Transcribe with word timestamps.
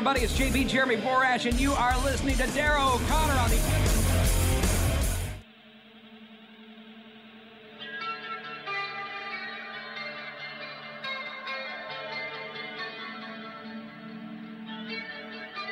Everybody, 0.00 0.24
it's 0.24 0.32
JB 0.32 0.66
Jeremy 0.66 0.96
Borash, 0.96 1.44
and 1.44 1.60
you 1.60 1.74
are 1.74 1.94
listening 2.02 2.34
to 2.38 2.46
Dara 2.52 2.82
O'Connor 2.82 3.34
on 3.34 3.50
the. 3.50 3.58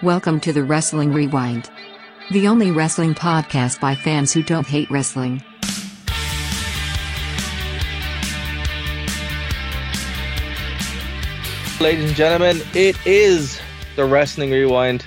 Welcome 0.03 0.41
to 0.41 0.53
the 0.53 0.63
Wrestling 0.63 1.15
Rewind. 1.15 1.71
The 2.31 2.49
only 2.49 2.71
wrestling 2.71 3.15
podcast 3.15 3.81
by 3.81 3.95
fans 3.95 4.35
who 4.35 4.43
don't 4.43 4.67
hate 4.67 4.91
wrestling. 4.91 5.43
Ladies 11.81 12.05
and 12.05 12.15
gentlemen, 12.15 12.61
it 12.75 12.95
is 13.07 13.59
the 13.99 14.05
Wrestling 14.05 14.53
Rewind. 14.53 15.05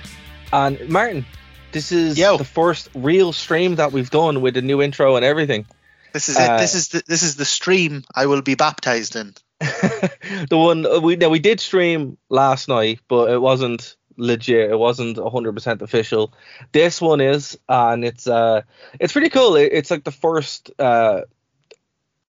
And 0.52 0.90
Martin, 0.90 1.24
this 1.72 1.92
is 1.92 2.18
Yo. 2.18 2.36
the 2.36 2.44
first 2.44 2.90
real 2.94 3.32
stream 3.32 3.76
that 3.76 3.90
we've 3.90 4.10
done 4.10 4.42
with 4.42 4.52
the 4.52 4.60
new 4.60 4.82
intro 4.82 5.16
and 5.16 5.24
everything. 5.24 5.64
This 6.12 6.28
is 6.28 6.36
Uh, 6.36 6.42
it. 6.42 6.58
This 6.60 6.74
is 6.74 6.88
the 6.88 7.02
this 7.08 7.22
is 7.22 7.36
the 7.36 7.46
stream 7.46 8.04
I 8.14 8.26
will 8.26 8.42
be 8.42 8.54
baptized 8.54 9.16
in. 9.16 9.32
the 9.60 10.58
one 10.58 10.84
uh, 10.84 11.00
we 11.00 11.16
now 11.16 11.30
we 11.30 11.38
did 11.38 11.58
stream 11.58 12.18
last 12.28 12.68
night, 12.68 13.00
but 13.08 13.30
it 13.30 13.40
wasn't 13.40 13.96
legit. 14.18 14.70
It 14.70 14.78
wasn't 14.78 15.16
100% 15.16 15.80
official. 15.80 16.34
This 16.72 17.00
one 17.00 17.22
is, 17.22 17.58
and 17.70 18.04
it's 18.04 18.26
uh, 18.26 18.60
it's 19.00 19.14
pretty 19.14 19.30
cool. 19.30 19.56
It, 19.56 19.72
it's 19.72 19.90
like 19.90 20.04
the 20.04 20.12
first 20.12 20.70
uh, 20.78 21.22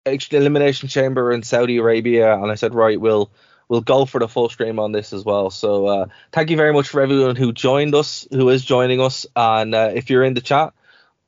elimination 0.06 0.88
chamber 0.88 1.34
in 1.34 1.44
Saudi 1.44 1.78
Arabia, 1.80 2.34
and 2.34 2.50
I 2.50 2.56
said, 2.56 2.73
right, 2.73 3.02
we'll 3.02 3.30
we'll 3.69 3.81
go 3.81 4.05
for 4.05 4.19
the 4.19 4.27
full 4.27 4.49
stream 4.49 4.80
on 4.80 4.91
this 4.91 5.13
as 5.13 5.23
well. 5.23 5.49
So 5.49 5.88
uh, 5.88 6.05
thank 6.31 6.49
you 6.49 6.58
very 6.58 6.73
much 6.73 6.89
for 6.89 7.02
everyone 7.02 7.35
who 7.35 7.52
joined 7.52 7.95
us, 7.95 8.27
who 8.31 8.49
is 8.49 8.63
joining 8.63 9.02
us, 9.02 9.25
and 9.35 9.73
uh, 9.73 9.91
if 9.94 10.09
you're 10.09 10.23
in 10.23 10.33
the 10.33 10.41
chat. 10.41 10.73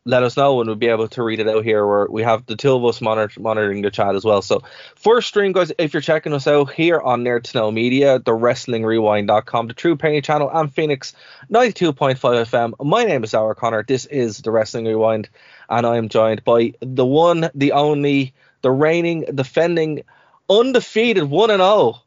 Let 0.06 0.24
us 0.24 0.38
know 0.38 0.62
and 0.62 0.70
we'll 0.70 0.78
be 0.78 0.88
able 0.88 1.10
to 1.10 1.22
read 1.22 1.42
it 1.42 1.50
out 1.50 1.66
here. 1.66 1.86
Where 1.86 2.08
we 2.10 2.24
have 2.24 2.46
the 2.46 2.56
two 2.56 2.74
of 2.74 2.86
us 2.86 3.02
monitor, 3.02 3.42
monitoring 3.42 3.82
the 3.82 3.92
chat 3.92 4.16
as 4.16 4.24
well. 4.24 4.42
So 4.42 4.64
First 4.96 5.28
stream, 5.28 5.52
guys, 5.52 5.74
if 5.78 5.94
you're 5.94 6.00
checking 6.00 6.32
us 6.32 6.48
out 6.48 6.72
here 6.72 7.00
on 7.00 7.26
Nerd 7.26 7.44
to 7.44 7.58
Know 7.58 7.72
Media, 7.72 8.18
the 8.18 8.32
WrestlingRewind.com, 8.32 9.68
the 9.68 9.74
True 9.74 9.98
Penny 9.98 10.22
channel, 10.22 10.50
and 10.52 10.74
Phoenix 10.74 11.14
92.5 11.52 12.16
FM. 12.16 12.74
My 12.86 13.04
name 13.04 13.26
is 13.26 13.34
Our 13.34 13.54
Connor. 13.54 13.84
This 13.84 14.06
is 14.06 14.38
the 14.38 14.50
Wrestling 14.50 14.86
Rewind, 14.86 15.28
and 15.70 15.86
I 15.86 15.98
am 15.98 16.08
joined 16.08 16.46
by 16.46 16.74
the 16.80 17.06
one, 17.06 17.50
the 17.54 17.74
only, 17.74 18.34
the 18.62 18.72
reigning, 18.72 19.26
defending, 19.36 20.04
undefeated 20.50 21.26
1 21.26 21.52
and 21.52 21.60
0, 21.60 22.02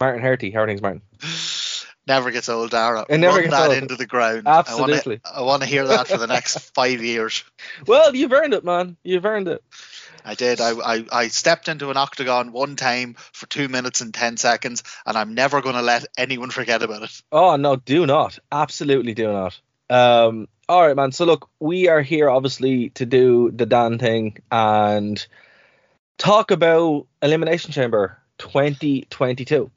Martin 0.00 0.22
Herty. 0.22 0.52
How 0.52 0.60
are 0.62 0.66
things, 0.66 0.82
Martin? 0.82 1.02
Never 2.08 2.30
gets 2.30 2.48
old, 2.48 2.70
Dara. 2.70 3.04
It 3.08 3.18
never 3.18 3.38
Run 3.38 3.44
gets 3.46 3.56
that 3.56 3.70
old. 3.70 3.78
into 3.78 3.96
the 3.96 4.06
ground. 4.06 4.44
Absolutely. 4.46 5.20
I 5.24 5.42
want 5.42 5.64
to 5.64 5.68
hear 5.68 5.88
that 5.88 6.06
for 6.06 6.18
the 6.18 6.28
next 6.28 6.56
five 6.74 7.02
years. 7.02 7.42
Well, 7.84 8.14
you've 8.14 8.32
earned 8.32 8.54
it, 8.54 8.64
man. 8.64 8.96
You've 9.02 9.24
earned 9.24 9.48
it. 9.48 9.60
I 10.24 10.34
did. 10.34 10.60
I, 10.60 10.70
I, 10.70 11.04
I 11.10 11.28
stepped 11.28 11.66
into 11.66 11.90
an 11.90 11.96
octagon 11.96 12.52
one 12.52 12.76
time 12.76 13.16
for 13.32 13.46
two 13.46 13.68
minutes 13.68 14.02
and 14.02 14.14
ten 14.14 14.36
seconds, 14.36 14.84
and 15.04 15.16
I'm 15.16 15.34
never 15.34 15.60
going 15.60 15.74
to 15.74 15.82
let 15.82 16.06
anyone 16.16 16.50
forget 16.50 16.80
about 16.82 17.02
it. 17.02 17.22
Oh 17.32 17.56
no, 17.56 17.74
do 17.74 18.06
not. 18.06 18.38
Absolutely 18.52 19.14
do 19.14 19.32
not. 19.32 19.60
Um 19.90 20.46
all 20.68 20.84
right, 20.86 20.96
man. 20.96 21.12
So 21.12 21.24
look, 21.24 21.48
we 21.60 21.88
are 21.88 22.02
here 22.02 22.28
obviously 22.28 22.90
to 22.90 23.06
do 23.06 23.52
the 23.52 23.66
Dan 23.66 23.98
thing 23.98 24.38
and 24.50 25.24
talk 26.18 26.50
about 26.50 27.06
Elimination 27.22 27.70
Chamber 27.72 28.18
2022. 28.38 29.70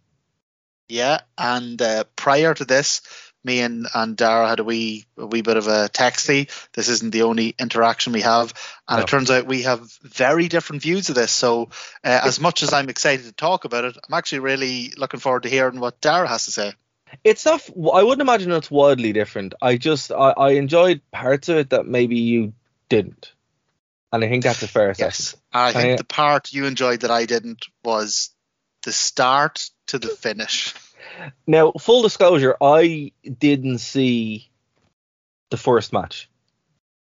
Yeah, 0.89 1.19
and 1.37 1.79
uh, 1.81 2.03
prior 2.15 2.53
to 2.55 2.65
this, 2.65 3.01
me 3.43 3.61
and, 3.61 3.87
and 3.93 4.17
Dara 4.17 4.49
had 4.49 4.59
a 4.59 4.63
wee 4.63 5.05
a 5.17 5.25
wee 5.25 5.41
bit 5.41 5.55
of 5.55 5.67
a 5.67 5.87
texty. 5.89 6.49
This 6.73 6.89
isn't 6.89 7.11
the 7.11 7.21
only 7.21 7.55
interaction 7.57 8.11
we 8.11 8.21
have, 8.21 8.53
and 8.87 8.97
No. 8.97 9.03
it 9.03 9.07
turns 9.07 9.31
out 9.31 9.45
we 9.45 9.61
have 9.63 9.89
very 10.01 10.47
different 10.47 10.81
views 10.81 11.09
of 11.09 11.15
this. 11.15 11.31
So, 11.31 11.69
uh, 12.03 12.21
as 12.23 12.39
much 12.39 12.63
as 12.63 12.73
I'm 12.73 12.89
excited 12.89 13.25
to 13.27 13.31
talk 13.31 13.65
about 13.65 13.85
it, 13.85 13.97
I'm 13.97 14.13
actually 14.13 14.39
really 14.39 14.91
looking 14.97 15.19
forward 15.19 15.43
to 15.43 15.49
hearing 15.49 15.79
what 15.79 16.01
Dara 16.01 16.27
has 16.27 16.45
to 16.45 16.51
say. 16.51 16.73
It's 17.23 17.45
not. 17.45 17.67
I 17.93 18.03
wouldn't 18.03 18.21
imagine 18.21 18.51
it's 18.51 18.69
wildly 18.69 19.13
different. 19.13 19.53
I 19.61 19.77
just 19.77 20.11
I, 20.11 20.31
I 20.31 20.49
enjoyed 20.51 21.01
parts 21.11 21.49
of 21.49 21.57
it 21.57 21.69
that 21.69 21.85
maybe 21.85 22.17
you 22.17 22.53
didn't, 22.89 23.31
and 24.11 24.23
I 24.23 24.27
think 24.27 24.43
that's 24.43 24.63
a 24.63 24.67
fair 24.67 24.89
assessment. 24.89 25.35
Yes, 25.35 25.35
I 25.53 25.71
think 25.71 25.93
I- 25.93 25.95
the 25.97 26.03
part 26.03 26.51
you 26.51 26.65
enjoyed 26.65 27.01
that 27.01 27.11
I 27.11 27.25
didn't 27.25 27.67
was 27.83 28.31
the 28.83 28.91
start 28.91 29.69
to 29.87 29.99
the 29.99 30.07
finish. 30.09 30.73
Now, 31.47 31.71
full 31.73 32.01
disclosure, 32.01 32.55
I 32.61 33.11
didn't 33.23 33.79
see 33.79 34.49
the 35.49 35.57
first 35.57 35.91
match, 35.93 36.29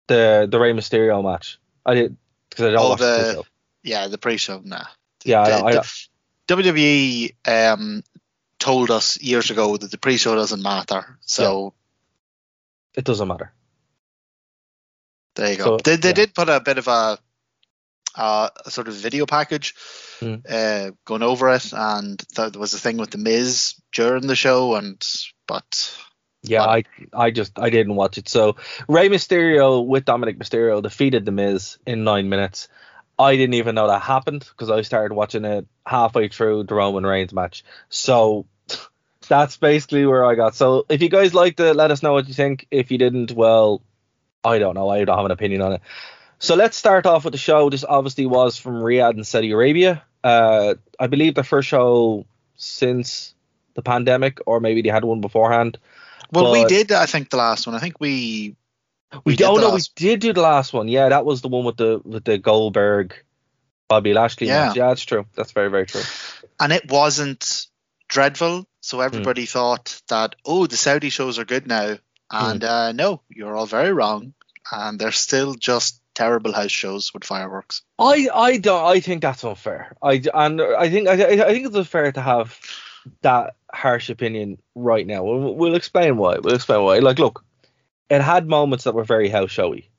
the 0.08 0.46
the 0.50 0.58
Rey 0.60 0.72
Mysterio 0.72 1.22
match. 1.22 1.58
I 1.86 1.94
did 1.94 2.16
because 2.50 2.64
I 2.66 2.70
don't 2.72 2.80
Oh, 2.84 2.88
watch 2.90 2.98
the 2.98 3.04
the- 3.06 3.32
show. 3.34 3.46
Yeah, 3.84 4.06
the 4.08 4.18
pre-show, 4.18 4.60
nah. 4.64 4.84
Yeah, 5.24 5.40
I 5.42 5.48
The- 5.50 5.64
I 5.64 5.72
the- 5.74 6.08
WWE 6.48 7.34
um, 7.46 8.02
told 8.58 8.90
us 8.90 9.20
years 9.20 9.50
ago 9.50 9.76
that 9.76 9.90
the 9.90 9.98
pre-show 9.98 10.34
doesn't 10.34 10.62
matter. 10.62 11.18
So 11.22 11.74
It 12.94 13.04
doesn't 13.04 13.26
matter. 13.28 13.52
there 15.34 15.50
you 15.52 15.56
go. 15.58 15.64
So, 15.64 15.76
they 15.84 15.96
they 15.96 16.08
yeah. 16.08 16.14
did 16.14 16.34
put 16.34 16.48
a 16.48 16.60
bit 16.60 16.78
of 16.78 16.88
a, 16.88 17.18
uh, 18.14 18.48
a 18.64 18.70
sort 18.70 18.88
of 18.88 18.94
video 18.94 19.26
package 19.26 19.74
Hmm. 20.20 20.36
uh, 20.48 20.90
going 21.04 21.22
over 21.22 21.50
it, 21.50 21.72
and 21.72 22.18
th- 22.34 22.52
there 22.52 22.60
was 22.60 22.74
a 22.74 22.78
thing 22.78 22.96
with 22.96 23.10
the 23.10 23.18
Miz 23.18 23.74
during 23.92 24.26
the 24.26 24.36
show, 24.36 24.74
and 24.76 25.02
but 25.48 25.96
Yeah, 26.42 26.62
I 26.62 26.84
I 27.12 27.30
just 27.30 27.58
I 27.58 27.70
didn't 27.70 27.94
watch 27.96 28.18
it. 28.18 28.28
So 28.28 28.56
Rey 28.88 29.08
Mysterio 29.08 29.84
with 29.86 30.04
Dominic 30.04 30.38
Mysterio 30.38 30.82
defeated 30.82 31.24
The 31.24 31.32
Miz 31.32 31.78
in 31.86 32.04
nine 32.04 32.28
minutes. 32.28 32.68
I 33.18 33.36
didn't 33.36 33.54
even 33.54 33.74
know 33.74 33.88
that 33.88 34.02
happened 34.02 34.40
because 34.48 34.70
I 34.70 34.82
started 34.82 35.14
watching 35.14 35.44
it 35.44 35.66
halfway 35.86 36.28
through 36.28 36.64
the 36.64 36.74
Roman 36.74 37.04
Reigns 37.04 37.32
match. 37.32 37.64
So 37.88 38.46
that's 39.28 39.56
basically 39.56 40.06
where 40.06 40.24
I 40.24 40.34
got. 40.34 40.54
So 40.54 40.86
if 40.88 41.02
you 41.02 41.08
guys 41.08 41.34
liked 41.34 41.60
it, 41.60 41.74
let 41.76 41.90
us 41.90 42.02
know 42.02 42.12
what 42.12 42.26
you 42.28 42.34
think. 42.34 42.66
If 42.70 42.90
you 42.90 42.98
didn't, 42.98 43.32
well, 43.32 43.82
I 44.44 44.58
don't 44.58 44.74
know. 44.74 44.88
I 44.88 45.04
don't 45.04 45.16
have 45.16 45.26
an 45.26 45.30
opinion 45.30 45.62
on 45.62 45.72
it. 45.74 45.82
So 46.42 46.56
let's 46.56 46.76
start 46.76 47.06
off 47.06 47.22
with 47.24 47.32
the 47.32 47.38
show. 47.38 47.70
This 47.70 47.84
obviously 47.84 48.26
was 48.26 48.56
from 48.58 48.74
Riyadh 48.82 49.16
in 49.16 49.22
Saudi 49.22 49.52
Arabia. 49.52 50.02
Uh, 50.24 50.74
I 50.98 51.06
believe 51.06 51.36
the 51.36 51.44
first 51.44 51.68
show 51.68 52.26
since 52.56 53.32
the 53.74 53.82
pandemic, 53.82 54.40
or 54.44 54.58
maybe 54.58 54.82
they 54.82 54.88
had 54.88 55.04
one 55.04 55.20
beforehand. 55.20 55.78
well, 56.32 56.50
we 56.50 56.64
did. 56.64 56.90
I 56.90 57.06
think 57.06 57.30
the 57.30 57.36
last 57.36 57.66
one. 57.68 57.76
I 57.76 57.78
think 57.78 58.00
we 58.00 58.56
We, 59.12 59.20
We 59.24 59.36
did 59.36 59.44
oh 59.46 59.54
no, 59.56 59.68
last- 59.68 59.92
we 60.00 60.06
did 60.08 60.20
do 60.20 60.32
the 60.32 60.40
last 60.42 60.72
one. 60.72 60.88
Yeah, 60.88 61.10
that 61.10 61.24
was 61.24 61.42
the 61.42 61.48
one 61.48 61.64
with 61.64 61.76
the 61.76 62.00
with 62.04 62.24
the 62.24 62.38
Goldberg, 62.38 63.14
Bobby 63.88 64.12
Lashley 64.12 64.48
Yeah. 64.48 64.66
match. 64.66 64.76
Yeah, 64.76 64.88
that's 64.88 65.04
true. 65.04 65.26
That's 65.36 65.52
very 65.52 65.70
very 65.70 65.86
true. 65.86 66.02
and 66.58 66.72
it 66.72 66.90
wasn't 66.90 67.66
dreadful. 68.08 68.66
So 68.80 68.96
Hmm. 68.98 69.04
everybody 69.04 69.46
thought 69.46 70.00
that 70.08 70.34
oh, 70.44 70.66
the 70.66 70.76
Saudi 70.76 71.10
shows 71.10 71.38
are 71.38 71.44
good 71.44 71.66
now, 71.68 71.98
Hmm. 72.32 72.44
and 72.46 72.64
uh, 72.64 72.92
no, 72.92 73.20
you're 73.28 73.54
all 73.56 73.66
very 73.66 73.92
wrong, 73.92 74.34
and 74.72 74.98
they're 74.98 75.12
still 75.12 75.54
just 75.54 76.00
terrible 76.14 76.52
house 76.52 76.70
shows 76.70 77.12
with 77.14 77.24
fireworks. 77.24 77.82
I 77.98 78.28
I 78.34 78.58
don't. 78.58 78.84
I 78.84 79.00
think 79.00 79.22
that's 79.22 79.44
unfair. 79.44 79.96
I 80.02 80.22
and 80.34 80.60
I 80.60 80.90
think 80.90 81.08
I, 81.08 81.14
I 81.14 81.52
think 81.52 81.66
it's 81.66 81.76
unfair 81.76 82.12
to 82.12 82.20
have 82.20 82.58
that 83.22 83.54
harsh 83.72 84.10
opinion 84.10 84.58
right 84.74 85.06
now. 85.06 85.24
We'll, 85.24 85.54
we'll 85.54 85.74
explain 85.74 86.16
why. 86.16 86.38
We'll 86.38 86.54
explain 86.54 86.82
why. 86.82 86.98
Like, 86.98 87.18
look, 87.18 87.44
it 88.08 88.20
had 88.20 88.46
moments 88.46 88.84
that 88.84 88.94
were 88.94 89.04
very 89.04 89.28
house 89.28 89.50
showy. 89.50 89.90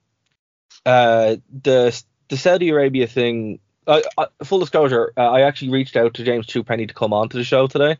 Uh, 0.85 1.37
the 1.61 2.03
the 2.29 2.37
Saudi 2.37 2.69
Arabia 2.69 3.07
thing. 3.07 3.59
Uh, 3.85 3.99
full 4.45 4.59
disclosure, 4.59 5.11
uh, 5.17 5.29
I 5.29 5.41
actually 5.41 5.71
reached 5.71 5.97
out 5.97 6.13
to 6.13 6.23
James 6.23 6.47
Penny 6.65 6.87
to 6.87 6.93
come 6.93 7.11
on 7.11 7.27
to 7.27 7.35
the 7.35 7.43
show 7.43 7.67
today, 7.67 7.97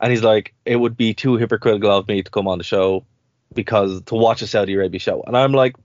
and 0.00 0.10
he's 0.10 0.22
like, 0.22 0.54
it 0.64 0.76
would 0.76 0.96
be 0.96 1.12
too 1.12 1.36
hypocritical 1.36 1.90
of 1.90 2.08
me 2.08 2.22
to 2.22 2.30
come 2.30 2.48
on 2.48 2.56
the 2.56 2.64
show 2.64 3.04
because 3.52 4.00
to 4.04 4.14
watch 4.14 4.40
a 4.40 4.46
Saudi 4.46 4.72
Arabia 4.72 4.98
show, 4.98 5.22
and 5.26 5.36
I'm 5.36 5.52
like, 5.52 5.76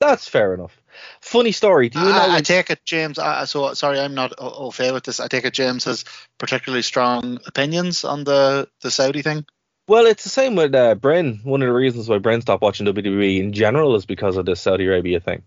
That's 0.00 0.26
fair 0.26 0.54
enough. 0.54 0.80
Funny 1.20 1.52
story. 1.52 1.88
Do 1.88 1.98
you 1.98 2.04
know? 2.04 2.10
I, 2.12 2.36
I 2.36 2.40
take 2.40 2.70
it, 2.70 2.84
James. 2.84 3.18
Uh, 3.18 3.46
so 3.46 3.74
sorry, 3.74 3.98
I'm 4.00 4.14
not 4.14 4.32
au 4.38 4.66
au 4.66 4.70
fait 4.70 4.92
with 4.92 5.04
this. 5.04 5.20
I 5.20 5.28
take 5.28 5.44
it 5.44 5.54
James 5.54 5.84
has 5.84 6.04
particularly 6.38 6.82
strong 6.82 7.38
opinions 7.46 8.04
on 8.04 8.24
the 8.24 8.68
the 8.80 8.90
Saudi 8.90 9.22
thing. 9.22 9.44
well, 9.88 10.06
it's 10.06 10.24
the 10.24 10.30
same 10.30 10.54
with 10.56 10.74
uh, 10.74 10.94
Bryn. 10.94 11.40
One 11.44 11.62
of 11.62 11.66
the 11.68 11.72
reasons 11.74 12.08
why 12.08 12.18
Bryn 12.18 12.40
stopped 12.40 12.62
watching 12.62 12.86
WWE 12.86 13.38
in 13.38 13.52
general 13.52 13.94
is 13.96 14.06
because 14.06 14.36
of 14.36 14.46
the 14.46 14.56
Saudi 14.56 14.86
Arabia 14.86 15.20
thing, 15.20 15.42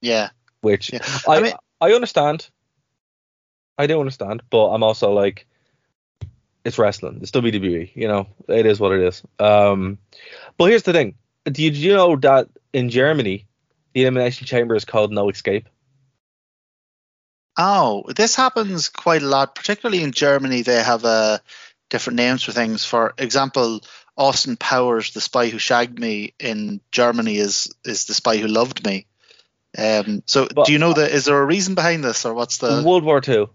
Yeah, 0.00 0.30
which 0.62 0.92
yeah. 0.92 1.04
I 1.28 1.36
I 1.36 1.40
mean- 1.42 1.52
I 1.80 1.92
understand. 1.92 2.48
I 3.76 3.86
do 3.86 3.98
understand, 4.00 4.42
but 4.50 4.68
I'm 4.70 4.82
also 4.84 5.12
like, 5.12 5.46
it's 6.64 6.78
wrestling. 6.78 7.18
It's 7.20 7.32
WWE. 7.32 7.90
You 7.94 8.08
know, 8.08 8.26
it 8.48 8.66
is 8.66 8.78
what 8.80 8.92
it 8.92 9.00
is. 9.00 9.22
Um, 9.38 9.98
but 10.56 10.66
here's 10.70 10.84
the 10.84 10.92
thing. 10.92 11.16
Did 11.44 11.76
you 11.76 11.92
know 11.92 12.16
that 12.16 12.48
in 12.72 12.88
Germany, 12.88 13.46
the 13.94 14.02
Elimination 14.02 14.46
Chamber 14.46 14.74
is 14.74 14.84
called 14.84 15.12
No 15.12 15.30
Escape? 15.30 15.68
Oh, 17.56 18.04
this 18.14 18.34
happens 18.34 18.88
quite 18.88 19.22
a 19.22 19.26
lot, 19.26 19.54
particularly 19.54 20.02
in 20.02 20.10
Germany. 20.10 20.62
They 20.62 20.82
have 20.82 21.04
uh, 21.04 21.38
different 21.88 22.16
names 22.16 22.42
for 22.42 22.50
things. 22.50 22.84
For 22.84 23.14
example, 23.16 23.80
Austin 24.16 24.56
Powers, 24.56 25.12
the 25.12 25.20
spy 25.20 25.48
who 25.48 25.58
shagged 25.58 25.98
me 25.98 26.34
in 26.40 26.80
Germany, 26.90 27.36
is 27.36 27.72
is 27.84 28.06
the 28.06 28.14
spy 28.14 28.38
who 28.38 28.48
loved 28.48 28.84
me. 28.84 29.06
Um, 29.78 30.22
so, 30.26 30.48
But- 30.52 30.66
do 30.66 30.72
you 30.72 30.80
know 30.80 30.92
that? 30.92 31.12
Is 31.12 31.26
there 31.26 31.40
a 31.40 31.46
reason 31.46 31.76
behind 31.76 32.02
this, 32.02 32.24
or 32.24 32.34
what's 32.34 32.58
the? 32.58 32.82
World 32.84 33.04
War 33.04 33.20
Two. 33.20 33.50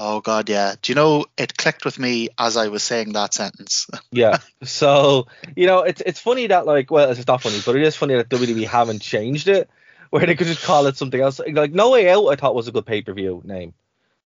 Oh 0.00 0.20
God, 0.20 0.48
yeah. 0.48 0.76
Do 0.80 0.92
you 0.92 0.94
know 0.94 1.26
it 1.36 1.56
clicked 1.56 1.84
with 1.84 1.98
me 1.98 2.28
as 2.38 2.56
I 2.56 2.68
was 2.68 2.82
saying 2.84 3.12
that 3.14 3.34
sentence? 3.34 3.86
Yeah. 4.10 4.38
So 4.62 5.26
you 5.56 5.66
know, 5.66 5.80
it's 5.82 6.00
it's 6.00 6.20
funny 6.20 6.46
that 6.46 6.64
like, 6.66 6.90
well, 6.90 7.10
it's 7.10 7.26
not 7.26 7.42
funny, 7.42 7.60
but 7.66 7.76
it 7.76 7.82
is 7.82 7.96
funny 7.96 8.14
that 8.14 8.30
WWE 8.30 8.66
haven't 8.66 9.02
changed 9.02 9.48
it, 9.48 9.68
where 10.10 10.24
they 10.24 10.34
could 10.34 10.46
just 10.46 10.62
call 10.62 10.86
it 10.86 10.96
something 10.96 11.20
else. 11.20 11.40
Like 11.46 11.72
No 11.72 11.90
Way 11.90 12.08
Out, 12.08 12.28
I 12.28 12.36
thought 12.36 12.54
was 12.54 12.68
a 12.68 12.72
good 12.72 12.86
pay 12.86 13.02
per 13.02 13.12
view 13.12 13.42
name, 13.44 13.74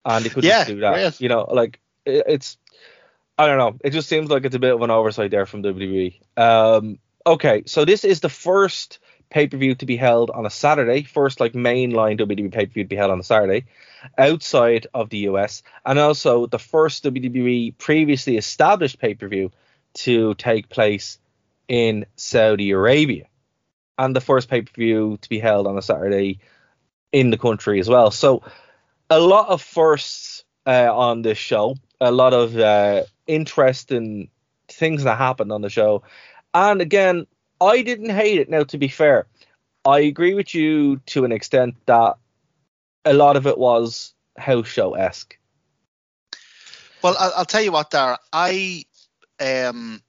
and 0.05 0.25
they 0.25 0.29
could 0.29 0.43
Yeah, 0.43 0.63
just 0.63 0.67
do 0.67 0.79
that. 0.79 0.93
great. 0.93 1.21
You 1.21 1.29
know, 1.29 1.43
like 1.51 1.79
it, 2.05 2.23
it's, 2.27 2.57
I 3.37 3.45
don't 3.47 3.57
know, 3.59 3.77
it 3.83 3.91
just 3.91 4.09
seems 4.09 4.29
like 4.29 4.45
it's 4.45 4.55
a 4.55 4.59
bit 4.59 4.73
of 4.73 4.81
an 4.81 4.89
oversight 4.91 5.31
there 5.31 5.45
from 5.45 5.61
WWE. 5.63 6.19
Um, 6.37 6.99
okay, 7.25 7.63
so 7.67 7.85
this 7.85 8.03
is 8.03 8.19
the 8.21 8.29
first 8.29 8.99
pay 9.29 9.47
per 9.47 9.57
view 9.57 9.75
to 9.75 9.85
be 9.85 9.97
held 9.97 10.29
on 10.29 10.45
a 10.45 10.49
Saturday, 10.49 11.03
first 11.03 11.39
like 11.39 11.53
mainline 11.53 12.19
WWE 12.19 12.51
pay 12.51 12.65
per 12.65 12.73
view 12.73 12.83
to 12.83 12.89
be 12.89 12.95
held 12.95 13.11
on 13.11 13.19
a 13.19 13.23
Saturday, 13.23 13.65
outside 14.17 14.87
of 14.93 15.09
the 15.09 15.19
US, 15.29 15.63
and 15.85 15.99
also 15.99 16.47
the 16.47 16.59
first 16.59 17.03
WWE 17.03 17.77
previously 17.77 18.37
established 18.37 18.99
pay 18.99 19.13
per 19.13 19.27
view 19.27 19.51
to 19.95 20.33
take 20.35 20.69
place 20.69 21.19
in 21.67 22.05
Saudi 22.15 22.71
Arabia, 22.71 23.25
and 23.97 24.15
the 24.15 24.21
first 24.21 24.49
pay 24.49 24.61
per 24.61 24.71
view 24.73 25.17
to 25.21 25.29
be 25.29 25.39
held 25.39 25.67
on 25.67 25.77
a 25.77 25.81
Saturday 25.81 26.39
in 27.11 27.29
the 27.29 27.37
country 27.37 27.79
as 27.79 27.89
well. 27.89 28.11
So, 28.11 28.43
a 29.09 29.19
lot 29.19 29.49
of 29.49 29.61
firsts 29.61 30.43
uh, 30.65 30.93
on 30.93 31.21
this 31.21 31.37
show, 31.37 31.75
a 31.99 32.11
lot 32.11 32.33
of 32.33 32.57
uh, 32.57 33.03
interesting 33.25 34.29
things 34.67 35.03
that 35.03 35.17
happened 35.17 35.51
on 35.51 35.61
the 35.61 35.69
show, 35.69 36.03
and 36.53 36.81
again, 36.81 37.27
I 37.59 37.81
didn't 37.81 38.09
hate 38.09 38.39
it. 38.39 38.49
Now, 38.49 38.63
to 38.63 38.77
be 38.77 38.87
fair, 38.87 39.27
I 39.85 39.99
agree 39.99 40.33
with 40.33 40.53
you 40.53 40.97
to 41.07 41.25
an 41.25 41.31
extent 41.31 41.75
that 41.85 42.17
a 43.05 43.13
lot 43.13 43.37
of 43.37 43.47
it 43.47 43.57
was 43.57 44.13
house 44.37 44.67
show 44.67 44.93
esque. 44.93 45.37
Well, 47.01 47.15
I'll, 47.19 47.33
I'll 47.37 47.45
tell 47.45 47.61
you 47.61 47.71
what, 47.71 47.91
Dara. 47.91 48.19
I 48.33 48.85
um, 49.39 50.01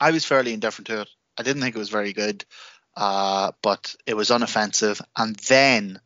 I 0.00 0.10
was 0.10 0.24
fairly 0.24 0.52
indifferent 0.52 0.86
to 0.88 1.02
it. 1.02 1.08
I 1.36 1.42
didn't 1.42 1.62
think 1.62 1.74
it 1.74 1.78
was 1.78 1.88
very 1.88 2.12
good, 2.12 2.44
uh, 2.96 3.52
but 3.62 3.94
it 4.06 4.14
was 4.14 4.30
unoffensive. 4.30 5.00
And 5.16 5.36
then 5.36 6.00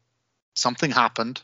something 0.55 0.91
happened 0.91 1.43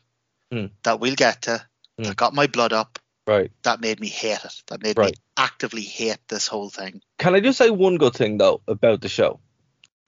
Hmm. 0.51 0.67
that 0.83 0.99
we'll 0.99 1.15
get 1.15 1.43
to. 1.43 1.65
Hmm. 1.99 2.05
That 2.05 2.17
got 2.17 2.35
my 2.35 2.47
blood 2.47 2.73
up. 2.73 2.99
Right. 3.29 3.53
That 3.63 3.83
made 3.83 4.01
me 4.01 4.09
hate 4.09 4.43
it. 4.43 4.63
That 4.69 4.83
made 4.83 4.97
me 4.97 5.13
actively 5.37 5.83
hate 5.83 6.17
this 6.29 6.47
whole 6.47 6.71
thing. 6.71 7.03
Can 7.19 7.35
I 7.35 7.41
just 7.41 7.59
say 7.59 7.69
one 7.69 7.99
good 7.99 8.15
thing 8.15 8.39
though 8.39 8.63
about 8.67 9.03
the 9.03 9.09
show? 9.11 9.39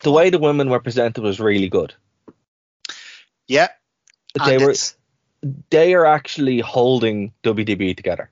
The 0.02 0.10
way 0.10 0.30
the 0.30 0.38
women 0.38 0.70
were 0.70 0.80
presented 0.80 1.22
was 1.22 1.38
really 1.38 1.68
good. 1.68 1.92
Yeah, 3.46 3.68
They 4.46 4.54
and 4.54 4.64
were 4.64 4.74
they 5.70 5.92
are 5.92 6.06
actually 6.06 6.60
holding 6.60 7.32
WWE 7.42 7.94
together. 7.94 8.30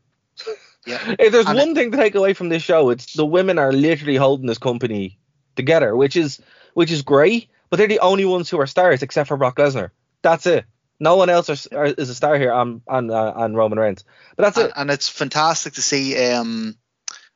yeah. 0.87 1.15
If 1.19 1.33
there's 1.33 1.47
And 1.47 1.59
one 1.59 1.75
thing 1.75 1.91
to 1.91 1.97
take 1.99 2.15
away 2.15 2.33
from 2.33 2.49
this 2.49 2.63
show, 2.63 2.89
it's 2.89 3.13
the 3.13 3.27
women 3.27 3.59
are 3.59 3.73
literally 3.73 4.17
holding 4.17 4.47
this 4.47 4.59
company 4.59 5.19
together, 5.55 5.95
which 5.95 6.17
is 6.17 6.41
which 6.73 6.91
is 6.91 7.03
great. 7.03 7.51
But 7.69 7.77
they're 7.77 7.89
the 7.89 8.01
only 8.01 8.25
ones 8.25 8.49
who 8.49 8.59
are 8.59 8.67
stars, 8.67 9.03
except 9.03 9.29
for 9.29 9.37
Brock 9.37 9.57
Lesnar. 9.57 9.91
That's 10.23 10.47
it. 10.47 10.65
No 11.01 11.17
one 11.17 11.31
else 11.31 11.49
is, 11.49 11.67
are, 11.69 11.87
is 11.87 12.11
a 12.11 12.15
star 12.15 12.37
here 12.39 12.53
on 12.53 12.83
on 12.89 13.11
uh, 13.11 13.33
on 13.37 13.55
Roman 13.55 13.79
Reigns. 13.79 14.05
But 14.37 14.45
that's 14.45 14.59
and, 14.59 14.67
it. 14.69 14.73
and 14.77 14.91
it's 14.91 15.09
fantastic 15.09 15.75
to 15.75 15.83
see. 15.83 16.33
Um, 16.33 16.77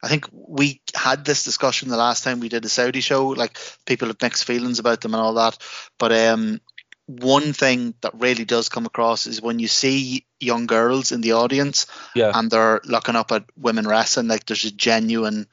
I 0.03 0.09
think 0.09 0.29
we 0.33 0.81
had 0.95 1.25
this 1.25 1.45
discussion 1.45 1.89
the 1.89 1.97
last 1.97 2.25
time 2.25 2.41
we 2.41 2.49
did 2.49 2.65
a 2.65 2.69
Saudi 2.69 3.01
show. 3.01 3.29
Like 3.29 3.57
people 3.87 4.09
have 4.09 4.21
mixed 4.21 4.45
feelings 4.45 4.81
about 4.81 5.01
them 5.01 5.15
and 5.15 5.23
all 5.23 5.35
that. 5.35 5.59
But 5.97 6.13
um, 6.13 6.61
one 7.07 7.53
thing 7.53 7.95
that 8.01 8.15
really 8.15 8.45
does 8.45 8.69
come 8.69 8.87
across 8.87 9.27
is 9.27 9.41
when 9.41 9.59
you 9.59 9.69
see 9.69 10.27
young 10.41 10.67
girls 10.67 11.13
in 11.13 11.21
the 11.21 11.33
audience 11.33 11.87
Yeah. 12.15 12.33
and 12.35 12.51
they're 12.51 12.81
looking 12.85 13.17
up 13.17 13.31
at 13.31 13.45
women 13.57 13.87
wrestling, 13.87 14.29
like 14.29 14.47
there's 14.47 14.65
a 14.65 14.73
genuine, 14.73 15.47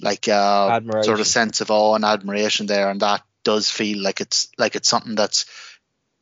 like 0.00 0.26
uh, 0.26 0.80
sort 1.02 1.20
of 1.20 1.26
sense 1.26 1.60
of 1.60 1.70
awe 1.70 1.94
and 1.94 2.04
admiration 2.04 2.66
there, 2.66 2.90
and 2.90 3.00
that 3.00 3.22
does 3.44 3.70
feel 3.70 4.02
like 4.02 4.20
it's 4.20 4.48
like 4.56 4.76
it's 4.76 4.88
something 4.88 5.16
that's 5.16 5.46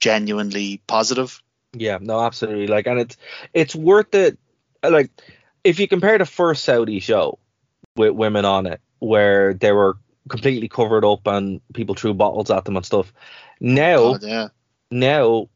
genuinely 0.01 0.83
positive. 0.87 1.43
Yeah, 1.73 1.99
no, 2.01 2.21
absolutely. 2.21 2.67
Like, 2.67 2.87
and 2.87 2.99
it's 2.99 3.17
it's 3.55 3.75
worth 3.75 4.15
it. 4.15 4.39
Like, 4.83 5.11
if 5.63 5.79
you 5.79 5.87
compare 5.87 6.19
the 6.19 6.27
first 6.27 6.65
Saudi 6.65 7.01
show 7.01 7.39
with 7.97 8.13
women 8.13 8.45
on 8.45 8.67
it, 8.67 8.81
where 8.99 9.55
they 9.55 9.73
were 9.73 9.99
completely 10.29 10.69
covered 10.69 11.05
up 11.05 11.27
and 11.27 11.61
people 11.75 11.95
threw 11.95 12.15
bottles 12.15 12.51
at 12.51 12.65
them 12.65 12.77
and 12.77 12.87
stuff. 12.87 13.13
Now, 13.61 14.13
God, 14.13 14.23
yeah. 14.23 14.49
now 14.91 15.49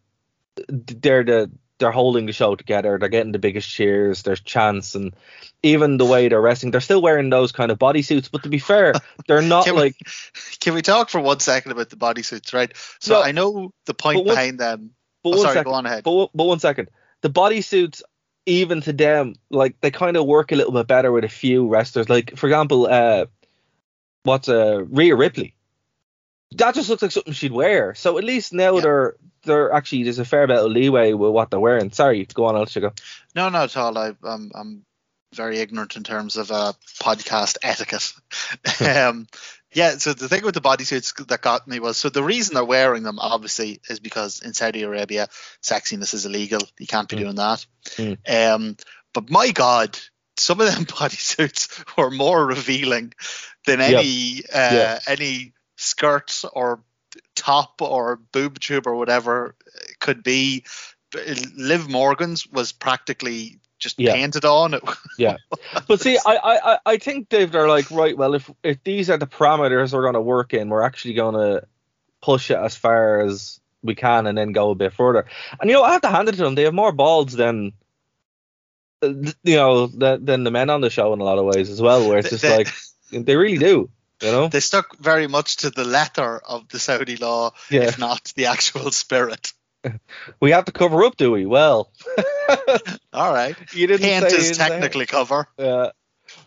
they're 0.69 1.25
the 1.25 1.51
they're 1.85 1.93
holding 1.93 2.25
the 2.25 2.33
show 2.33 2.55
together. 2.57 2.97
They're 2.99 3.11
getting 3.11 3.33
the 3.33 3.39
biggest 3.39 3.69
cheers. 3.69 4.23
There's 4.23 4.41
chants 4.41 4.95
and 4.95 5.15
even 5.63 5.99
the 5.99 6.07
way 6.07 6.29
they're 6.29 6.41
wrestling, 6.41 6.71
they're 6.71 6.81
still 6.81 7.03
wearing 7.03 7.29
those 7.29 7.53
kind 7.53 7.71
of 7.71 7.79
bodysuits. 7.79 8.31
But 8.33 8.43
to 8.45 8.49
be 8.49 8.59
fair, 8.59 8.95
they're 9.29 9.43
not 9.43 9.65
Can 9.67 9.75
we- 9.75 9.81
like 9.83 9.97
Can 10.61 10.73
we 10.73 10.81
talk 10.81 11.11
for 11.11 11.21
one 11.21 11.41
second 11.41 11.73
about 11.73 11.91
the 11.91 11.97
bodysuits, 11.97 12.55
right? 12.55 12.73
So 13.01 13.15
No, 13.15 13.23
I 13.23 13.33
know 13.33 13.73
the 13.85 13.93
point 13.93 14.25
one- 14.25 14.35
behind 14.35 14.59
them. 14.59 14.93
But 15.23 15.29
Oh, 15.31 15.33
one 15.33 15.41
sorry, 15.41 15.55
second, 15.55 15.71
go 15.71 15.75
on 15.77 15.87
ahead. 15.87 16.05
But, 16.05 16.31
but 16.35 16.45
one 16.45 16.59
second. 16.59 16.89
The 17.21 17.31
bodysuits, 17.31 18.03
even 18.47 18.81
to 18.83 18.93
them, 18.95 19.35
like 19.51 19.79
they 19.83 19.91
kind 19.91 20.17
of 20.17 20.27
work 20.27 20.53
a 20.53 20.57
little 20.57 20.73
bit 20.73 20.87
better 20.87 21.13
with 21.13 21.25
a 21.25 21.29
few 21.29 21.69
wrestlers. 21.69 22.09
Like 22.09 22.37
for 22.37 22.47
example, 22.47 22.87
uh, 22.91 23.27
what's 24.25 24.49
uh 24.49 24.85
Rhea 24.89 25.15
Ripley? 25.17 25.55
That 26.59 26.75
just 26.75 26.89
looks 26.89 27.03
like 27.03 27.11
something 27.13 27.33
she'd 27.33 27.53
wear. 27.53 27.95
So 27.95 28.19
at 28.19 28.25
least 28.25 28.53
now 28.53 28.75
Yeah. 28.77 28.81
they're 28.83 29.17
they're 29.45 29.73
actually 29.73 30.05
there's 30.05 30.19
a 30.19 30.25
fair 30.25 30.47
bit 30.47 30.57
of 30.59 30.71
leeway 30.71 31.13
with 31.13 31.31
what 31.33 31.51
they're 31.51 31.61
wearing. 31.61 31.91
Sorry, 31.93 32.25
go 32.33 32.47
on, 32.47 32.57
I'll 32.57 32.65
go. 32.67 32.93
No, 33.35 33.49
not 33.51 33.65
at 33.71 33.77
all. 33.77 33.97
I, 33.99 34.13
I'm 34.23 34.51
I'm 34.55 34.85
very 35.35 35.59
ignorant 35.59 35.97
in 35.97 36.05
terms 36.05 36.37
of 36.37 36.51
uh, 36.51 36.73
podcast 37.01 37.57
etiquette. 37.63 38.13
um, 38.81 39.27
yeah. 39.73 39.97
So 39.99 40.13
the 40.15 40.29
thing 40.29 40.45
with 40.45 40.55
the 40.55 40.61
bodysuits 40.61 41.27
that 41.27 41.43
got 41.43 41.67
me 41.69 41.81
was 41.81 41.97
so 41.99 42.09
the 42.09 42.23
reason 42.23 42.55
they're 42.55 42.65
wearing 42.65 43.03
them 43.03 43.19
obviously 43.19 43.81
is 43.89 44.01
because 44.01 44.41
in 44.43 44.55
Saudi 44.55 44.83
Arabia 44.83 45.29
sexiness 45.63 46.15
is 46.15 46.25
illegal. 46.27 46.61
You 46.79 46.87
can't 46.87 47.09
be 47.09 47.17
Mm. 47.17 47.21
doing 47.21 47.35
that. 47.37 47.67
Mm. 47.97 48.55
Um, 48.55 48.77
but 49.13 49.29
my 49.31 49.51
God, 49.51 49.99
some 50.37 50.61
of 50.61 50.73
them 50.73 50.85
bodysuits 50.87 51.97
were 51.99 52.11
more 52.11 52.47
revealing 52.47 53.13
than 53.67 53.81
Yep. 53.81 53.89
any 53.91 54.43
uh, 54.53 54.75
Yeah. 54.75 54.99
any 55.09 55.53
skirt 55.85 56.43
or 56.53 56.81
top 57.35 57.81
or 57.83 58.17
boob 58.33 58.59
tube 58.61 58.87
or 58.87 58.95
whatever 58.97 59.55
could 60.01 60.23
be. 60.23 60.65
Liv 61.57 61.89
Morgan's 61.89 62.47
was 62.47 62.73
practically 62.73 63.61
just 63.79 64.01
Yeah. 64.01 64.15
painted 64.15 64.45
on. 64.45 64.75
It 64.75 64.83
Yeah. 65.19 65.37
But 65.89 66.01
see, 66.01 66.19
I, 66.27 66.37
I, 66.37 66.79
I- 66.87 66.97
think 66.97 67.29
Dave, 67.29 67.53
they're 67.53 67.69
like, 67.69 67.91
right, 67.91 68.17
well, 68.17 68.35
if 68.35 68.51
if 68.63 68.83
these 68.83 69.11
are 69.11 69.19
the 69.19 69.27
parameters 69.27 69.93
we're 69.93 70.03
going 70.03 70.15
to 70.15 70.21
work 70.21 70.55
in, 70.55 70.69
we're 70.71 70.83
actually 70.83 71.15
going 71.15 71.35
to 71.35 71.67
push 72.21 72.51
it 72.51 72.57
as 72.57 72.75
far 72.75 73.21
as 73.21 73.61
we 73.83 73.95
can 73.95 74.27
and 74.27 74.37
then 74.39 74.53
go 74.53 74.71
a 74.71 74.75
bit 74.75 74.93
further. 74.95 75.27
And 75.61 75.71
you 75.71 75.77
know, 75.77 75.83
I 75.85 75.93
have 75.93 76.03
to 76.03 76.09
hand 76.09 76.29
it 76.29 76.33
to 76.33 76.43
them; 76.43 76.55
they 76.55 76.63
have 76.63 76.75
more 76.75 76.93
balls 76.93 77.33
than 77.35 77.73
you 79.03 79.57
know 79.57 79.87
than, 79.87 80.25
than 80.25 80.45
the 80.45 80.51
men 80.51 80.71
on 80.71 80.81
the 80.81 80.91
show 80.91 81.13
in 81.13 81.21
a 81.21 81.25
lot 81.25 81.39
of 81.39 81.45
ways 81.45 81.69
as 81.71 81.81
well. 81.81 82.09
Where 82.09 82.19
it's 82.19 82.31
just 82.31 82.45
like 82.45 82.69
they 83.13 83.37
really 83.37 83.59
do, 83.59 83.91
you 84.25 84.33
know? 84.33 84.49
they 84.49 84.61
stuck 84.61 84.97
very 84.99 85.27
much 85.27 85.57
to 85.59 85.71
the 85.71 85.85
letter 85.85 86.39
of 86.49 86.69
the 86.69 86.79
Saudi 86.79 87.17
law, 87.17 87.53
Yeah. 87.71 87.83
if 87.83 87.99
not 87.99 88.33
the 88.37 88.47
actual 88.47 88.91
spirit. 88.91 89.53
We 90.41 90.51
have 90.53 90.65
to 90.65 90.73
cover 90.73 91.05
up, 91.05 91.17
do 91.17 91.31
we? 91.31 91.45
Well, 91.45 91.91
All 93.13 93.33
right. 93.33 93.55
you 93.75 93.87
didn't 93.87 94.01
Paint 94.03 94.31
say 94.31 94.37
is 94.39 94.57
technically 94.57 95.05
cover. 95.07 95.47
Yeah. 95.59 95.91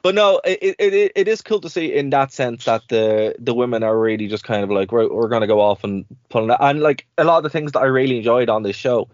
but 0.02 0.16
no, 0.16 0.42
it, 0.44 0.76
it 0.80 1.12
it 1.16 1.28
is 1.28 1.42
cool 1.44 1.62
to 1.62 1.70
see 1.70 1.94
in 1.94 2.10
that 2.10 2.34
sense 2.34 2.66
that 2.66 2.82
the 2.90 3.36
the 3.38 3.54
women 3.54 3.84
are 3.84 3.98
really 3.98 4.28
just 4.28 4.44
kind 4.44 4.64
of 4.64 4.72
like 4.72 4.92
we're, 4.92 5.08
we're 5.08 5.30
gonna 5.30 5.46
go 5.48 5.62
off 5.62 5.84
and 5.84 6.06
pull 6.30 6.50
it. 6.50 6.58
And 6.60 6.82
like 6.82 7.06
a 7.18 7.24
lot 7.24 7.38
of 7.38 7.44
the 7.44 7.52
things 7.52 7.74
that 7.74 7.82
I 7.82 7.86
really 7.86 8.18
enjoyed 8.18 8.50
on 8.50 8.64
this 8.64 8.76
show 8.76 9.08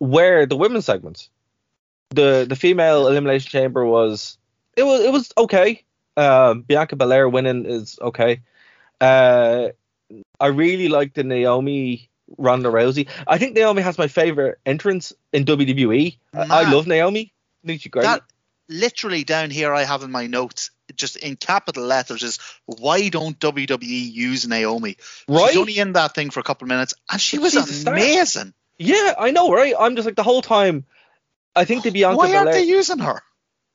were 0.00 0.44
the 0.44 0.56
women's 0.56 0.84
segments. 0.86 1.30
The 2.10 2.44
the 2.48 2.56
female 2.56 3.06
elimination 3.06 3.48
chamber 3.50 3.84
was 3.86 4.38
it 4.76 4.82
was 4.82 5.00
it 5.02 5.12
was 5.12 5.32
okay. 5.38 5.84
Um, 6.16 6.62
Bianca 6.62 6.96
Belair 6.96 7.28
winning 7.28 7.66
is 7.66 7.98
okay. 8.00 8.40
Uh, 9.00 9.68
I 10.38 10.46
really 10.48 10.88
like 10.88 11.14
the 11.14 11.24
Naomi 11.24 12.10
Ronda 12.38 12.68
Rousey. 12.68 13.08
I 13.26 13.38
think 13.38 13.54
Naomi 13.54 13.82
has 13.82 13.98
my 13.98 14.08
favorite 14.08 14.58
entrance 14.66 15.12
in 15.32 15.44
WWE. 15.44 16.16
I, 16.34 16.40
I 16.40 16.70
love 16.70 16.86
Naomi. 16.86 17.32
I 17.64 17.66
think 17.66 17.80
she's 17.80 17.90
great. 17.90 18.02
That 18.02 18.22
literally 18.68 19.24
down 19.24 19.50
here, 19.50 19.72
I 19.72 19.84
have 19.84 20.02
in 20.02 20.10
my 20.10 20.26
notes, 20.26 20.70
just 20.94 21.16
in 21.16 21.36
capital 21.36 21.84
letters, 21.84 22.22
is 22.22 22.38
why 22.66 23.08
don't 23.08 23.38
WWE 23.38 24.12
use 24.12 24.46
Naomi? 24.46 24.96
right? 25.28 25.50
She's 25.50 25.58
only 25.58 25.78
in 25.78 25.92
that 25.92 26.14
thing 26.14 26.30
for 26.30 26.40
a 26.40 26.42
couple 26.42 26.66
of 26.66 26.68
minutes, 26.68 26.94
and 27.10 27.20
she 27.20 27.38
was 27.38 27.52
She's 27.52 27.86
amazing. 27.86 28.54
Yeah, 28.78 29.14
I 29.18 29.30
know, 29.30 29.52
right? 29.52 29.74
I'm 29.78 29.96
just 29.96 30.06
like 30.06 30.16
the 30.16 30.22
whole 30.22 30.42
time. 30.42 30.84
I 31.54 31.64
think 31.64 31.84
the 31.84 31.90
Bianca 31.90 32.16
Why 32.16 32.34
aren't 32.34 32.46
Belair, 32.46 32.54
they 32.54 32.64
using 32.64 32.98
her? 32.98 33.22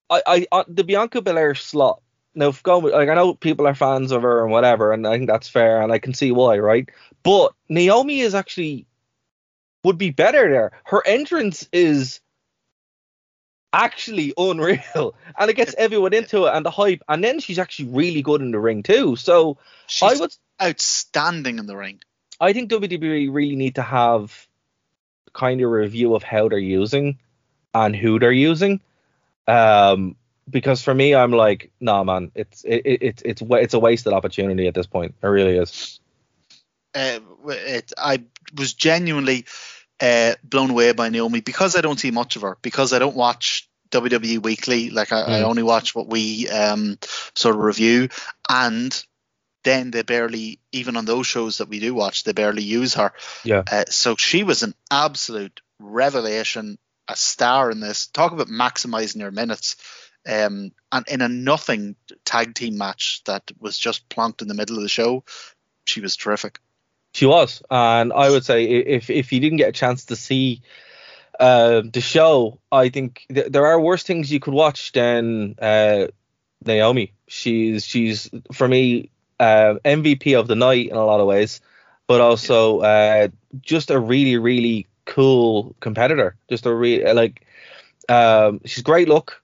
I, 0.09 0.21
I, 0.25 0.47
uh, 0.51 0.63
the 0.67 0.83
Bianca 0.83 1.21
Belair 1.21 1.53
slot. 1.53 2.01
Now, 2.37 2.49
if 2.49 2.61
going 2.61 2.83
with, 2.83 2.93
like 2.93 3.09
I 3.09 3.15
know 3.15 3.33
people 3.33 3.67
are 3.67 3.73
fans 3.73 4.11
of 4.11 4.21
her 4.21 4.43
and 4.43 4.51
whatever, 4.51 4.93
and 4.93 5.07
I 5.07 5.17
think 5.17 5.27
that's 5.27 5.49
fair, 5.49 5.81
and 5.81 5.91
I 5.91 5.97
can 5.97 6.13
see 6.13 6.31
why, 6.31 6.59
right? 6.59 6.87
But 7.23 7.53
Naomi 7.67 8.19
is 8.19 8.35
actually 8.35 8.85
would 9.83 9.97
be 9.97 10.11
better 10.11 10.47
there. 10.47 10.71
Her 10.85 11.01
entrance 11.05 11.67
is 11.73 12.19
actually 13.73 14.33
unreal, 14.37 15.15
and 15.39 15.49
it 15.49 15.55
gets 15.55 15.73
everyone 15.79 16.13
into 16.13 16.45
it 16.45 16.53
and 16.53 16.63
the 16.63 16.69
hype, 16.69 17.01
and 17.09 17.23
then 17.23 17.39
she's 17.39 17.57
actually 17.57 17.89
really 17.89 18.21
good 18.21 18.41
in 18.41 18.51
the 18.51 18.59
ring 18.59 18.83
too. 18.83 19.15
So 19.15 19.57
I 19.59 20.09
She's 20.11 20.19
would 20.19 20.35
outstanding 20.61 21.57
in 21.57 21.65
the 21.65 21.75
ring. 21.75 22.01
I 22.39 22.53
think 22.53 22.69
WWE 22.69 23.33
really 23.33 23.55
need 23.55 23.75
to 23.75 23.81
have 23.81 24.47
kind 25.33 25.59
of 25.59 25.65
a 25.65 25.71
review 25.71 26.13
of 26.13 26.21
how 26.21 26.49
they're 26.49 26.59
using 26.59 27.17
and 27.73 27.95
who 27.95 28.19
they're 28.19 28.31
using. 28.31 28.79
Um, 29.47 30.15
because 30.49 30.81
for 30.81 30.93
me, 30.93 31.13
I'm 31.15 31.31
like, 31.31 31.71
nah, 31.79 32.03
man, 32.03 32.31
it's 32.35 32.63
it, 32.63 32.81
it, 32.85 33.01
it's 33.01 33.21
it's 33.23 33.41
it's 33.41 33.73
a 33.73 33.79
wasted 33.79 34.13
opportunity 34.13 34.67
at 34.67 34.73
this 34.73 34.87
point. 34.87 35.15
It 35.21 35.27
really 35.27 35.57
is. 35.57 35.99
Uh, 36.95 37.19
it, 37.47 37.93
I 37.97 38.23
was 38.55 38.73
genuinely 38.73 39.45
uh, 39.99 40.35
blown 40.43 40.69
away 40.71 40.91
by 40.93 41.09
Naomi 41.09 41.41
because 41.41 41.75
I 41.75 41.81
don't 41.81 41.99
see 41.99 42.11
much 42.11 42.35
of 42.35 42.41
her 42.43 42.57
because 42.61 42.93
I 42.93 42.99
don't 42.99 43.15
watch 43.15 43.69
WWE 43.91 44.39
Weekly. 44.41 44.89
Like 44.89 45.11
I, 45.11 45.21
I 45.21 45.39
Mm. 45.39 45.43
only 45.43 45.63
watch 45.63 45.93
what 45.95 46.09
we 46.09 46.47
um, 46.49 46.97
sort 47.35 47.55
of 47.55 47.61
review, 47.61 48.09
and 48.49 49.05
then 49.63 49.91
they 49.91 50.01
barely, 50.03 50.59
even 50.71 50.95
on 50.95 51.05
those 51.05 51.27
shows 51.27 51.57
that 51.57 51.67
we 51.67 51.79
do 51.79 51.93
watch, 51.93 52.23
they 52.23 52.31
barely 52.31 52.63
use 52.63 52.93
her. 52.93 53.11
Yeah. 53.43 53.63
Uh, 53.69 53.85
so 53.89 54.15
she 54.15 54.43
was 54.43 54.63
an 54.63 54.73
absolute 54.89 55.59
revelation, 55.79 56.77
a 57.07 57.15
star 57.15 57.69
in 57.69 57.79
this. 57.81 58.07
Talk 58.07 58.31
about 58.31 58.47
maximizing 58.47 59.17
your 59.17 59.31
minutes. 59.31 59.75
Um, 60.27 60.71
and 60.91 61.07
in 61.07 61.21
a 61.21 61.29
nothing 61.29 61.95
tag 62.25 62.53
team 62.53 62.77
match 62.77 63.21
that 63.25 63.49
was 63.59 63.77
just 63.77 64.09
plonked 64.09 64.41
in 64.41 64.47
the 64.47 64.53
middle 64.53 64.75
of 64.75 64.81
the 64.83 64.89
show, 64.89 65.23
she 65.85 66.01
was 66.01 66.17
terrific. 66.17 66.59
She 67.13 67.25
was, 67.25 67.63
and 67.71 68.13
I 68.13 68.29
would 68.29 68.45
say 68.45 68.65
if 68.65 69.09
if 69.09 69.31
you 69.31 69.39
didn't 69.39 69.57
get 69.57 69.69
a 69.69 69.71
chance 69.71 70.05
to 70.05 70.15
see 70.15 70.61
uh, 71.39 71.81
the 71.91 72.01
show, 72.01 72.59
I 72.71 72.89
think 72.89 73.25
th- 73.33 73.47
there 73.51 73.65
are 73.65 73.79
worse 73.79 74.03
things 74.03 74.31
you 74.31 74.39
could 74.39 74.53
watch 74.53 74.91
than 74.91 75.55
uh, 75.59 76.07
Naomi. 76.65 77.13
She's 77.27 77.85
she's 77.85 78.29
for 78.51 78.67
me 78.67 79.09
uh, 79.39 79.75
MVP 79.85 80.37
of 80.37 80.47
the 80.47 80.55
night 80.55 80.89
in 80.89 80.95
a 80.95 81.05
lot 81.05 81.19
of 81.19 81.27
ways, 81.27 81.61
but 82.05 82.21
also 82.21 82.79
uh, 82.81 83.29
just 83.61 83.89
a 83.89 83.99
really 83.99 84.37
really 84.37 84.85
cool 85.05 85.75
competitor. 85.79 86.35
Just 86.49 86.65
a 86.65 86.75
really 86.75 87.11
like 87.13 87.45
um, 88.09 88.61
she's 88.65 88.83
great 88.83 89.07
look. 89.07 89.41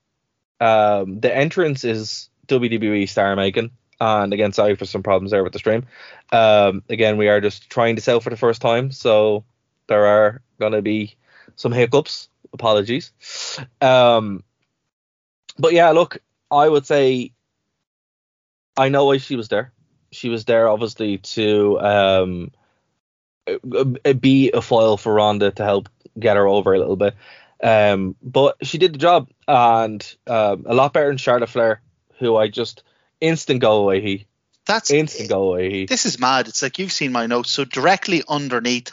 Um, 0.60 1.19
the 1.19 1.36
entrance 1.36 1.83
is 1.83 2.29
WWE 2.48 3.07
star 3.10 3.36
making, 3.36 3.72
and 4.00 4.33
again, 4.33 4.53
sorry 4.53 4.75
for 4.75 4.86
some 4.86 5.03
problems 5.03 5.31
there 5.31 5.43
with 5.43 5.53
the 5.53 5.60
stream. 5.60 5.86
Um, 6.31 6.83
again, 6.89 7.17
we 7.17 7.27
are 7.27 7.41
just 7.41 7.69
trying 7.69 7.95
to 7.95 8.01
sell 8.01 8.19
for 8.19 8.29
the 8.29 8.38
first 8.38 8.62
time, 8.62 8.91
so 8.91 9.43
there 9.88 10.05
are 10.05 10.41
gonna 10.60 10.81
be 10.81 11.15
some 11.55 11.72
hiccups. 11.72 12.29
Apologies. 12.53 13.12
Um, 13.81 14.43
but 15.57 15.74
yeah, 15.74 15.89
look, 15.89 16.19
I 16.51 16.69
would 16.69 16.86
say 16.86 17.31
I 18.77 18.89
know 18.89 19.05
why 19.05 19.17
she 19.17 19.36
was 19.36 19.48
there. 19.48 19.72
She 20.12 20.29
was 20.29 20.45
there 20.45 20.67
obviously 20.67 21.17
to 21.19 21.79
um, 21.79 22.51
uh, 23.48 24.13
be 24.13 24.51
a 24.51 24.62
foil 24.62 24.98
for 24.98 25.13
Ronda 25.13 25.51
to 25.51 25.63
help 25.63 25.89
get 26.19 26.38
her 26.38 26.48
over 26.48 26.74
a 26.74 26.79
little 26.79 26.95
bit. 26.95 27.15
Um, 27.63 28.15
but 28.22 28.58
she 28.62 28.77
did 28.77 28.93
the 28.93 29.00
job, 29.00 29.29
and 29.48 30.15
um, 30.27 30.65
a 30.67 30.74
lot 30.74 30.91
better 30.93 31.08
than 31.08 31.17
Charlotte 31.17 31.50
Flair, 31.50 31.82
who 32.20 32.36
I 32.36 32.50
just 32.50 32.84
instant 33.22 33.62
go 33.62 33.77
away. 33.77 34.01
He 34.01 34.25
That's 34.65 34.91
instant 34.91 35.29
go 35.29 35.53
away. 35.53 35.72
He 35.72 35.86
This 35.86 36.05
is 36.05 36.20
mad. 36.20 36.50
It's 36.50 36.62
like 36.62 36.77
you've 36.77 36.91
seen 36.91 37.13
my 37.13 37.25
notes. 37.25 37.51
So 37.51 37.63
directly 37.63 38.22
underneath, 38.27 38.91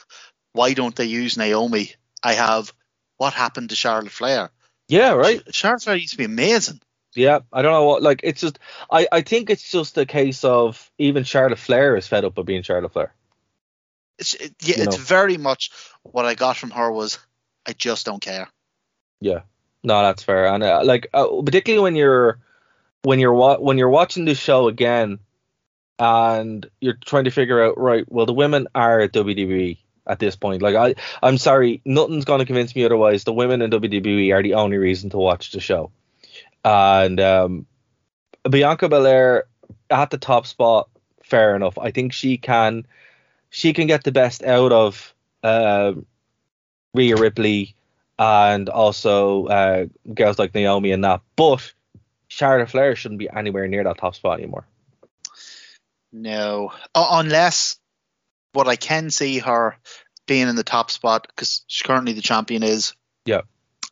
why 0.52 0.72
don't 0.74 0.94
they 0.94 1.06
use 1.06 1.36
Naomi? 1.36 1.94
I 2.22 2.34
have 2.34 2.72
what 3.16 3.32
happened 3.34 3.70
to 3.70 3.76
Charlotte 3.76 4.12
Flair. 4.12 4.50
yeah, 4.88 5.12
right. 5.12 5.42
Charlotte 5.54 5.82
Flair 5.82 5.96
used 5.96 6.12
to 6.12 6.18
be 6.18 6.24
amazing. 6.24 6.80
Yeah, 7.16 7.40
I 7.52 7.62
don't 7.62 7.72
know 7.72 7.86
what. 7.86 8.02
Like, 8.02 8.20
it's 8.22 8.40
just 8.40 8.60
I 8.90 9.08
I 9.10 9.22
think 9.22 9.50
it's 9.50 9.68
just 9.68 9.98
a 9.98 10.06
case 10.06 10.44
of 10.44 10.90
even 10.96 11.24
Charlotte 11.24 11.58
Flair 11.58 11.96
is 11.96 12.06
fed 12.06 12.24
up 12.24 12.38
of 12.38 12.46
being 12.46 12.62
Charlotte 12.62 12.92
Flair. 12.92 13.12
It's 14.20 14.34
it, 14.34 14.54
yeah, 14.62 14.76
You 14.76 14.82
it's 14.84 14.96
know. 14.96 15.02
very 15.02 15.38
much 15.38 15.72
what 16.02 16.24
I 16.24 16.36
got 16.36 16.56
from 16.56 16.70
her 16.70 16.92
was 16.92 17.18
I 17.66 17.72
just 17.72 18.06
don't 18.06 18.22
care. 18.22 18.48
Yeah, 19.20 19.40
no, 19.82 20.02
that's 20.02 20.22
fair. 20.22 20.46
And 20.46 20.62
uh, 20.62 20.82
like, 20.84 21.08
uh, 21.12 21.26
particularly 21.44 21.82
when 21.82 21.96
you're 21.96 22.38
when 23.02 23.18
you're 23.18 23.34
wa- 23.34 23.58
when 23.58 23.78
you're 23.78 23.88
watching 23.88 24.24
this 24.24 24.38
show 24.38 24.68
again, 24.68 25.18
and 25.98 26.68
you're 26.80 26.98
trying 27.04 27.24
to 27.24 27.30
figure 27.30 27.62
out, 27.62 27.78
right? 27.78 28.04
Well, 28.10 28.26
the 28.26 28.32
women 28.32 28.68
are 28.74 29.00
at 29.00 29.12
WWE 29.12 29.78
at 30.06 30.18
this 30.18 30.36
point. 30.36 30.62
Like, 30.62 30.74
I 30.74 30.94
I'm 31.22 31.38
sorry, 31.38 31.80
nothing's 31.84 32.24
gonna 32.24 32.46
convince 32.46 32.74
me 32.74 32.84
otherwise. 32.84 33.24
The 33.24 33.32
women 33.32 33.62
in 33.62 33.70
WWE 33.70 34.32
are 34.34 34.42
the 34.42 34.54
only 34.54 34.78
reason 34.78 35.10
to 35.10 35.18
watch 35.18 35.52
the 35.52 35.60
show, 35.60 35.90
and 36.64 37.20
um, 37.20 37.66
Bianca 38.48 38.88
Belair 38.88 39.44
at 39.90 40.10
the 40.10 40.18
top 40.18 40.46
spot, 40.46 40.88
fair 41.22 41.54
enough. 41.56 41.78
I 41.78 41.90
think 41.90 42.12
she 42.12 42.38
can 42.38 42.86
she 43.50 43.72
can 43.72 43.86
get 43.86 44.04
the 44.04 44.12
best 44.12 44.42
out 44.44 44.72
of 44.72 45.14
um 45.42 46.06
Rhea 46.94 47.16
Ripley 47.16 47.74
and 48.20 48.68
also 48.68 49.46
uh, 49.46 49.86
girls 50.14 50.38
like 50.38 50.54
Naomi 50.54 50.92
and 50.92 51.02
that. 51.04 51.22
But 51.36 51.72
Charlotte 52.28 52.68
Flair 52.70 52.94
shouldn't 52.94 53.18
be 53.18 53.30
anywhere 53.30 53.66
near 53.66 53.82
that 53.82 53.96
top 53.98 54.14
spot 54.14 54.38
anymore. 54.38 54.66
No, 56.12 56.72
U- 56.96 57.06
unless 57.10 57.78
what 58.52 58.68
I 58.68 58.76
can 58.76 59.10
see 59.10 59.38
her 59.38 59.76
being 60.26 60.48
in 60.48 60.56
the 60.56 60.62
top 60.64 60.90
spot 60.90 61.26
because 61.28 61.62
she's 61.66 61.82
currently 61.86 62.12
the 62.12 62.20
champion 62.20 62.62
is 62.62 62.94
Yeah. 63.24 63.42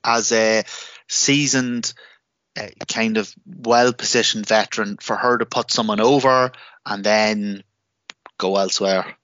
as 0.05 0.31
a 0.33 0.65
seasoned 1.09 1.95
uh, 2.59 2.67
kind 2.93 3.17
of 3.17 3.33
well 3.47 3.93
positioned 3.93 4.47
veteran 4.47 4.99
for 5.01 5.17
her 5.17 5.39
to 5.39 5.47
put 5.47 5.71
someone 5.71 6.01
over 6.01 6.53
and 6.85 7.03
then 7.05 7.63
go 8.37 8.57
elsewhere. 8.57 9.17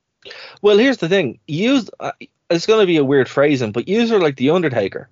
Well, 0.63 0.79
here's 0.79 0.97
the 0.99 1.09
thing. 1.09 1.41
Use 1.47 1.91
uh, 2.01 2.13
it's 2.51 2.67
going 2.67 2.81
to 2.81 2.87
be 2.87 2.97
a 2.99 3.05
weird 3.05 3.29
phrasing, 3.29 3.73
but 3.73 3.89
use 3.89 4.11
her 4.11 4.19
like 4.21 4.37
the 4.37 4.51
Undertaker, 4.51 5.09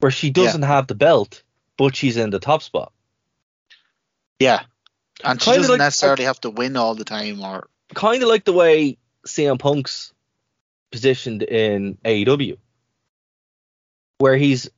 where 0.00 0.10
she 0.12 0.30
doesn't 0.30 0.62
have 0.62 0.86
the 0.86 0.94
belt, 0.94 1.42
but 1.76 1.96
she's 1.96 2.16
in 2.16 2.30
the 2.30 2.38
top 2.38 2.62
spot. 2.62 2.92
Yeah. 4.38 4.62
And 5.24 5.40
she 5.40 5.46
Kinda 5.46 5.58
doesn't 5.60 5.72
like- 5.72 5.78
necessarily 5.78 6.24
have 6.24 6.40
to 6.42 6.50
win 6.50 6.76
all 6.76 6.94
the 6.94 7.04
time 7.04 7.42
or 7.42 7.68
Kind 7.94 8.22
of 8.22 8.28
like 8.28 8.44
the 8.44 8.52
way 8.52 8.98
CM 9.26 9.58
Punk's 9.58 10.12
positioned 10.90 11.42
in 11.42 11.96
AEW, 12.04 12.58
where 14.18 14.36
he's 14.36 14.68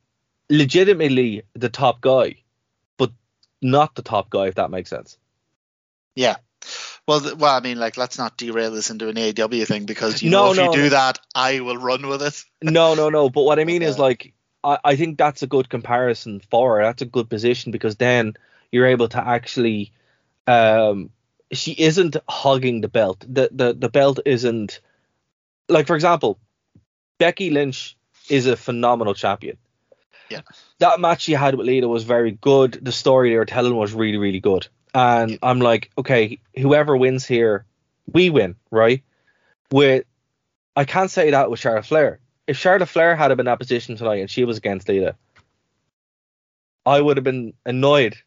legitimately 0.49 1.43
the 1.53 1.69
top 1.69 1.99
guy, 2.01 2.37
but 2.97 3.11
not 3.61 3.95
the 3.95 4.01
top 4.01 4.29
guy, 4.29 4.47
if 4.47 4.55
that 4.55 4.71
makes 4.71 4.89
sense. 4.89 5.17
yeah. 6.15 6.37
Well, 7.07 7.21
th- 7.21 7.35
well, 7.35 7.55
I 7.55 7.59
mean, 7.59 7.77
like, 7.77 7.97
let's 7.97 8.17
not 8.17 8.37
derail 8.37 8.71
this 8.71 8.89
into 8.89 9.09
an 9.09 9.15
AEW 9.15 9.65
thing 9.67 9.85
because 9.85 10.21
you 10.21 10.29
No, 10.29 10.45
know 10.45 10.51
if 10.51 10.57
no, 10.57 10.63
you 10.65 10.83
do 10.83 10.89
that, 10.89 11.19
I 11.35 11.59
will 11.59 11.77
run 11.77 12.07
with 12.07 12.21
it. 12.21 12.43
No, 12.61 12.93
no, 12.93 13.09
no. 13.09 13.29
But 13.29 13.43
what 13.43 13.59
I 13.59 13.65
mean 13.65 13.81
is 13.81 13.97
like 13.97 14.33
I, 14.63 14.77
I 14.83 14.95
think 14.95 15.17
that's 15.17 15.41
a 15.41 15.47
good 15.47 15.69
comparison 15.69 16.41
for 16.49 16.77
her. 16.77 16.83
That's 16.83 17.01
a 17.01 17.05
good 17.05 17.29
position 17.29 17.71
because 17.71 17.95
then 17.95 18.35
you're 18.71 18.87
able 18.87 19.07
to 19.09 19.27
actually 19.27 19.91
um 20.47 21.09
she 21.51 21.73
isn't 21.73 22.17
hogging 22.29 22.81
the 22.81 22.87
belt. 22.87 23.25
The 23.27 23.49
the, 23.51 23.73
the 23.73 23.89
belt 23.89 24.19
isn't 24.25 24.79
like 25.67 25.87
for 25.87 25.95
example, 25.95 26.39
Becky 27.17 27.49
Lynch 27.49 27.97
is 28.29 28.45
a 28.47 28.55
phenomenal 28.55 29.13
champion. 29.13 29.57
Yeah. 30.29 30.41
That 30.79 30.99
match 30.99 31.27
you 31.27 31.35
had 31.37 31.55
with 31.55 31.67
Lita 31.67 31.87
was 31.87 32.03
very 32.03 32.31
good. 32.31 32.79
The 32.81 32.91
story 32.91 33.31
they 33.31 33.37
were 33.37 33.45
telling 33.45 33.75
was 33.75 33.93
really, 33.93 34.17
really 34.17 34.39
good. 34.39 34.67
And 34.93 35.39
I'm 35.41 35.59
like, 35.59 35.89
okay, 35.97 36.39
whoever 36.57 36.97
wins 36.97 37.25
here, 37.25 37.65
we 38.11 38.29
win, 38.29 38.55
right? 38.71 39.03
With 39.71 40.05
I 40.75 40.85
can't 40.85 41.11
say 41.11 41.31
that 41.31 41.49
with 41.49 41.59
Charlotte 41.59 41.85
Flair. 41.85 42.19
If 42.47 42.57
Charlotte 42.57 42.87
Flair 42.89 43.15
had 43.15 43.29
been 43.29 43.41
in 43.41 43.45
that 43.45 43.59
position 43.59 43.95
tonight 43.95 44.19
and 44.19 44.29
she 44.29 44.43
was 44.43 44.57
against 44.57 44.89
Lita, 44.89 45.15
I 46.85 46.99
would 46.99 47.17
have 47.17 47.23
been 47.23 47.53
annoyed 47.65 48.17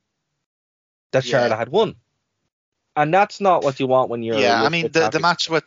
that 1.13 1.25
Yeah. 1.25 1.31
Charlotte 1.31 1.57
had 1.57 1.69
won. 1.69 1.97
And 2.97 3.13
that's 3.13 3.41
not 3.41 3.65
what 3.65 3.81
you 3.81 3.87
want 3.87 4.09
when 4.09 4.23
you're. 4.23 4.39
yeah, 4.39 4.63
I 4.63 4.69
mean 4.69 4.89
the, 4.93 5.11
the 5.11 5.21
match 5.21 5.51
with 5.51 5.65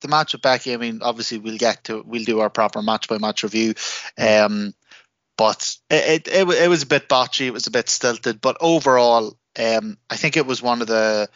the 0.00 0.08
match 0.08 0.32
with 0.32 0.42
Becky. 0.42 0.72
I 0.72 0.76
mean, 0.76 1.00
obviously 1.02 1.38
we'll 1.38 1.58
get 1.58 1.84
to 1.84 2.02
we'll 2.06 2.24
do 2.24 2.40
our 2.40 2.50
proper 2.50 2.80
match 2.82 3.08
by 3.08 3.18
match 3.18 3.42
review. 3.42 3.74
Um, 4.16 4.74
but 5.36 5.76
it, 5.90 6.28
it 6.28 6.28
it 6.28 6.48
it 6.48 6.68
was 6.68 6.82
a 6.84 6.86
bit 6.86 7.08
botchy. 7.08 7.46
It 7.46 7.52
was 7.52 7.66
a 7.66 7.72
bit 7.72 7.88
stilted. 7.88 8.40
But 8.40 8.58
overall, 8.60 9.36
um, 9.58 9.98
I 10.10 10.16
think 10.16 10.36
it 10.36 10.46
was 10.46 10.62
one 10.62 10.80
of 10.82 10.88
the 10.88 11.28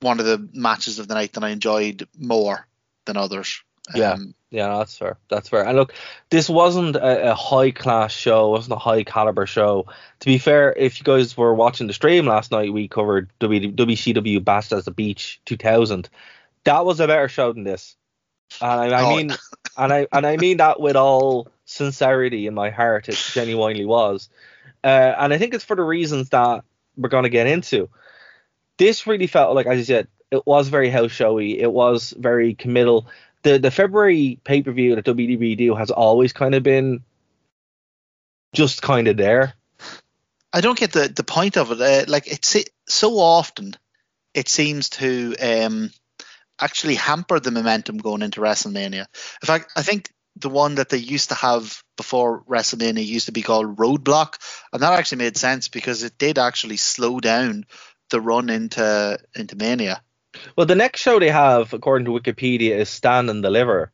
one 0.00 0.18
of 0.20 0.26
the 0.26 0.48
matches 0.52 0.98
of 0.98 1.08
the 1.08 1.14
night 1.14 1.34
that 1.34 1.44
I 1.44 1.50
enjoyed 1.50 2.08
more 2.18 2.66
than 3.06 3.16
others. 3.16 3.62
Yeah. 3.94 4.12
Um, 4.12 4.34
Yeah, 4.50 4.68
no, 4.68 4.78
that's 4.78 4.96
fair. 4.96 5.18
That's 5.28 5.48
fair. 5.48 5.64
And 5.64 5.76
look, 5.76 5.92
this 6.30 6.48
wasn't 6.48 6.96
a, 6.96 7.32
a 7.32 7.34
high 7.34 7.70
class 7.70 8.12
show. 8.12 8.48
It 8.48 8.58
wasn't 8.58 8.74
a 8.74 8.78
high 8.78 9.04
caliber 9.04 9.46
show. 9.46 9.86
To 10.20 10.26
be 10.26 10.38
fair, 10.38 10.72
if 10.76 10.98
you 10.98 11.04
guys 11.04 11.36
were 11.36 11.54
watching 11.54 11.86
the 11.86 11.92
stream 11.92 12.26
last 12.26 12.50
night, 12.50 12.72
we 12.72 12.88
covered 12.88 13.30
w, 13.40 13.72
WCW 13.72 14.42
Bash 14.44 14.72
at 14.72 14.84
the 14.84 14.90
Beach 14.90 15.40
2000. 15.46 16.08
That 16.64 16.84
was 16.84 17.00
a 17.00 17.06
better 17.06 17.28
show 17.28 17.52
than 17.52 17.64
this. 17.64 17.96
And 18.60 18.94
I, 18.94 19.00
I 19.00 19.04
Oh. 19.04 19.16
mean, 19.16 19.30
and 19.76 19.92
I 19.92 20.06
and 20.12 20.26
I 20.26 20.36
mean 20.36 20.58
that 20.58 20.80
with 20.80 20.96
all 20.96 21.48
sincerity 21.64 22.46
in 22.46 22.54
my 22.54 22.70
heart. 22.70 23.08
It 23.08 23.16
genuinely 23.32 23.84
was. 23.84 24.28
Uh, 24.82 25.14
and 25.18 25.32
I 25.32 25.38
think 25.38 25.54
it's 25.54 25.64
for 25.64 25.76
the 25.76 25.82
reasons 25.82 26.30
that 26.30 26.64
we're 26.96 27.08
going 27.08 27.24
to 27.24 27.30
get 27.30 27.46
into. 27.46 27.88
This 28.78 29.06
really 29.06 29.26
felt 29.26 29.54
like, 29.54 29.66
as 29.66 29.78
you 29.78 29.84
said, 29.84 30.08
it 30.30 30.46
was 30.46 30.68
very 30.68 30.90
house 30.90 31.10
showy. 31.10 31.58
It 31.58 31.72
was 31.72 32.14
very 32.16 32.54
committal 32.54 33.08
the 33.42 33.58
the 33.58 33.70
February 33.70 34.38
pay 34.44 34.62
per 34.62 34.72
view 34.72 34.94
that 34.94 35.04
WWE 35.04 35.56
do 35.56 35.74
has 35.74 35.90
always 35.90 36.32
kind 36.32 36.54
of 36.54 36.62
been 36.62 37.02
just 38.52 38.82
kind 38.82 39.08
of 39.08 39.16
there. 39.16 39.54
I 40.52 40.60
don't 40.60 40.78
get 40.78 40.92
the 40.92 41.08
the 41.08 41.24
point 41.24 41.56
of 41.56 41.70
it. 41.70 41.80
Uh, 41.80 42.10
like 42.10 42.26
it's 42.26 42.56
so 42.88 43.18
often, 43.18 43.76
it 44.34 44.48
seems 44.48 44.90
to 44.90 45.34
um, 45.40 45.90
actually 46.60 46.96
hamper 46.96 47.40
the 47.40 47.50
momentum 47.50 47.98
going 47.98 48.22
into 48.22 48.40
WrestleMania. 48.40 49.06
In 49.42 49.46
fact, 49.46 49.72
I 49.76 49.82
think 49.82 50.10
the 50.36 50.48
one 50.48 50.76
that 50.76 50.88
they 50.88 50.96
used 50.96 51.28
to 51.30 51.34
have 51.34 51.82
before 51.96 52.42
WrestleMania 52.44 53.04
used 53.04 53.26
to 53.26 53.32
be 53.32 53.42
called 53.42 53.76
Roadblock, 53.76 54.36
and 54.72 54.82
that 54.82 54.92
actually 54.98 55.18
made 55.18 55.36
sense 55.36 55.68
because 55.68 56.02
it 56.02 56.16
did 56.18 56.38
actually 56.38 56.76
slow 56.76 57.20
down 57.20 57.66
the 58.10 58.20
run 58.20 58.48
into 58.50 59.18
into 59.34 59.56
Mania. 59.56 60.02
Well, 60.56 60.66
the 60.66 60.76
next 60.76 61.00
show 61.00 61.18
they 61.18 61.30
have, 61.30 61.72
according 61.72 62.06
to 62.06 62.12
Wikipedia, 62.12 62.76
is 62.76 62.88
Stand 62.88 63.28
and 63.30 63.42
Deliver, 63.42 63.92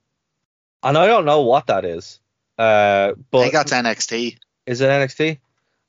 and 0.82 0.96
I 0.96 1.06
don't 1.06 1.24
know 1.24 1.42
what 1.42 1.66
that 1.68 1.84
is. 1.84 2.20
Uh, 2.58 3.12
I 3.16 3.20
but 3.30 3.40
think 3.42 3.52
that's 3.54 3.72
NXT. 3.72 4.38
is 4.66 4.80
it 4.80 4.88
NXT? 4.88 5.38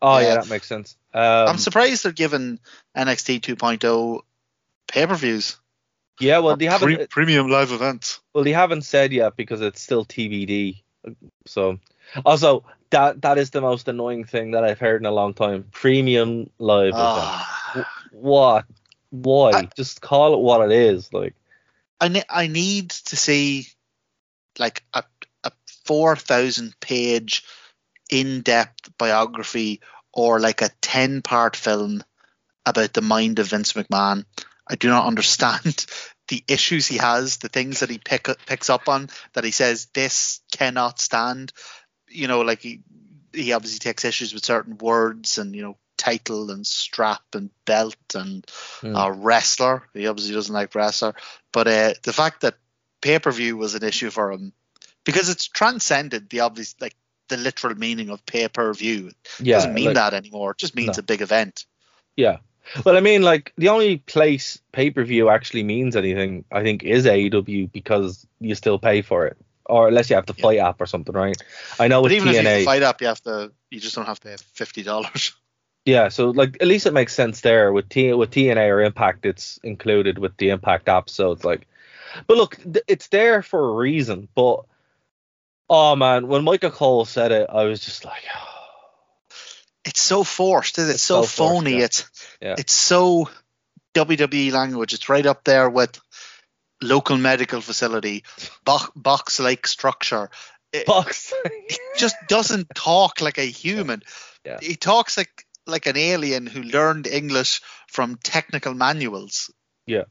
Oh 0.01 0.19
yeah, 0.19 0.27
Yeah. 0.27 0.35
that 0.35 0.49
makes 0.49 0.67
sense. 0.67 0.97
Um, 1.13 1.21
I'm 1.49 1.57
surprised 1.57 2.03
they're 2.03 2.11
giving 2.11 2.59
NXT 2.95 3.41
2.0 3.41 4.21
pay 4.87 5.05
per 5.07 5.15
views. 5.15 5.57
Yeah, 6.19 6.39
well 6.39 6.55
they 6.55 6.65
haven't. 6.65 7.09
premium 7.09 7.49
live 7.49 7.71
events. 7.71 8.19
Well, 8.33 8.43
they 8.43 8.53
haven't 8.53 8.83
said 8.83 9.11
yet 9.13 9.35
because 9.35 9.61
it's 9.61 9.81
still 9.81 10.05
TBD. 10.05 10.81
So, 11.45 11.79
also 12.25 12.63
that 12.89 13.21
that 13.21 13.37
is 13.37 13.49
the 13.51 13.61
most 13.61 13.87
annoying 13.87 14.23
thing 14.25 14.51
that 14.51 14.63
I've 14.63 14.79
heard 14.79 15.01
in 15.01 15.05
a 15.05 15.11
long 15.11 15.33
time. 15.33 15.65
Premium 15.71 16.49
live. 16.59 16.89
event. 16.89 16.99
Ah. 16.99 17.87
What? 18.11 18.65
Why? 19.09 19.51
I- 19.51 19.69
Just 19.75 20.01
call 20.01 20.33
it 20.33 20.39
what 20.39 20.61
it 20.69 20.71
is. 20.71 21.11
Like, 21.13 21.35
I 21.99 22.07
ne- 22.09 22.23
I 22.29 22.47
need 22.47 22.89
to 22.91 23.15
see 23.17 23.67
like 24.59 24.83
a 24.93 25.03
a 25.43 25.51
four 25.85 26.15
thousand 26.15 26.79
page 26.79 27.43
in 28.09 28.41
depth 28.41 28.89
biography 28.97 29.81
or 30.13 30.39
like 30.39 30.61
a 30.61 30.69
ten 30.81 31.21
part 31.21 31.55
film 31.55 32.03
about 32.65 32.93
the 32.93 33.01
mind 33.01 33.39
of 33.39 33.47
Vince 33.47 33.73
McMahon. 33.73 34.25
I 34.69 34.75
do 34.75 34.89
not 34.89 35.05
understand 35.07 35.85
the 36.27 36.43
issues 36.47 36.87
he 36.87 36.97
has, 36.97 37.37
the 37.37 37.49
things 37.49 37.79
that 37.79 37.89
he 37.89 37.97
pick, 37.99 38.27
picks 38.45 38.69
up 38.69 38.89
on 38.89 39.09
that 39.33 39.43
he 39.43 39.51
says 39.51 39.87
this 39.93 40.41
cannot 40.51 40.99
stand. 40.99 41.53
You 42.09 42.27
know, 42.27 42.41
like 42.41 42.61
he 42.61 42.81
he 43.33 43.53
obviously 43.53 43.79
takes 43.79 44.05
issues 44.05 44.33
with 44.33 44.45
certain 44.45 44.77
words 44.77 45.37
and 45.37 45.55
you 45.55 45.61
know 45.61 45.77
title 45.97 46.51
and 46.51 46.65
strap 46.65 47.21
and 47.33 47.49
belt 47.65 47.95
and 48.15 48.45
Hmm. 48.81 48.95
uh, 48.95 49.09
wrestler. 49.09 49.83
He 49.93 50.07
obviously 50.07 50.33
doesn't 50.35 50.53
like 50.53 50.75
wrestler, 50.75 51.15
but 51.51 51.67
uh, 51.67 51.93
the 52.03 52.13
fact 52.13 52.41
that 52.41 52.55
pay 53.01 53.19
per 53.19 53.31
view 53.31 53.57
was 53.57 53.75
an 53.75 53.83
issue 53.83 54.09
for 54.09 54.31
him 54.31 54.53
because 55.03 55.29
it's 55.29 55.47
transcended 55.47 56.29
the 56.29 56.41
obvious 56.41 56.75
like 56.79 56.95
the 57.29 57.37
literal 57.37 57.75
meaning 57.75 58.09
of 58.09 58.25
pay 58.25 58.47
per 58.47 58.73
view. 58.73 59.07
It 59.07 59.15
yeah. 59.47 59.55
doesn't 59.55 59.73
mean 59.73 59.85
like- 59.87 59.95
that 59.95 60.13
anymore. 60.13 60.51
It 60.51 60.57
just 60.57 60.75
means 60.75 60.97
No. 60.97 61.01
a 61.01 61.03
big 61.03 61.21
event. 61.21 61.65
Yeah. 62.15 62.37
Well, 62.85 62.97
I 62.97 62.99
mean, 63.01 63.21
like 63.21 63.53
the 63.57 63.69
only 63.69 63.97
place 63.97 64.61
pay 64.71 64.89
per 64.91 65.03
view 65.03 65.29
actually 65.29 65.63
means 65.63 65.95
anything, 65.95 66.45
I 66.51 66.63
think, 66.63 66.83
is 66.83 67.05
AEW 67.05 67.71
because 67.71 68.25
you 68.39 68.55
still 68.55 68.77
pay 68.79 69.01
for 69.01 69.25
it, 69.25 69.37
or 69.65 69.87
unless 69.87 70.09
you 70.09 70.15
have 70.15 70.25
the 70.25 70.33
Yeah. 70.37 70.43
FITE 70.43 70.59
app 70.59 70.81
or 70.81 70.85
something, 70.85 71.15
right? 71.15 71.41
I 71.79 71.87
know 71.87 72.01
But 72.01 72.11
with 72.11 72.13
even 72.13 72.27
if 72.29 72.33
you 72.33 72.37
have 72.39 72.45
TNA, 72.45 72.59
to 72.59 72.65
fight 72.65 72.83
up, 72.83 73.01
you 73.01 73.07
have 73.07 73.21
to. 73.23 73.51
You 73.71 73.79
just 73.79 73.95
don't 73.95 74.05
have 74.05 74.19
to 74.21 74.27
pay 74.29 74.35
fifty 74.53 74.83
dollars. 74.83 75.33
yeah. 75.85 76.09
So 76.09 76.29
like 76.31 76.57
at 76.61 76.67
least 76.67 76.85
it 76.85 76.93
makes 76.93 77.13
sense 77.13 77.41
there 77.41 77.71
with 77.73 77.89
T 77.89 78.13
with 78.13 78.31
TNA 78.31 78.69
or 78.69 78.81
Impact, 78.81 79.25
it's 79.25 79.59
included 79.63 80.17
with 80.19 80.35
the 80.37 80.49
Impact 80.49 80.89
app, 80.89 81.09
so 81.09 81.31
it's 81.31 81.43
like, 81.45 81.67
but 82.27 82.37
look, 82.37 82.57
th- 82.63 82.85
it's 82.87 83.07
there 83.07 83.41
for 83.41 83.69
a 83.69 83.73
reason. 83.73 84.27
But 84.35 84.65
oh 85.69 85.95
man, 85.95 86.27
when 86.27 86.43
Michael 86.43 86.71
Cole 86.71 87.05
said 87.05 87.31
it, 87.31 87.49
I 87.49 87.63
was 87.63 87.79
just 87.79 88.05
like, 88.05 88.23
oh, 88.35 88.56
It's 89.87 90.01
so 90.01 90.23
forced. 90.23 90.77
It's, 90.77 90.89
It's 90.89 91.03
so, 91.03 91.21
so 91.23 91.27
forced, 91.27 91.57
phony. 91.63 91.77
yeah. 91.79 91.85
It's 91.85 92.09
Yeah. 92.41 92.55
it's 92.57 92.73
so 92.73 93.29
WWE 93.93 94.51
language. 94.51 94.93
It's 94.93 95.09
right 95.09 95.25
up 95.25 95.43
there 95.43 95.69
with 95.69 95.99
local 96.81 97.17
medical 97.17 97.61
facility, 97.61 98.23
box, 98.63 98.91
box 98.95 99.39
like 99.39 99.65
structure. 99.67 100.29
It 100.73 100.85
box. 100.85 101.33
just 101.97 102.15
doesn't 102.27 102.67
talk 102.75 103.21
like 103.21 103.37
a 103.37 103.45
human. 103.45 104.03
Yeah. 104.45 104.57
He 104.61 104.75
talks 104.75 105.17
like 105.17 105.45
like 105.65 105.85
an 105.85 105.97
alien 105.97 106.45
who 106.47 106.61
learned 106.61 107.07
English 107.07 107.61
from 107.87 108.17
technical 108.23 108.73
manuals. 108.73 109.51
Yeah. 109.85 110.03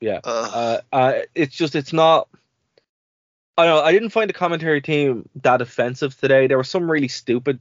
Yeah. 0.00 0.20
Uh, 0.24 0.80
uh, 0.92 1.12
it's 1.34 1.56
just 1.56 1.74
it's 1.76 1.92
not. 1.92 2.28
I 3.56 3.66
don't 3.66 3.76
know. 3.76 3.82
I 3.82 3.92
didn't 3.92 4.10
find 4.10 4.28
the 4.28 4.34
commentary 4.34 4.80
team 4.80 5.28
that 5.42 5.60
offensive 5.60 6.18
today. 6.18 6.46
There 6.46 6.56
were 6.56 6.64
some 6.64 6.90
really 6.90 7.08
stupid 7.08 7.60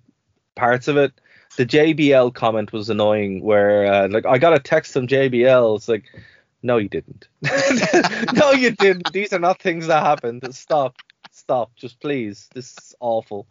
parts 0.56 0.88
of 0.88 0.98
it. 0.98 1.14
The 1.58 1.66
JBL 1.66 2.34
comment 2.34 2.72
was 2.72 2.90
annoying. 2.90 3.42
Where 3.42 3.86
uh, 3.86 4.08
like 4.10 4.26
I 4.26 4.38
got 4.38 4.54
a 4.54 4.60
text 4.60 4.94
from 4.94 5.08
JBL. 5.08 5.78
It's 5.78 5.88
like, 5.88 6.06
no, 6.64 6.78
you 6.78 6.90
didn't. 6.90 7.28
no, 8.34 8.52
you 8.52 8.72
didn't. 8.72 9.12
These 9.12 9.34
are 9.34 9.40
not 9.40 9.62
things 9.62 9.88
that 9.88 10.04
happened. 10.04 10.44
Stop, 10.56 10.96
stop, 11.32 11.76
just 11.76 12.00
please. 12.00 12.50
This 12.54 12.72
is 12.78 12.96
awful. 13.00 13.48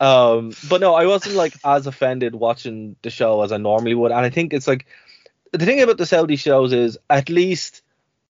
Um, 0.00 0.52
but 0.68 0.80
no, 0.80 0.94
I 0.94 1.06
wasn't 1.06 1.36
like 1.36 1.54
as 1.64 1.86
offended 1.86 2.34
watching 2.34 2.96
the 3.02 3.10
show 3.10 3.42
as 3.42 3.52
I 3.52 3.56
normally 3.56 3.94
would, 3.94 4.12
and 4.12 4.20
I 4.20 4.30
think 4.30 4.52
it's 4.52 4.66
like 4.66 4.86
the 5.52 5.64
thing 5.64 5.80
about 5.80 5.98
the 5.98 6.06
Saudi 6.06 6.36
shows 6.36 6.72
is 6.72 6.98
at 7.08 7.28
least 7.28 7.82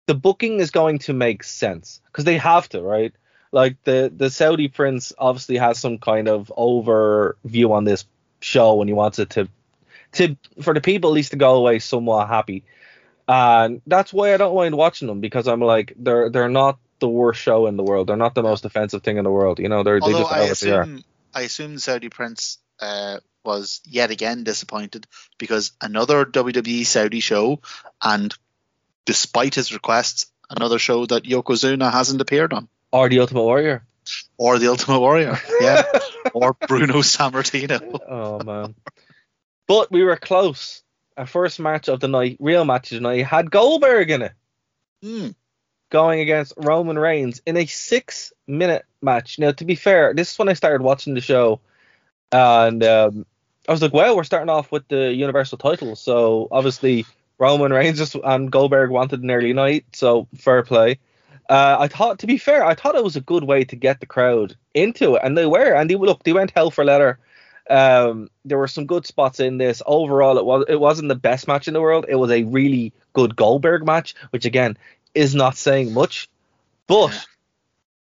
the 0.06 0.14
booking 0.14 0.60
is 0.60 0.70
going 0.70 0.98
to 1.00 1.12
make 1.12 1.44
sense 1.44 2.00
because 2.06 2.24
they 2.24 2.38
have 2.38 2.68
to, 2.70 2.82
right? 2.82 3.12
Like 3.52 3.76
the 3.84 4.12
the 4.14 4.30
Saudi 4.30 4.68
prince 4.68 5.12
obviously 5.18 5.56
has 5.58 5.78
some 5.78 5.98
kind 5.98 6.28
of 6.28 6.52
overview 6.56 7.70
on 7.70 7.84
this 7.84 8.04
show 8.42 8.80
and 8.80 8.88
he 8.88 8.94
wants 8.94 9.18
it 9.18 9.30
to 9.30 9.48
to 10.12 10.36
for 10.60 10.74
the 10.74 10.80
people 10.80 11.10
at 11.10 11.14
least 11.14 11.30
to 11.30 11.36
go 11.36 11.54
away 11.54 11.78
somewhat 11.78 12.28
happy. 12.28 12.64
And 13.28 13.80
that's 13.86 14.12
why 14.12 14.34
I 14.34 14.36
don't 14.36 14.54
mind 14.54 14.76
watching 14.76 15.08
them 15.08 15.20
because 15.20 15.48
I'm 15.48 15.60
like 15.60 15.94
they're 15.96 16.28
they're 16.28 16.48
not 16.48 16.78
the 16.98 17.08
worst 17.08 17.40
show 17.40 17.66
in 17.66 17.76
the 17.76 17.82
world. 17.82 18.08
They're 18.08 18.16
not 18.16 18.34
the 18.34 18.42
most 18.42 18.64
offensive 18.64 19.02
thing 19.02 19.16
in 19.16 19.24
the 19.24 19.30
world. 19.30 19.58
You 19.58 19.68
know, 19.68 19.82
they're 19.82 20.00
they 20.00 20.06
Although 20.06 20.18
just 20.18 20.32
I 20.32 20.44
they 20.44 20.50
assume 20.50 21.04
I 21.34 21.40
assume 21.42 21.78
Saudi 21.78 22.08
Prince 22.08 22.58
uh, 22.80 23.18
was 23.44 23.80
yet 23.84 24.10
again 24.10 24.44
disappointed 24.44 25.06
because 25.38 25.72
another 25.80 26.24
WWE 26.24 26.84
Saudi 26.84 27.20
show, 27.20 27.60
and 28.02 28.34
despite 29.04 29.54
his 29.54 29.72
requests, 29.72 30.26
another 30.50 30.78
show 30.78 31.06
that 31.06 31.24
Yokozuna 31.24 31.90
hasn't 31.90 32.20
appeared 32.20 32.52
on, 32.52 32.68
Or 32.92 33.08
the 33.08 33.20
Ultimate 33.20 33.42
Warrior. 33.42 33.84
Or 34.42 34.58
the 34.58 34.66
Ultimate 34.68 34.98
Warrior, 34.98 35.38
yeah, 35.60 35.82
or 36.34 36.54
Bruno 36.66 36.98
Sammartino. 36.98 38.00
Oh 38.08 38.42
man. 38.42 38.74
But 39.68 39.92
we 39.92 40.02
were 40.02 40.16
close. 40.16 40.82
Our 41.16 41.26
first 41.26 41.60
match 41.60 41.88
of 41.88 42.00
the 42.00 42.08
night, 42.08 42.38
real 42.40 42.64
match 42.64 42.90
of 42.90 42.96
the 42.96 43.02
night, 43.02 43.24
had 43.24 43.50
Goldberg 43.52 44.10
in 44.10 44.22
it, 44.22 44.32
Hmm. 45.00 45.28
going 45.90 46.18
against 46.20 46.54
Roman 46.56 46.98
Reigns 46.98 47.40
in 47.46 47.56
a 47.56 47.66
six 47.66 48.32
minute 48.48 48.84
match. 49.00 49.38
Now, 49.38 49.52
to 49.52 49.64
be 49.64 49.76
fair, 49.76 50.12
this 50.12 50.32
is 50.32 50.38
when 50.38 50.48
I 50.48 50.54
started 50.54 50.82
watching 50.82 51.14
the 51.14 51.20
show, 51.20 51.60
and 52.32 52.82
um, 52.82 53.26
I 53.68 53.72
was 53.72 53.80
like, 53.82 53.92
well, 53.92 54.16
we're 54.16 54.24
starting 54.24 54.48
off 54.50 54.72
with 54.72 54.88
the 54.88 55.12
Universal 55.14 55.58
title, 55.58 55.94
so 55.94 56.48
obviously 56.50 57.06
Roman 57.38 57.72
Reigns 57.72 57.98
just, 57.98 58.16
and 58.16 58.50
Goldberg 58.50 58.90
wanted 58.90 59.22
an 59.22 59.30
early 59.30 59.52
night, 59.52 59.84
so 59.92 60.26
fair 60.36 60.64
play. 60.64 60.98
Uh, 61.48 61.76
I 61.80 61.88
thought, 61.88 62.20
to 62.20 62.26
be 62.26 62.38
fair, 62.38 62.64
I 62.64 62.74
thought 62.74 62.94
it 62.94 63.04
was 63.04 63.16
a 63.16 63.20
good 63.20 63.44
way 63.44 63.64
to 63.64 63.76
get 63.76 64.00
the 64.00 64.06
crowd 64.06 64.56
into 64.74 65.16
it, 65.16 65.22
and 65.24 65.36
they 65.36 65.46
were. 65.46 65.74
And 65.74 65.90
they 65.90 65.96
look, 65.96 66.22
they 66.22 66.32
went 66.32 66.52
hell 66.52 66.70
for 66.70 66.84
leather. 66.84 67.18
Um, 67.68 68.28
there 68.44 68.58
were 68.58 68.68
some 68.68 68.86
good 68.86 69.06
spots 69.06 69.40
in 69.40 69.58
this. 69.58 69.82
Overall, 69.86 70.38
it 70.38 70.44
was 70.44 70.64
it 70.68 70.80
wasn't 70.80 71.08
the 71.08 71.14
best 71.14 71.46
match 71.48 71.68
in 71.68 71.74
the 71.74 71.80
world. 71.80 72.06
It 72.08 72.16
was 72.16 72.30
a 72.30 72.44
really 72.44 72.92
good 73.12 73.36
Goldberg 73.36 73.84
match, 73.84 74.14
which 74.30 74.44
again 74.44 74.76
is 75.14 75.34
not 75.34 75.56
saying 75.56 75.92
much. 75.92 76.28
But 76.86 77.26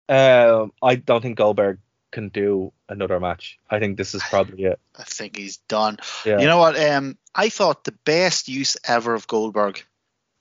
um, 0.09 0.73
I 0.83 0.97
don't 0.97 1.23
think 1.23 1.39
Goldberg 1.39 1.79
can 2.11 2.29
do 2.29 2.73
another 2.89 3.21
match. 3.21 3.59
I 3.71 3.79
think 3.79 3.97
this 3.97 4.15
is 4.15 4.23
probably 4.23 4.65
it. 4.65 4.81
I 4.99 5.05
think 5.05 5.37
he's 5.37 5.59
done. 5.69 5.99
Yeah. 6.25 6.41
You 6.41 6.47
know 6.47 6.59
what? 6.59 6.79
Um, 6.79 7.17
I 7.35 7.49
thought 7.49 7.85
the 7.85 7.95
best 8.05 8.49
use 8.49 8.77
ever 8.85 9.15
of 9.15 9.27
Goldberg 9.27 9.83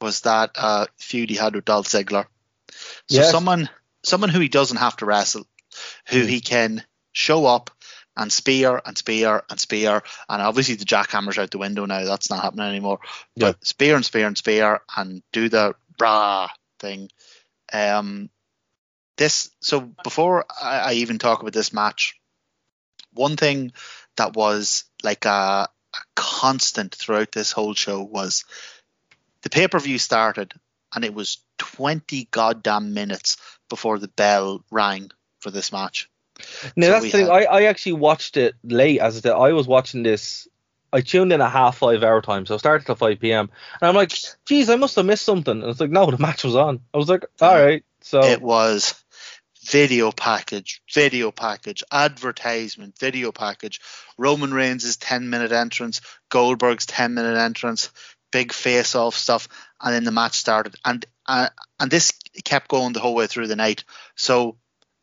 was 0.01 0.21
that 0.21 0.51
uh, 0.55 0.87
feud 0.97 1.29
he 1.29 1.35
had 1.35 1.55
with 1.55 1.65
Dolph 1.65 1.87
Ziggler. 1.87 2.25
So 3.07 3.21
Yes. 3.21 3.31
someone, 3.31 3.69
someone 4.03 4.29
who 4.29 4.39
he 4.39 4.49
doesn't 4.49 4.77
have 4.77 4.97
to 4.97 5.05
wrestle, 5.05 5.47
who 6.07 6.25
he 6.25 6.41
can 6.41 6.83
show 7.11 7.45
up 7.45 7.71
and 8.15 8.31
spear 8.31 8.81
and 8.85 8.97
spear 8.97 9.43
and 9.49 9.59
spear, 9.59 10.03
and 10.27 10.41
obviously 10.41 10.75
the 10.75 10.85
jackhammer's 10.85 11.37
out 11.37 11.51
the 11.51 11.57
window 11.57 11.85
now. 11.85 12.03
That's 12.03 12.29
not 12.29 12.43
happening 12.43 12.67
anymore. 12.67 12.99
Yeah. 13.35 13.51
But 13.51 13.65
spear 13.65 13.95
and 13.95 14.05
spear 14.05 14.27
and 14.27 14.37
spear 14.37 14.81
and 14.95 15.23
do 15.31 15.49
the 15.49 15.75
rah 15.99 16.49
thing. 16.79 17.09
Um, 17.71 18.29
this 19.17 19.51
so 19.61 19.81
before 19.81 20.45
I, 20.61 20.79
I 20.79 20.93
even 20.93 21.19
talk 21.19 21.41
about 21.41 21.53
this 21.53 21.73
match, 21.73 22.19
one 23.13 23.37
thing 23.37 23.73
that 24.17 24.35
was 24.35 24.85
like 25.03 25.25
a, 25.25 25.69
a 25.93 25.99
constant 26.15 26.95
throughout 26.95 27.31
this 27.31 27.51
whole 27.51 27.73
show 27.73 28.01
was 28.01 28.45
the 29.43 29.49
pay 29.49 29.67
per 29.67 29.79
view 29.79 29.97
started 29.97 30.53
and 30.93 31.05
it 31.05 31.13
was 31.13 31.37
20 31.59 32.27
goddamn 32.31 32.93
minutes 32.93 33.37
before 33.69 33.99
the 33.99 34.07
bell 34.07 34.63
rang 34.71 35.11
for 35.39 35.51
this 35.51 35.71
match. 35.71 36.09
Now 36.75 36.87
So 36.87 36.91
that's 36.91 37.05
the 37.05 37.11
thing. 37.11 37.27
had- 37.27 37.31
I, 37.31 37.43
I 37.43 37.63
actually 37.63 37.93
watched 37.93 38.37
it 38.37 38.55
late 38.63 38.99
as 38.99 39.21
the, 39.21 39.33
I 39.33 39.53
was 39.53 39.67
watching 39.67 40.03
this. 40.03 40.47
I 40.91 41.01
tuned 41.01 41.31
in 41.31 41.39
at 41.39 41.51
half 41.51 41.77
five 41.77 42.01
hour 42.01 42.19
time, 42.19 42.47
so 42.47 42.55
I 42.55 42.57
started 42.57 42.89
at 42.89 42.97
five 42.97 43.19
p.m. 43.19 43.51
And 43.79 43.89
I'm 43.89 43.95
like, 43.95 44.11
geez, 44.45 44.71
I 44.71 44.75
must 44.75 44.95
have 44.95 45.05
missed 45.05 45.23
something. 45.23 45.61
And 45.61 45.69
it's 45.69 45.79
like, 45.79 45.91
no, 45.91 46.09
the 46.09 46.17
match 46.17 46.43
was 46.43 46.55
on. 46.55 46.79
I 46.93 46.97
was 46.97 47.07
like, 47.07 47.25
all 47.41 47.53
mm. 47.53 47.65
right. 47.65 47.85
So 48.01 48.23
It 48.23 48.41
was 48.41 48.95
video 49.69 50.11
package, 50.11 50.81
video 50.91 51.31
package, 51.31 51.83
advertisement, 51.91 52.97
video 52.97 53.31
package, 53.31 53.79
Roman 54.17 54.51
Reigns' 54.51 54.97
10 54.97 55.29
minute 55.29 55.51
entrance, 55.51 56.01
Goldberg's 56.29 56.87
10 56.87 57.13
minute 57.13 57.37
entrance, 57.37 57.91
big 58.31 58.51
face 58.51 58.95
off 58.95 59.15
stuff, 59.15 59.47
and 59.81 59.93
then 59.93 60.03
the 60.03 60.11
match 60.11 60.37
started. 60.37 60.75
And 60.83 61.05
uh, 61.25 61.49
and 61.79 61.91
this 61.91 62.13
kept 62.43 62.67
going 62.67 62.93
the 62.93 62.99
whole 62.99 63.15
way 63.15 63.27
through 63.27 63.47
the 63.47 63.55
night. 63.55 63.83
So 64.15 64.57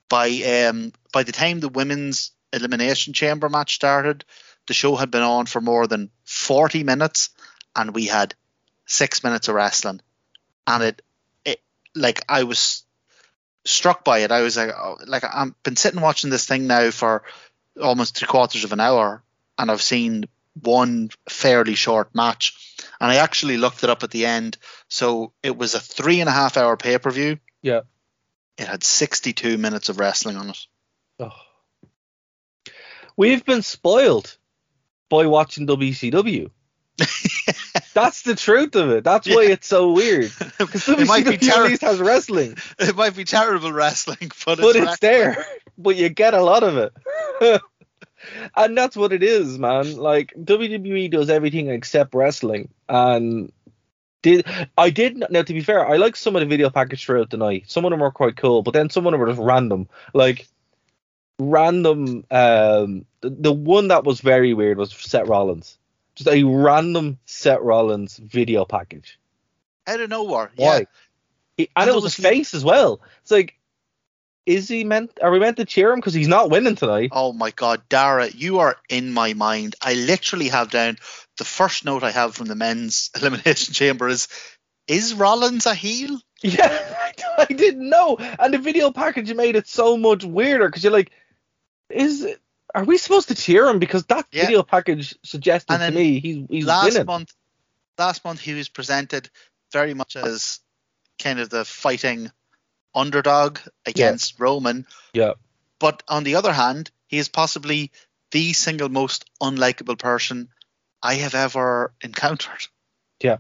by 0.08 0.28
um 0.68 0.92
by 1.12 1.22
the 1.22 1.32
time 1.32 1.60
the 1.60 1.68
women's 1.68 2.32
elimination 2.52 3.12
chamber 3.12 3.48
match 3.48 3.74
started, 3.74 4.24
the 4.66 4.74
show 4.74 4.96
had 4.96 5.10
been 5.10 5.22
on 5.22 5.46
for 5.46 5.60
more 5.60 5.86
than 5.86 6.10
40 6.24 6.84
minutes 6.84 7.30
and 7.74 7.94
we 7.94 8.06
had 8.06 8.34
6 8.86 9.24
minutes 9.24 9.48
of 9.48 9.54
wrestling. 9.54 10.00
And 10.66 10.82
it 10.82 11.02
it 11.44 11.60
like 11.94 12.24
I 12.28 12.44
was 12.44 12.84
struck 13.64 14.04
by 14.04 14.18
it. 14.18 14.32
I 14.32 14.42
was 14.42 14.56
like, 14.56 14.70
oh, 14.76 14.98
like 15.06 15.24
I've 15.24 15.60
been 15.62 15.76
sitting 15.76 16.00
watching 16.00 16.30
this 16.30 16.46
thing 16.46 16.66
now 16.66 16.90
for 16.90 17.22
almost 17.80 18.16
three 18.16 18.28
quarters 18.28 18.64
of 18.64 18.72
an 18.72 18.80
hour, 18.80 19.22
and 19.58 19.70
I've 19.70 19.82
seen 19.82 20.24
one 20.62 21.10
fairly 21.28 21.74
short 21.74 22.14
match. 22.14 22.75
And 23.00 23.10
I 23.10 23.16
actually 23.16 23.56
looked 23.58 23.84
it 23.84 23.90
up 23.90 24.02
at 24.02 24.10
the 24.10 24.26
end. 24.26 24.56
So 24.88 25.32
it 25.42 25.56
was 25.56 25.74
a 25.74 25.80
three 25.80 26.20
and 26.20 26.28
a 26.28 26.32
half 26.32 26.56
hour 26.56 26.76
pay 26.76 26.98
per 26.98 27.10
view. 27.10 27.38
yeah. 27.62 27.80
It 28.58 28.66
had 28.66 28.82
62 28.82 29.58
minutes 29.58 29.90
of 29.90 29.98
wrestling 30.00 30.36
on 30.38 30.48
it. 30.48 30.58
Oh. 31.20 31.28
We've 33.16 33.44
been 33.44 33.62
spoiled 33.62 34.36
by 35.10 35.26
watching 35.26 35.66
WCW. 35.66 36.50
That's 37.94 38.22
the 38.22 38.34
truth 38.34 38.74
of 38.76 38.90
it. 38.90 39.04
That's 39.04 39.26
why 39.28 39.42
Yeah. 39.42 39.50
it's 39.50 39.66
so 39.66 39.92
weird. 39.92 40.32
Because 40.58 40.88
It 40.88 41.06
might 41.06 41.24
be 41.26 41.32
WCW 41.36 41.48
at 41.48 41.54
terri- 41.54 41.68
least 41.68 41.82
has 41.82 41.98
wrestling, 42.00 42.56
It 42.78 42.96
might 42.96 43.14
be 43.14 43.24
terrible 43.24 43.72
wrestling, 43.72 44.30
but, 44.46 44.58
but 44.58 44.76
it's, 44.76 44.92
it's 44.92 44.98
there. 45.00 45.44
But 45.78 45.96
you 45.96 46.08
get 46.08 46.32
a 46.34 46.42
lot 46.42 46.62
of 46.62 46.76
it. 46.78 47.60
And 48.56 48.76
that's 48.76 48.96
what 48.96 49.12
it 49.12 49.22
is, 49.22 49.58
man. 49.58 49.96
Like 49.96 50.32
WWE 50.38 51.10
does 51.10 51.30
everything 51.30 51.68
except 51.68 52.14
wrestling. 52.14 52.68
And 52.88 53.52
did 54.22 54.46
I 54.76 54.90
did 54.90 55.24
now 55.30 55.42
to 55.42 55.52
be 55.52 55.60
fair, 55.60 55.86
I 55.86 55.96
like 55.96 56.16
some 56.16 56.36
of 56.36 56.40
the 56.40 56.46
video 56.46 56.70
package 56.70 57.04
throughout 57.04 57.30
the 57.30 57.36
night. 57.36 57.64
Some 57.66 57.84
of 57.84 57.90
them 57.90 58.00
were 58.00 58.10
quite 58.10 58.36
cool, 58.36 58.62
but 58.62 58.72
then 58.74 58.90
some 58.90 59.06
of 59.06 59.12
them 59.12 59.20
were 59.20 59.28
just 59.28 59.40
random. 59.40 59.88
Like 60.14 60.48
random 61.38 62.24
um 62.30 63.04
the, 63.20 63.30
the 63.30 63.52
one 63.52 63.88
that 63.88 64.04
was 64.04 64.20
very 64.20 64.54
weird 64.54 64.78
was 64.78 64.92
Seth 64.92 65.28
Rollins. 65.28 65.78
Just 66.14 66.30
a 66.30 66.44
random 66.44 67.18
Seth 67.26 67.60
Rollins 67.60 68.16
video 68.16 68.64
package. 68.64 69.18
Out 69.86 70.00
of 70.00 70.10
nowhere. 70.10 70.50
Why? 70.56 70.78
Yeah. 70.78 70.84
He, 71.56 71.70
And 71.76 71.88
and 71.88 71.88
it 71.88 71.92
it 71.92 71.94
was 71.94 72.04
was 72.04 72.16
his 72.16 72.24
face 72.24 72.54
as 72.54 72.64
well. 72.64 73.00
It's 73.22 73.30
like, 73.30 73.56
is 74.46 74.68
he 74.68 74.84
meant? 74.84 75.18
Are 75.22 75.30
we 75.30 75.38
meant 75.40 75.56
to 75.58 75.64
cheer 75.64 75.92
him 75.92 75.98
because 75.98 76.14
he's 76.14 76.28
not 76.28 76.50
winning 76.50 76.76
tonight? 76.76 77.10
Oh 77.12 77.32
my 77.32 77.50
God, 77.50 77.82
Dara, 77.88 78.28
you 78.28 78.60
are 78.60 78.76
in 78.88 79.12
my 79.12 79.34
mind. 79.34 79.74
I 79.82 79.94
literally 79.94 80.48
have 80.48 80.70
down 80.70 80.98
the 81.36 81.44
first 81.44 81.84
note 81.84 82.02
I 82.04 82.12
have 82.12 82.34
from 82.34 82.46
the 82.46 82.54
men's 82.54 83.10
elimination 83.20 83.74
chamber 83.74 84.08
is 84.08 84.28
is 84.88 85.14
Rollins 85.14 85.66
a 85.66 85.74
heel? 85.74 86.20
Yeah, 86.42 86.68
I 87.38 87.46
didn't 87.46 87.88
know. 87.88 88.18
And 88.18 88.52
the 88.54 88.58
video 88.58 88.92
package 88.92 89.32
made 89.34 89.56
it 89.56 89.66
so 89.66 89.96
much 89.96 90.22
weirder 90.22 90.68
because 90.68 90.84
you're 90.84 90.92
like, 90.92 91.10
is? 91.90 92.26
Are 92.74 92.84
we 92.84 92.98
supposed 92.98 93.28
to 93.28 93.34
cheer 93.34 93.66
him? 93.66 93.78
Because 93.78 94.04
that 94.06 94.26
Yeah. 94.30 94.42
video 94.42 94.62
package 94.62 95.16
suggested 95.24 95.78
to 95.78 95.90
me 95.90 96.20
he's 96.20 96.44
he's 96.50 96.66
last 96.66 96.92
winning. 96.92 97.06
month 97.06 97.32
last 97.98 98.22
month 98.24 98.38
he 98.40 98.52
was 98.52 98.68
presented 98.68 99.30
very 99.72 99.94
much 99.94 100.14
as 100.14 100.60
kind 101.18 101.40
of 101.40 101.48
the 101.48 101.64
fighting 101.64 102.30
underdog 102.96 103.58
against 103.84 104.40
Roman. 104.40 104.86
Yeah. 105.12 105.34
But 105.78 106.02
on 106.08 106.24
the 106.24 106.36
other 106.36 106.52
hand, 106.52 106.90
he 107.06 107.18
is 107.18 107.28
possibly 107.28 107.92
the 108.30 108.54
single 108.54 108.88
most 108.88 109.26
unlikable 109.40 109.98
person 109.98 110.48
I 111.02 111.14
have 111.14 111.34
ever 111.34 111.92
encountered. 112.00 112.66
Yeah. 113.22 113.36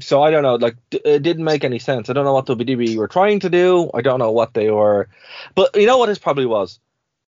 So 0.00 0.22
I 0.22 0.30
don't 0.30 0.42
know. 0.42 0.56
Like 0.56 0.76
it 0.90 1.22
didn't 1.22 1.44
make 1.44 1.62
any 1.62 1.78
sense. 1.78 2.10
I 2.10 2.14
don't 2.14 2.24
know 2.24 2.34
what 2.34 2.46
WWE 2.46 2.96
were 2.96 3.06
trying 3.06 3.40
to 3.40 3.50
do. 3.50 3.90
I 3.94 4.00
don't 4.00 4.18
know 4.18 4.32
what 4.32 4.54
they 4.54 4.70
were. 4.70 5.08
But 5.54 5.76
you 5.76 5.86
know 5.86 5.98
what 5.98 6.06
this 6.06 6.18
probably 6.18 6.46
was. 6.46 6.80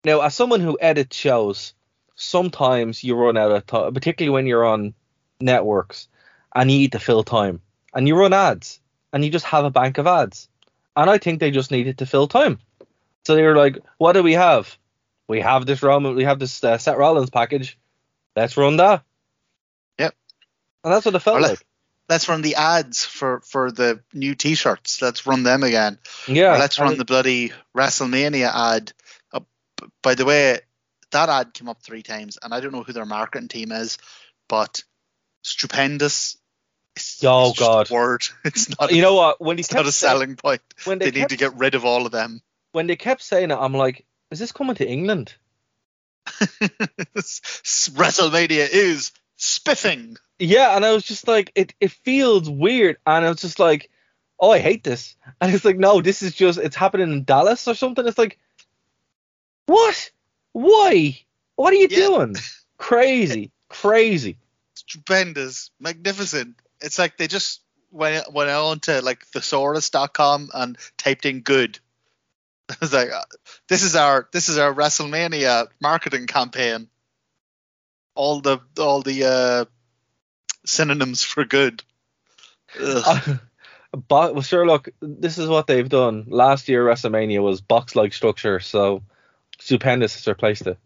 Now, 0.05 0.21
as 0.21 0.35
someone 0.35 0.61
who 0.61 0.79
edits 0.81 1.17
shows, 1.17 1.75
sometimes 2.15 3.03
you 3.03 3.17
run 3.17 3.37
out 3.37 3.51
of 3.51 3.67
time, 3.67 3.93
particularly 3.93 4.33
when 4.33 4.47
you're 4.47 4.65
on 4.65 4.95
networks 5.41 6.09
and 6.55 6.71
you 6.71 6.79
need 6.79 6.93
to 6.93 6.99
fill 6.99 7.25
time 7.25 7.61
and 7.93 8.07
you 8.09 8.17
run 8.17 8.33
ads 8.33 8.81
and 9.13 9.25
you 9.25 9.31
just 9.31 9.47
have 9.47 9.65
a 9.65 9.71
bank 9.71 9.99
of 9.99 10.07
ads. 10.07 10.49
And 10.97 11.11
I 11.11 11.19
think 11.19 11.41
they 11.41 11.51
just 11.51 11.71
needed 11.71 11.99
to 11.99 12.07
fill 12.07 12.29
time. 12.29 12.59
So 13.25 13.35
they 13.35 13.43
were 13.43 13.57
like, 13.57 13.79
"What 13.99 14.13
do 14.13 14.23
we 14.23 14.35
have? 14.35 14.77
We 15.29 15.41
have 15.41 15.67
this 15.67 15.83
Roman, 15.83 16.15
we 16.15 16.25
have 16.25 16.39
this 16.39 16.63
uh, 16.63 16.79
Seth 16.79 16.97
Rollins 16.97 17.31
package. 17.31 17.79
Let's 18.37 18.57
run 18.57 18.77
that." 18.77 19.03
Yep. 19.99 20.15
And 20.85 20.93
that's 20.93 21.07
what 21.07 21.15
it 21.15 21.21
felt 21.21 21.41
let- 21.41 21.51
like. 21.51 21.67
Let's 22.07 22.29
run 22.29 22.43
the 22.43 22.57
ads 22.57 23.03
for, 23.03 23.41
for 23.41 23.73
the 23.73 24.03
new 24.13 24.35
T-shirts. 24.35 25.01
Let's 25.01 25.27
run 25.27 25.43
them 25.43 25.63
again. 25.63 25.99
Yeah. 26.29 26.55
Or 26.55 26.59
let's 26.59 26.79
run 26.79 26.99
the 26.99 27.07
bloody 27.07 27.51
WrestleMania 27.75 28.51
ad. 28.55 28.93
Uh, 29.33 29.41
by 30.03 30.15
the 30.15 30.27
way, 30.27 30.59
that 31.13 31.31
ad 31.31 31.55
came 31.55 31.71
up 31.71 31.81
three 31.81 32.03
times, 32.03 32.39
and 32.43 32.53
I 32.53 32.61
don't 32.61 32.73
know 32.73 32.83
who 32.83 32.93
their 32.93 33.07
marketing 33.07 33.49
team 33.49 33.73
is, 33.73 33.97
but 34.51 34.83
stupendous. 35.41 36.37
It's, 36.97 37.23
Oh, 37.25 37.51
it's 37.51 37.59
God. 37.59 37.91
word. 37.91 38.25
It's 38.45 38.69
not. 38.71 38.91
Uh, 38.91 38.95
you 38.95 39.03
know 39.03 39.15
what? 39.15 39.41
When 39.41 39.57
he 39.57 39.61
it's 39.63 39.73
not 39.73 39.87
a 39.87 39.93
saying- 39.93 40.11
selling 40.13 40.37
point. 40.37 40.63
when 40.85 40.99
They, 40.99 41.07
they, 41.07 41.11
need 41.13 41.21
kept, 41.21 41.31
to 41.31 41.37
get 41.37 41.55
rid 41.57 41.75
of 41.75 41.85
all 41.85 42.07
of 42.07 42.13
them. 42.13 42.41
when 42.73 42.87
they 42.87 42.97
kept 42.97 43.23
saying 43.23 43.51
it, 43.51 43.59
I'm 43.59 43.75
like, 43.75 44.05
is 44.31 44.39
this 44.39 44.53
coming 44.53 44.77
to 44.77 44.89
England? 44.89 45.35
WrestleMania 47.17 48.69
is 48.71 49.13
spiffing. 49.37 50.17
Yeah, 50.39 50.75
and 50.77 50.85
I 50.85 50.93
was 50.93 51.05
just 51.05 51.29
like, 51.29 51.53
it 51.55 51.75
it 51.81 51.91
feels 51.91 52.49
weird, 52.49 52.97
and 53.07 53.25
I 53.25 53.29
was 53.29 53.41
just 53.41 53.59
like, 53.59 53.91
oh, 54.41 54.51
I 54.51 54.59
hate 54.59 54.85
this, 54.85 55.17
and 55.41 55.55
it's 55.55 55.65
like, 55.65 55.77
no, 55.79 56.01
this 56.01 56.23
is 56.23 56.35
just 56.35 56.59
it's 56.59 56.77
happening 56.77 57.13
in 57.13 57.25
Dallas 57.25 57.69
or 57.69 57.75
something. 57.75 58.07
It's 58.07 58.19
like, 58.19 58.39
what? 59.67 60.11
Why? 60.53 61.19
What 61.57 61.73
are 61.73 61.77
you 61.77 61.89
Yeah. 61.91 62.07
doing? 62.09 62.37
Crazy, 62.79 63.51
crazy. 63.69 64.39
Stupendous, 64.75 65.71
magnificent. 65.81 66.57
It's 66.85 66.99
like 66.99 67.17
they 67.19 67.29
just 67.29 67.63
went 67.91 68.33
went 68.33 68.51
on 68.51 68.81
to 68.81 69.03
like 69.03 69.27
thesaurus.com 69.29 70.51
and 70.55 70.79
typed 70.99 71.27
in 71.27 71.41
good. 71.43 71.79
I 72.71 72.77
was 72.81 72.93
like, 72.93 73.11
uh, 73.11 73.23
this 73.69 73.83
is 73.83 73.97
our 73.97 74.29
this 74.33 74.49
is 74.49 74.59
our 74.59 74.75
WrestleMania 74.75 75.69
marketing 75.81 76.27
campaign. 76.27 76.89
all 78.15 78.41
the 78.41 78.61
all 78.79 79.03
the 79.03 79.25
uh, 79.25 79.65
synonyms 80.67 81.23
for 81.25 81.45
good. 81.45 81.83
Ugh. 82.81 83.41
But 84.09 84.35
well, 84.35 84.43
sure, 84.43 84.67
look, 84.67 84.89
this 85.01 85.39
is 85.39 85.49
what 85.49 85.69
they've 85.69 85.89
done. 85.89 86.25
Last 86.27 86.69
year, 86.69 86.85
WrestleMania 86.85 87.41
was 87.41 87.61
box-like 87.61 88.13
structure, 88.13 88.59
so 88.59 89.05
Stupendous 89.61 90.15
has 90.17 90.27
replaced 90.27 90.67
it. 90.67 90.79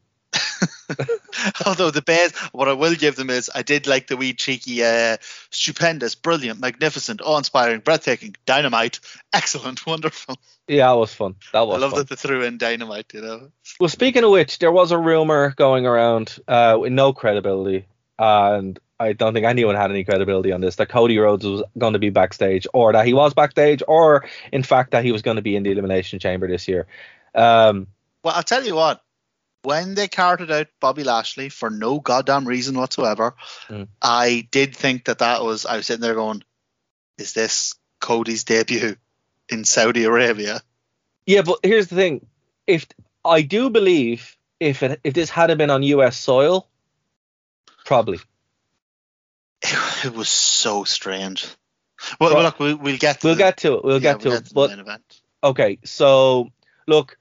Although 1.66 1.90
the 1.90 2.03
best, 2.03 2.37
what 2.53 2.68
I 2.68 2.73
will 2.73 2.94
give 2.94 3.16
them 3.16 3.31
is, 3.31 3.51
I 3.55 3.62
did 3.62 3.87
like 3.87 4.07
the 4.07 4.16
wee 4.16 4.33
cheeky, 4.33 4.85
uh, 4.85 5.16
stupendous, 5.51 6.14
brilliant, 6.14 6.61
magnificent, 6.61 7.21
awe-inspiring, 7.23 7.81
breathtaking, 7.81 8.37
dynamite, 8.47 9.01
excellent, 9.33 9.87
wonderful. 9.87 10.37
Yeah, 10.66 10.88
that 10.88 10.99
was 10.99 11.14
fun. 11.14 11.37
That 11.53 11.66
was 11.66 11.77
I 11.77 11.81
love 11.81 11.90
fun. 11.92 12.01
that 12.01 12.09
they 12.09 12.16
threw 12.16 12.42
in 12.44 12.59
dynamite. 12.59 13.12
You 13.14 13.23
know, 13.23 13.51
Well, 13.81 13.88
speaking 13.88 14.25
of 14.25 14.31
which, 14.31 14.59
there 14.59 14.73
was 14.73 14.90
a 14.92 14.99
rumor 14.99 15.55
going 15.57 15.87
around 15.87 16.38
uh, 16.47 16.77
with 16.81 16.92
no 16.92 17.12
credibility, 17.12 17.87
and 18.18 18.79
I 19.01 19.12
don't 19.12 19.33
think 19.33 19.47
anyone 19.47 19.77
had 19.77 19.90
any 19.90 20.05
credibility 20.05 20.53
on 20.53 20.61
this 20.61 20.77
that 20.77 20.88
Cody 20.88 21.18
Rhodes 21.18 21.47
was 21.47 21.62
going 21.79 21.92
to 21.92 21.99
be 21.99 22.11
backstage, 22.11 22.66
or 22.73 22.92
that 22.92 23.07
he 23.07 23.14
was 23.14 23.33
backstage, 23.33 23.83
or 23.87 24.25
in 24.53 24.62
fact 24.62 24.90
that 24.90 25.05
he 25.05 25.12
was 25.12 25.23
going 25.23 25.37
to 25.37 25.42
be 25.42 25.57
in 25.57 25.62
the 25.62 25.71
Elimination 25.71 26.18
Chamber 26.18 26.49
this 26.49 26.68
year. 26.68 26.87
Um, 27.35 27.87
well, 28.23 28.35
I'll 28.35 28.42
tell 28.42 28.64
you 28.64 28.75
what. 28.75 29.03
When 29.69 29.95
they 29.95 30.09
carted 30.09 30.51
out 30.51 30.69
Bobby 30.81 31.05
Lashley 31.05 31.51
for 31.51 31.69
no 31.69 32.01
goddamn 32.01 32.49
reason 32.49 32.79
whatsoever, 32.79 33.35
Mm. 33.69 33.89
I 34.01 34.49
did 34.51 34.75
think 34.75 35.05
that 35.05 35.19
that 35.19 35.45
was. 35.45 35.67
I 35.67 35.77
was 35.77 35.87
sitting 35.87 36.01
there 36.01 36.15
going, 36.15 36.43
"Is 37.19 37.35
this 37.35 37.75
Cody's 38.01 38.45
debut 38.45 38.97
in 39.51 39.65
Saudi 39.67 40.05
Arabia?" 40.05 40.63
yeah, 41.27 41.43
but 41.43 41.59
here's 41.63 41.89
the 41.89 41.97
thing: 41.97 42.27
if 42.67 42.87
I 43.27 43.43
do 43.43 43.69
believe 43.69 44.39
if 44.59 44.83
it 44.83 45.01
if 45.05 45.13
this 45.13 45.29
had 45.29 45.57
been 45.59 45.69
on 45.69 45.83
U.S. 45.83 46.17
soil, 46.17 46.67
probably. 47.85 48.21
It 50.05 50.15
was 50.15 50.29
so 50.31 50.85
strange. 50.85 51.47
Well, 52.19 52.33
Well, 52.33 52.45
look, 52.45 52.59
we, 52.59 52.73
we'll 52.73 52.97
get. 52.97 53.21
To 53.21 53.27
We'll 53.27 53.35
the- 53.35 53.39
get 53.43 53.57
to 53.59 53.75
it. 53.75 53.85
We'll 53.85 53.97
yeah, 54.03 54.13
get 54.15 54.21
to 54.21 54.29
we'll 54.29 54.39
it. 54.39 54.45
the 54.77 54.85
But. 54.85 55.03
Okay, 55.45 55.79
so 55.85 56.53
look, 56.87 57.19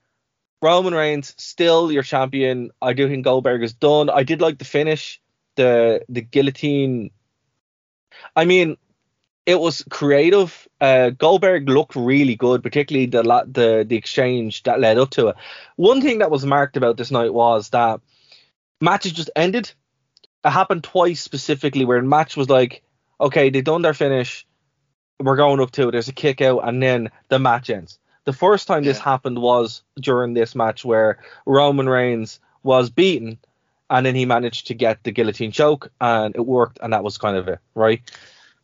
Roman 0.61 0.93
Reigns 0.93 1.35
still 1.37 1.91
your 1.91 2.03
champion. 2.03 2.71
I 2.81 2.93
do 2.93 3.07
think 3.07 3.23
Goldberg 3.23 3.63
is 3.63 3.73
done. 3.73 4.09
I 4.09 4.23
did 4.23 4.41
like 4.41 4.57
the 4.57 4.65
finish, 4.65 5.21
the 5.55 6.03
the 6.09 6.21
guillotine. 6.21 7.11
I 8.35 8.45
mean, 8.45 8.77
it 9.45 9.59
was 9.59 9.83
creative. 9.89 10.67
Uh, 10.81 11.11
Goldberg 11.11 11.69
looked 11.69 11.95
really 11.95 12.35
good, 12.35 12.63
particularly 12.63 13.05
the 13.05 13.23
the 13.23 13.85
the 13.87 13.95
exchange 13.95 14.63
that 14.63 14.79
led 14.79 14.97
up 14.97 15.11
to 15.11 15.27
it. 15.29 15.35
One 15.75 16.01
thing 16.01 16.19
that 16.19 16.31
was 16.31 16.45
marked 16.45 16.77
about 16.77 16.97
this 16.97 17.11
night 17.11 17.33
was 17.33 17.69
that 17.69 18.01
matches 18.81 19.13
just 19.13 19.29
ended. 19.35 19.71
It 20.43 20.49
happened 20.49 20.83
twice 20.83 21.21
specifically 21.21 21.85
where 21.85 22.01
the 22.01 22.07
match 22.07 22.35
was 22.35 22.49
like, 22.49 22.83
okay, 23.19 23.49
they 23.49 23.61
done 23.61 23.81
their 23.81 23.93
finish, 23.93 24.45
we're 25.19 25.35
going 25.35 25.59
up 25.59 25.71
to 25.71 25.87
it. 25.87 25.91
There's 25.91 26.07
a 26.07 26.13
kick 26.13 26.41
out, 26.41 26.67
and 26.67 26.81
then 26.81 27.09
the 27.29 27.39
match 27.39 27.69
ends. 27.69 27.99
The 28.27 28.33
first 28.33 28.67
time 28.67 28.83
this 28.83 28.99
happened 28.99 29.39
was 29.41 29.83
during 30.01 30.33
this 30.33 30.53
match 30.53 30.83
where 30.83 31.19
Roman 31.45 31.87
Reigns 31.87 32.41
was 32.61 32.89
beaten, 32.89 33.37
and 33.89 34.05
then 34.05 34.15
he 34.15 34.25
managed 34.25 34.67
to 34.67 34.73
get 34.73 35.01
the 35.05 35.13
guillotine 35.13 35.53
choke, 35.53 35.89
and 36.01 36.35
it 36.35 36.45
worked, 36.45 36.77
and 36.83 36.91
that 36.91 37.05
was 37.05 37.17
kind 37.17 37.37
of 37.37 37.47
it, 37.47 37.59
right? 37.73 38.01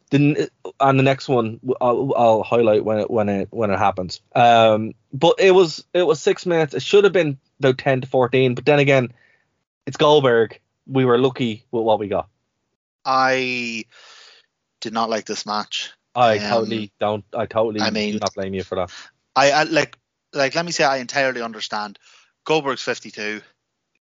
The, 0.10 0.52
and 0.82 0.99
the 0.99 1.04
next 1.04 1.30
one 1.30 1.62
I'll, 1.80 2.13
I'll 2.17 2.43
highlight 2.43 2.84
when 2.84 2.99
it 2.99 3.10
when 3.10 3.30
it 3.30 3.47
when 3.52 3.71
it 3.71 3.80
happens. 3.80 4.19
Um, 4.36 4.95
but 5.13 5.36
it 5.39 5.52
was 5.52 5.86
it 5.93 6.04
was 6.04 6.19
six 6.21 6.45
minutes. 6.45 6.73
It 6.73 6.82
should 6.82 7.06
have 7.06 7.13
been 7.13 7.38
about 7.60 7.78
ten 7.78 8.02
to 8.02 8.08
fourteen, 8.08 8.56
but 8.56 8.65
then 8.65 8.80
again, 8.80 9.13
it's 9.88 9.95
Goldberg. 9.95 10.60
We 10.88 11.06
were 11.06 11.17
lucky 11.17 11.65
with 11.71 11.84
what 11.86 11.99
we 11.99 12.10
got. 12.10 12.28
I 13.06 13.86
did 14.82 14.91
not 14.91 15.10
like 15.10 15.26
this 15.26 15.45
match. 15.45 15.91
I 16.15 16.38
Um, 16.38 16.49
totally 16.49 16.91
don't. 16.99 17.23
I 17.34 17.45
totally 17.45 17.80
I 17.80 17.91
mean- 17.91 18.12
do 18.12 18.19
not 18.19 18.36
blame 18.36 18.54
you 18.54 18.63
for 18.63 18.76
that. 18.76 18.91
I, 19.36 19.52
I 19.52 19.63
like 19.63 19.98
like 20.34 20.56
let 20.56 20.65
me 20.65 20.72
say 20.72 20.84
I 20.84 20.98
entirely 20.98 21.41
understand. 21.41 22.00
Goldberg's 22.46 22.82
52. 22.82 23.41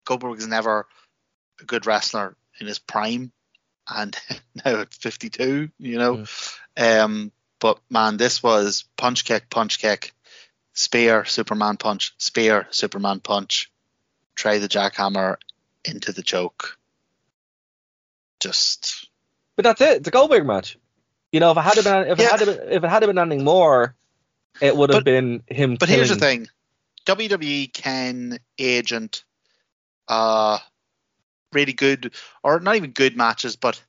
Goldberg 0.04 0.38
is 0.38 0.46
never 0.46 0.86
a 1.60 1.64
good 1.64 1.86
wrestler 1.86 2.36
in 2.60 2.66
his 2.66 2.78
prime, 2.78 3.32
and 3.88 4.16
now 4.64 4.80
at 4.80 4.94
52, 4.94 5.70
you 5.78 5.98
know. 5.98 6.24
Um, 6.76 7.32
but 7.60 7.78
man, 7.88 8.16
this 8.16 8.42
was 8.42 8.84
punch 8.96 9.24
kick, 9.24 9.48
punch 9.48 9.78
kick, 9.78 10.12
spear, 10.74 11.24
Superman 11.24 11.76
punch, 11.76 12.14
spear, 12.18 12.66
Superman 12.70 13.20
punch, 13.20 13.70
try 14.34 14.58
the 14.58 14.68
jackhammer 14.68 15.36
into 15.84 16.12
the 16.12 16.22
choke. 16.22 16.78
Just 18.40 19.08
But 19.56 19.62
that's 19.64 19.80
it. 19.80 19.98
It's 19.98 20.08
a 20.08 20.10
Goldberg 20.10 20.46
match. 20.46 20.76
You 21.30 21.40
know, 21.40 21.52
if 21.52 21.56
it 21.56 21.60
had 21.60 21.84
been 21.84 22.10
if 22.10 22.18
it 22.18 22.22
Yeah. 22.22 22.30
had 22.30 22.40
been, 22.40 22.72
if 22.72 22.84
it 22.84 22.88
had 22.88 23.00
been 23.06 23.18
anything 23.18 23.44
more, 23.44 23.94
it 24.60 24.76
would 24.76 24.90
have 24.90 24.98
But- 24.98 25.04
been 25.04 25.42
him. 25.46 25.76
But 25.78 25.88
here's 25.88 26.08
the 26.10 26.16
thing: 26.16 26.48
WWE 27.06 27.72
can 27.72 28.38
agent 28.58 29.24
uh 30.08 30.58
really 31.52 31.72
good 31.72 32.12
or 32.42 32.60
not 32.60 32.76
even 32.76 32.90
good 32.92 33.16
matches, 33.16 33.56
but 33.56 33.80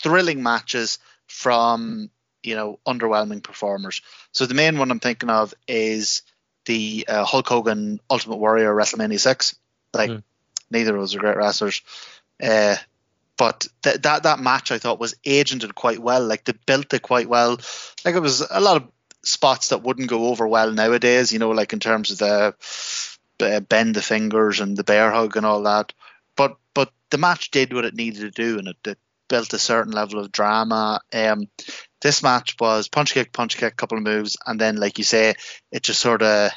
thrilling 0.00 0.42
matches 0.42 0.98
from 1.26 2.10
you 2.42 2.54
know 2.54 2.78
underwhelming 2.86 3.42
performers. 3.42 4.00
So 4.32 4.46
the 4.46 4.54
main 4.54 4.78
one 4.78 4.90
I'm 4.90 5.00
thinking 5.00 5.30
of 5.30 5.54
is 5.66 6.22
the 6.66 7.06
uh, 7.08 7.24
Hulk 7.24 7.48
Hogan 7.48 8.00
Ultimate 8.10 8.36
Warrior 8.36 8.74
WrestleMania 8.74 9.18
six. 9.20 9.54
Like 9.94 10.10
Mm. 10.10 10.22
neither 10.70 10.94
of 10.94 11.00
those 11.00 11.14
are 11.14 11.18
great 11.20 11.36
wrestlers. 11.36 11.82
Uh, 12.42 12.76
but 13.36 13.66
th- 13.82 14.02
that 14.02 14.24
that 14.24 14.38
match 14.38 14.70
I 14.70 14.78
thought 14.78 15.00
was 15.00 15.14
agented 15.24 15.74
quite 15.74 15.98
well. 16.00 16.24
Like 16.24 16.44
they 16.44 16.52
built 16.66 16.92
it 16.92 17.02
quite 17.02 17.28
well. 17.28 17.58
Like 18.04 18.14
it 18.14 18.20
was 18.20 18.40
a 18.48 18.60
lot 18.60 18.76
of 18.82 18.88
spots 19.22 19.68
that 19.68 19.82
wouldn't 19.82 20.10
go 20.10 20.28
over 20.28 20.46
well 20.46 20.72
nowadays. 20.72 21.32
You 21.32 21.38
know, 21.38 21.50
like 21.50 21.72
in 21.72 21.80
terms 21.80 22.10
of 22.10 22.18
the 22.18 22.54
uh, 23.40 23.60
bend 23.60 23.94
the 23.94 24.02
fingers 24.02 24.60
and 24.60 24.76
the 24.76 24.84
bear 24.84 25.10
hug 25.10 25.36
and 25.36 25.46
all 25.46 25.62
that. 25.62 25.92
But 26.36 26.56
but 26.74 26.92
the 27.10 27.18
match 27.18 27.50
did 27.50 27.72
what 27.72 27.84
it 27.84 27.94
needed 27.94 28.20
to 28.20 28.30
do, 28.30 28.58
and 28.58 28.68
it, 28.68 28.76
it 28.84 28.98
built 29.28 29.52
a 29.52 29.58
certain 29.58 29.92
level 29.92 30.18
of 30.18 30.32
drama. 30.32 31.00
Um, 31.12 31.48
this 32.00 32.22
match 32.22 32.56
was 32.58 32.88
punch 32.88 33.14
kick, 33.14 33.32
punch 33.32 33.56
kick, 33.56 33.76
couple 33.76 33.98
of 33.98 34.04
moves, 34.04 34.36
and 34.46 34.60
then 34.60 34.76
like 34.76 34.98
you 34.98 35.04
say, 35.04 35.34
it 35.70 35.82
just 35.82 36.00
sort 36.00 36.22
of 36.22 36.50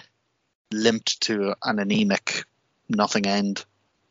limped 0.72 1.22
to 1.22 1.56
an 1.64 1.80
anemic 1.80 2.46
nothing 2.90 3.26
end. 3.26 3.66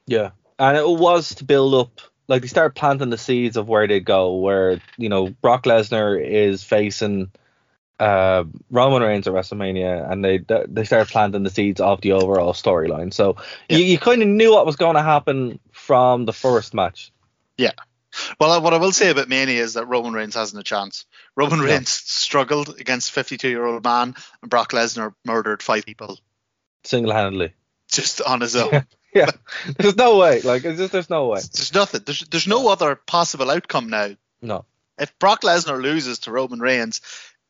Yeah, 0.07 0.31
and 0.59 0.77
it 0.77 0.89
was 0.89 1.35
to 1.37 1.45
build 1.45 1.75
up. 1.75 2.01
Like 2.29 2.43
they 2.43 2.49
start 2.49 2.77
planting 2.77 3.11
the 3.11 3.19
seeds 3.19 3.57
of 3.57 3.69
where 3.69 3.89
they 3.89 4.01
go. 4.01 4.37
Where 4.37 4.81
you 4.97 5.09
know 5.09 5.29
Brock 5.29 5.65
Lesnar 5.65 6.23
is 6.25 6.63
facing 6.63 7.31
uh, 8.01 8.45
Roman 8.71 9.03
Reigns 9.03 9.29
at 9.29 9.35
WrestleMania, 9.35 10.11
and 10.11 10.25
they 10.25 10.39
they 10.69 10.85
started 10.85 11.09
planting 11.11 11.43
the 11.45 11.51
seeds 11.51 11.81
of 11.81 12.01
the 12.01 12.13
overall 12.13 12.53
storyline. 12.55 13.13
So 13.15 13.37
Yeah. 13.69 13.77
you, 13.79 13.85
you 13.85 13.99
kind 13.99 14.23
of 14.23 14.29
knew 14.29 14.53
what 14.53 14.67
was 14.67 14.77
going 14.77 14.97
to 14.97 15.03
happen 15.03 15.61
from 15.71 16.25
the 16.25 16.33
first 16.33 16.75
match. 16.75 17.13
Yeah. 17.59 17.73
Well, 18.41 18.61
what 18.61 18.75
I 18.75 18.79
will 18.79 18.91
say 18.91 19.11
about 19.11 19.29
Mania 19.29 19.63
is 19.63 19.75
that 19.75 19.87
Roman 19.87 20.13
Reigns 20.15 20.35
hasn't 20.35 20.59
a 20.59 20.65
chance. 20.65 21.05
Roman 21.37 21.61
Reigns 21.61 21.91
struggled 21.91 22.81
against 22.81 23.13
52 23.13 23.49
year 23.49 23.65
old 23.65 23.85
man, 23.85 24.17
and 24.43 24.51
Brock 24.51 24.73
Lesnar 24.73 25.15
murdered 25.25 25.63
five 25.63 25.87
people 25.87 26.19
Single-handedly. 26.85 27.53
just 27.91 28.21
on 28.23 28.41
his 28.41 28.57
own. 28.57 28.87
Yeah, 29.13 29.31
there's 29.77 29.97
no 29.97 30.19
way. 30.19 30.41
Like 30.41 30.65
it's 30.65 30.79
just 30.79 30.93
there's 30.93 31.11
no 31.11 31.27
way. 31.27 31.41
There's 31.53 31.75
nothing. 31.75 32.03
There's 32.07 32.21
there's 32.31 32.47
no 32.47 32.69
other 32.69 32.95
possible 32.95 33.51
outcome 33.51 33.89
now. 33.91 34.11
No. 34.41 34.65
If 35.01 35.19
Brock 35.19 35.43
Lesnar 35.43 35.83
loses 35.83 36.21
to 36.21 36.31
Roman 36.31 36.61
Reigns, 36.61 37.01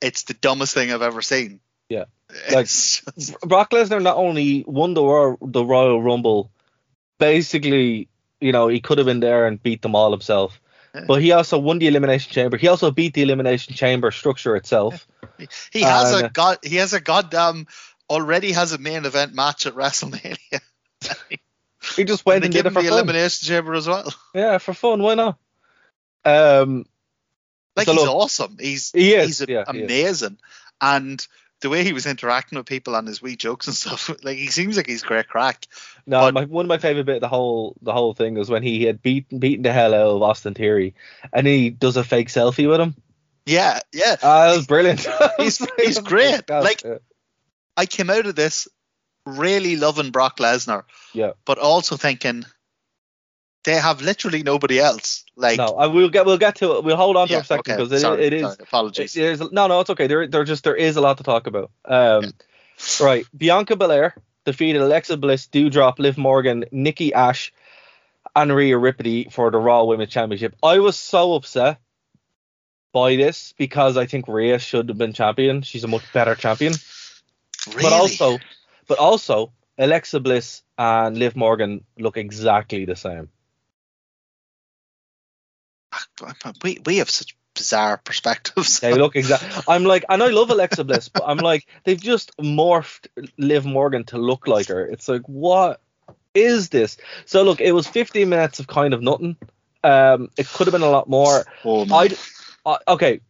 it's 0.00 0.24
the 0.24 0.34
dumbest 0.34 0.74
thing 0.74 0.92
I've 0.92 1.02
ever 1.02 1.22
seen. 1.22 1.60
Yeah. 1.88 2.04
Like- 2.52 2.66
just- 2.66 3.02
Brock 3.42 3.70
Lesnar 3.70 4.00
not 4.02 4.16
only 4.16 4.64
won 4.66 4.94
the 4.94 5.02
Royal, 5.02 5.38
the 5.40 5.64
Royal 5.64 6.00
Rumble, 6.02 6.50
basically, 7.18 8.08
you 8.40 8.52
know, 8.52 8.68
he 8.68 8.80
could 8.80 8.98
have 8.98 9.06
been 9.06 9.20
there 9.20 9.46
and 9.46 9.62
beat 9.62 9.82
them 9.82 9.94
all 9.94 10.10
himself. 10.10 10.60
Yeah. 10.94 11.04
But 11.06 11.22
he 11.22 11.32
also 11.32 11.58
won 11.58 11.78
the 11.78 11.86
Elimination 11.88 12.32
Chamber. 12.32 12.56
He 12.56 12.68
also 12.68 12.90
beat 12.90 13.14
the 13.14 13.22
Elimination 13.22 13.74
Chamber 13.74 14.10
structure 14.10 14.56
itself. 14.56 15.06
he 15.72 15.82
has 15.82 16.12
And- 16.12 16.26
a 16.26 16.28
god. 16.30 16.58
He 16.62 16.76
has 16.76 16.92
a 16.92 17.00
goddamn 17.00 17.66
already 18.08 18.52
has 18.52 18.72
a 18.72 18.78
main 18.78 19.04
event 19.04 19.34
match 19.34 19.66
at 19.66 19.74
WrestleMania. 19.74 20.60
He 21.96 22.04
just 22.04 22.20
And 22.20 22.26
went 22.26 22.44
and 22.44 22.52
give 22.52 22.64
did 22.64 22.66
it 22.66 22.68
him 22.68 22.74
for 22.74 22.82
the 22.82 22.88
fun. 22.90 22.98
elimination 22.98 23.46
chamber 23.48 23.72
as 23.74 23.88
well. 23.88 24.12
Yeah, 24.34 24.58
for 24.58 24.74
fun. 24.74 25.02
Why 25.02 25.14
not? 25.14 25.38
Um, 26.26 26.84
Like 27.76 27.88
he's 27.88 27.98
awesome. 28.06 28.56
He's 28.60 28.90
He 28.92 29.14
is, 29.14 29.26
he's 29.26 29.40
a- 29.42 29.52
yeah, 29.52 29.64
he 29.72 29.82
amazing. 29.82 30.38
And 30.80 31.24
the 31.60 31.68
way 31.68 31.84
he 31.84 31.92
was 31.92 32.06
interacting 32.06 32.56
with 32.58 32.66
people 32.66 32.94
and 32.94 33.06
his 33.06 33.20
wee 33.20 33.36
jokes 33.36 33.66
and 33.66 33.76
stuff, 33.82 34.10
like 34.22 34.38
he 34.38 34.48
seems 34.48 34.76
like 34.76 34.86
he's 34.86 35.02
great 35.02 35.28
crack. 35.28 35.66
no, 36.06 36.20
But- 36.20 36.34
my, 36.34 36.44
one 36.44 36.64
of 36.64 36.68
my 36.68 36.78
favorite 36.78 37.06
bit 37.06 37.16
of 37.16 37.20
the 37.20 37.28
whole 37.28 37.76
the 37.82 37.92
whole 37.92 38.14
thing 38.14 38.34
was 38.34 38.50
when 38.50 38.62
he 38.62 38.84
had 38.84 39.02
beaten 39.02 39.38
beaten 39.38 39.62
the 39.62 39.72
hell 39.72 39.94
out 39.94 40.16
of 40.16 40.22
Austin 40.22 40.54
Theory, 40.54 40.94
and 41.32 41.46
he 41.46 41.70
does 41.70 41.96
a 41.96 42.04
fake 42.04 42.28
selfie 42.28 42.68
with 42.68 42.80
him. 42.80 42.94
Yeah, 43.46 43.80
yeah. 43.92 44.16
Ah, 44.22 44.48
that 44.50 44.56
was 44.56 44.66
brilliant. 44.66 45.00
He's- 45.38 45.66
he's 45.78 45.98
great. 45.98 46.48
Like- 46.48 46.82
yeah. 46.84 46.98
I 47.76 47.86
came 47.86 48.10
out 48.10 48.26
of 48.26 48.34
this 48.34 48.68
really 49.26 49.76
loving 49.76 50.10
Brock 50.10 50.36
Lesnar, 50.38 50.84
Yeah. 51.14 51.32
but 51.46 51.58
also 51.58 51.96
thinking 51.96 52.44
they 53.64 53.74
have 53.74 54.00
literally 54.00 54.42
nobody 54.42 54.78
else. 54.78 55.24
Like 55.36 55.58
no, 55.58 55.76
I 55.78 55.86
will 55.86 56.08
get 56.08 56.26
we'll 56.26 56.38
get 56.38 56.56
to 56.56 56.76
it. 56.76 56.84
We'll 56.84 56.96
hold 56.96 57.16
on 57.16 57.28
to 57.28 57.32
Yeah, 57.32 57.38
it 57.38 57.42
a 57.42 57.46
second 57.46 57.72
okay, 57.72 57.76
because 57.76 57.92
it, 57.92 58.00
sorry, 58.00 58.24
it 58.24 58.32
is 58.32 58.42
sorry, 58.42 58.56
apologies. 58.60 59.16
it 59.16 59.24
is 59.24 59.40
no 59.52 59.66
no 59.66 59.80
it's 59.80 59.90
okay. 59.90 60.06
There 60.06 60.26
there 60.26 60.44
just 60.44 60.64
there 60.64 60.76
is 60.76 60.96
a 60.96 61.00
lot 61.00 61.18
to 61.18 61.24
talk 61.24 61.46
about. 61.46 61.70
Um, 61.84 62.32
right, 63.00 63.26
Bianca 63.36 63.76
Belair 63.76 64.14
defeated 64.44 64.80
Alexa 64.80 65.16
Bliss, 65.16 65.46
Doudrop, 65.46 65.98
Liv 65.98 66.16
Morgan, 66.16 66.64
Nikki 66.72 67.12
Ash, 67.12 67.52
and 68.34 68.54
Rhea 68.54 68.78
Ripley 68.78 69.28
for 69.30 69.50
the 69.50 69.58
Raw 69.58 69.84
Women's 69.84 70.10
Championship. 70.10 70.56
I 70.62 70.78
was 70.78 70.98
so 70.98 71.34
upset 71.34 71.78
by 72.92 73.16
this 73.16 73.54
because 73.58 73.96
I 73.96 74.06
think 74.06 74.26
Rhea 74.28 74.58
should 74.58 74.88
have 74.88 74.98
been 74.98 75.12
champion. 75.12 75.62
She's 75.62 75.84
a 75.84 75.88
much 75.88 76.10
better 76.12 76.34
champion. 76.34 76.72
really? 77.68 77.82
But 77.82 77.92
also, 77.92 78.38
but 78.88 78.98
also, 78.98 79.52
Alexa 79.78 80.20
Bliss 80.20 80.62
and 80.78 81.16
Liv 81.18 81.36
Morgan 81.36 81.84
look 81.98 82.16
exactly 82.16 82.84
the 82.84 82.96
same. 82.96 83.28
We 86.62 86.78
we 86.84 86.98
have 86.98 87.10
such 87.10 87.36
bizarre 87.54 87.98
perspectives. 87.98 88.80
They 88.80 88.94
look 88.94 89.16
exactly. 89.16 89.62
I'm 89.68 89.84
like, 89.84 90.04
and 90.08 90.22
I 90.22 90.28
love 90.28 90.50
Alexa 90.50 90.84
Bliss, 90.84 91.08
but 91.08 91.24
I'm 91.26 91.38
like, 91.38 91.66
they've 91.84 92.00
just 92.00 92.36
morphed 92.38 93.08
Liv 93.38 93.64
Morgan 93.66 94.04
to 94.04 94.18
look 94.18 94.46
like 94.46 94.68
her. 94.68 94.86
It's 94.86 95.08
like, 95.08 95.22
what 95.26 95.80
is 96.34 96.68
this? 96.68 96.96
So 97.24 97.42
look, 97.42 97.60
it 97.60 97.72
was 97.72 97.86
15 97.86 98.28
minutes 98.28 98.60
of 98.60 98.66
kind 98.66 98.94
of 98.94 99.02
nothing. 99.02 99.36
Um, 99.82 100.30
it 100.36 100.46
could 100.48 100.66
have 100.66 100.72
been 100.72 100.82
a 100.82 100.90
lot 100.90 101.08
more. 101.08 101.44
oh. 101.64 101.86
I, 102.66 102.78
okay, 102.88 103.20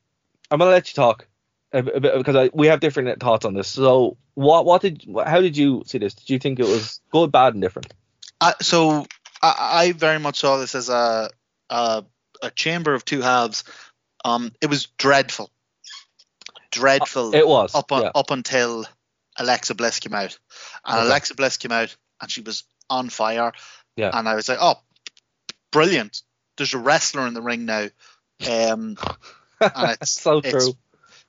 I'm 0.51 0.59
gonna 0.59 0.71
let 0.71 0.91
you 0.91 0.95
talk 0.95 1.27
a 1.73 1.83
bit, 1.83 2.03
because 2.03 2.37
I, 2.37 2.51
we 2.53 2.67
have 2.67 2.81
different 2.81 3.21
thoughts 3.21 3.45
on 3.45 3.55
this. 3.55 3.69
So, 3.69 4.17
what, 4.35 4.65
what 4.65 4.83
did, 4.83 5.05
how 5.25 5.41
did 5.41 5.57
you 5.57 5.83
see 5.87 5.99
this? 5.99 6.15
Did 6.15 6.31
you 6.31 6.39
think 6.39 6.59
it 6.59 6.67
was 6.67 7.01
good, 7.11 7.31
bad, 7.31 7.55
and 7.55 7.63
different? 7.63 7.95
I, 8.41 8.55
so 8.61 9.07
I, 9.43 9.71
I 9.73 9.93
very 9.93 10.19
much 10.19 10.41
saw 10.41 10.57
this 10.57 10.75
as 10.75 10.89
a, 10.89 11.31
a 11.69 12.05
a 12.43 12.51
chamber 12.51 12.95
of 12.95 13.05
two 13.05 13.21
halves. 13.21 13.65
Um, 14.25 14.53
it 14.61 14.67
was 14.67 14.87
dreadful, 14.99 15.51
dreadful. 16.71 17.35
It 17.35 17.47
was. 17.47 17.75
up 17.75 17.93
on, 17.93 18.03
yeah. 18.03 18.11
up 18.15 18.31
until 18.31 18.85
Alexa 19.37 19.75
Bliss 19.75 20.01
came 20.01 20.15
out, 20.15 20.39
and 20.85 20.99
Okay. 20.99 21.07
Alexa 21.07 21.35
Bliss 21.35 21.57
came 21.57 21.73
out 21.73 21.95
and 22.21 22.31
she 22.31 22.41
was 22.43 22.65
on 22.89 23.09
fire. 23.09 23.53
Yeah. 23.97 24.11
And 24.13 24.29
I 24.29 24.35
was 24.35 24.49
like, 24.49 24.59
oh, 24.61 24.77
brilliant! 25.71 26.23
There's 26.57 26.75
a 26.75 26.79
wrestler 26.79 27.27
in 27.27 27.35
the 27.35 27.43
ring 27.43 27.65
now. 27.65 27.89
Um, 28.49 28.97
and 29.61 29.97
it's 30.01 30.13
so 30.13 30.39
it's 30.45 30.51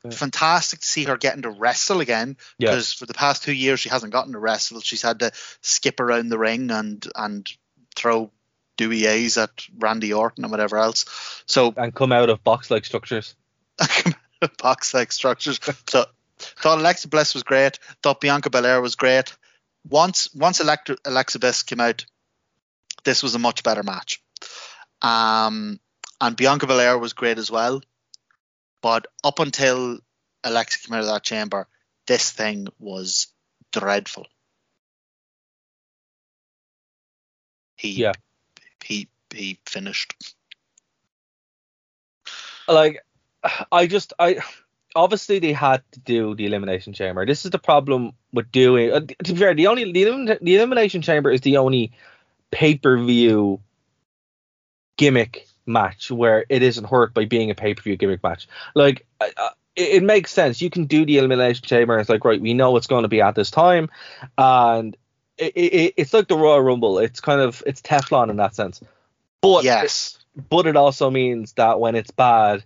true. 0.03 0.11
fantastic 0.11 0.79
to 0.79 0.87
see 0.87 1.03
her 1.05 1.17
getting 1.17 1.41
to 1.43 1.49
wrestle 1.49 2.01
again 2.01 2.37
Yeah. 2.57 2.71
because 2.71 2.93
for 2.93 3.05
the 3.05 3.13
past 3.13 3.43
two 3.43 3.53
years 3.53 3.79
she 3.79 3.89
hasn't 3.89 4.13
gotten 4.13 4.33
to 4.33 4.39
wrestle. 4.39 4.81
She's 4.81 5.01
had 5.01 5.19
to 5.19 5.31
skip 5.61 5.99
around 5.99 6.29
the 6.29 6.37
ring 6.39 6.71
and 6.71 7.05
and 7.15 7.49
throw 7.95 8.31
douilles 8.77 9.37
at 9.37 9.51
Randy 9.77 10.13
Orton 10.13 10.43
and 10.43 10.51
whatever 10.51 10.77
else. 10.77 11.05
So 11.45 11.73
And 11.77 11.93
come 11.93 12.11
out 12.11 12.29
of 12.29 12.43
box-like 12.43 12.85
structures. 12.85 13.35
box 14.57 14.93
like 14.93 15.11
structures. 15.11 15.59
So 15.89 16.05
thought 16.39 16.79
Alexa 16.79 17.07
Bliss 17.07 17.33
was 17.33 17.43
great. 17.43 17.79
Thought 18.01 18.21
Bianca 18.21 18.49
Belair 18.49 18.81
was 18.81 18.95
great. 18.95 19.35
Once 19.87 20.33
once 20.33 20.59
Electra, 20.59 20.95
Alexa 21.05 21.39
Bliss 21.39 21.63
came 21.63 21.79
out, 21.79 22.05
this 23.03 23.23
was 23.23 23.35
a 23.35 23.39
much 23.39 23.63
better 23.63 23.83
match. 23.83 24.21
Um, 25.01 25.79
and 26.19 26.35
Bianca 26.35 26.67
Belair 26.67 26.97
was 26.97 27.13
great 27.13 27.37
as 27.37 27.49
well. 27.49 27.81
But 28.81 29.07
up 29.23 29.39
until 29.39 29.99
Alexa 30.43 30.87
came 30.87 30.95
out 30.95 31.01
of 31.01 31.07
that 31.07 31.23
chamber, 31.23 31.67
this 32.07 32.31
thing 32.31 32.67
was 32.79 33.27
dreadful. 33.71 34.27
He 37.77 37.93
Yeah. 37.93 38.13
He 38.83 39.07
he 39.33 39.59
finished. 39.65 40.35
like 42.67 43.03
I 43.71 43.87
just 43.87 44.13
I 44.19 44.39
obviously 44.95 45.39
they 45.39 45.53
had 45.53 45.83
to 45.91 45.99
do 45.99 46.35
the 46.35 46.45
elimination 46.45 46.93
chamber. 46.93 47.25
This 47.25 47.45
is 47.45 47.51
the 47.51 47.59
problem 47.59 48.13
with 48.33 48.51
doing. 48.51 48.91
Uh, 48.91 49.01
to 49.01 49.33
be 49.33 49.39
fair, 49.39 49.53
the 49.53 49.67
only 49.67 49.91
the, 49.91 50.03
elim- 50.03 50.37
the 50.41 50.55
elimination 50.55 51.01
chamber 51.01 51.31
is 51.31 51.41
the 51.41 51.57
only 51.57 51.91
pay 52.51 52.75
per 52.75 52.97
view 52.97 53.61
gimmick 54.97 55.47
match 55.65 56.11
where 56.11 56.45
it 56.49 56.63
isn't 56.63 56.85
hurt 56.85 57.13
by 57.13 57.25
being 57.25 57.51
a 57.51 57.55
pay 57.55 57.73
per 57.73 57.81
view 57.81 57.97
gimmick 57.97 58.23
match. 58.23 58.47
Like 58.75 59.05
uh, 59.19 59.49
it, 59.75 59.89
it 59.95 60.03
makes 60.03 60.31
sense. 60.31 60.61
You 60.61 60.69
can 60.69 60.85
do 60.85 61.05
the 61.05 61.17
elimination 61.17 61.65
chamber. 61.65 61.97
It's 61.97 62.09
like 62.09 62.25
right, 62.25 62.41
we 62.41 62.53
know 62.53 62.77
it's 62.77 62.87
going 62.87 63.03
to 63.03 63.09
be 63.09 63.21
at 63.21 63.35
this 63.35 63.51
time, 63.51 63.89
and 64.37 64.95
it, 65.41 65.73
it, 65.73 65.93
it's 65.97 66.13
like 66.13 66.27
the 66.27 66.37
Royal 66.37 66.61
Rumble. 66.61 66.99
It's 66.99 67.19
kind 67.19 67.41
of 67.41 67.63
it's 67.65 67.81
Teflon 67.81 68.29
in 68.29 68.37
that 68.37 68.55
sense. 68.55 68.81
But 69.41 69.63
yes. 69.63 70.19
but 70.49 70.67
it 70.67 70.75
also 70.75 71.09
means 71.09 71.53
that 71.53 71.79
when 71.79 71.95
it's 71.95 72.11
bad, 72.11 72.63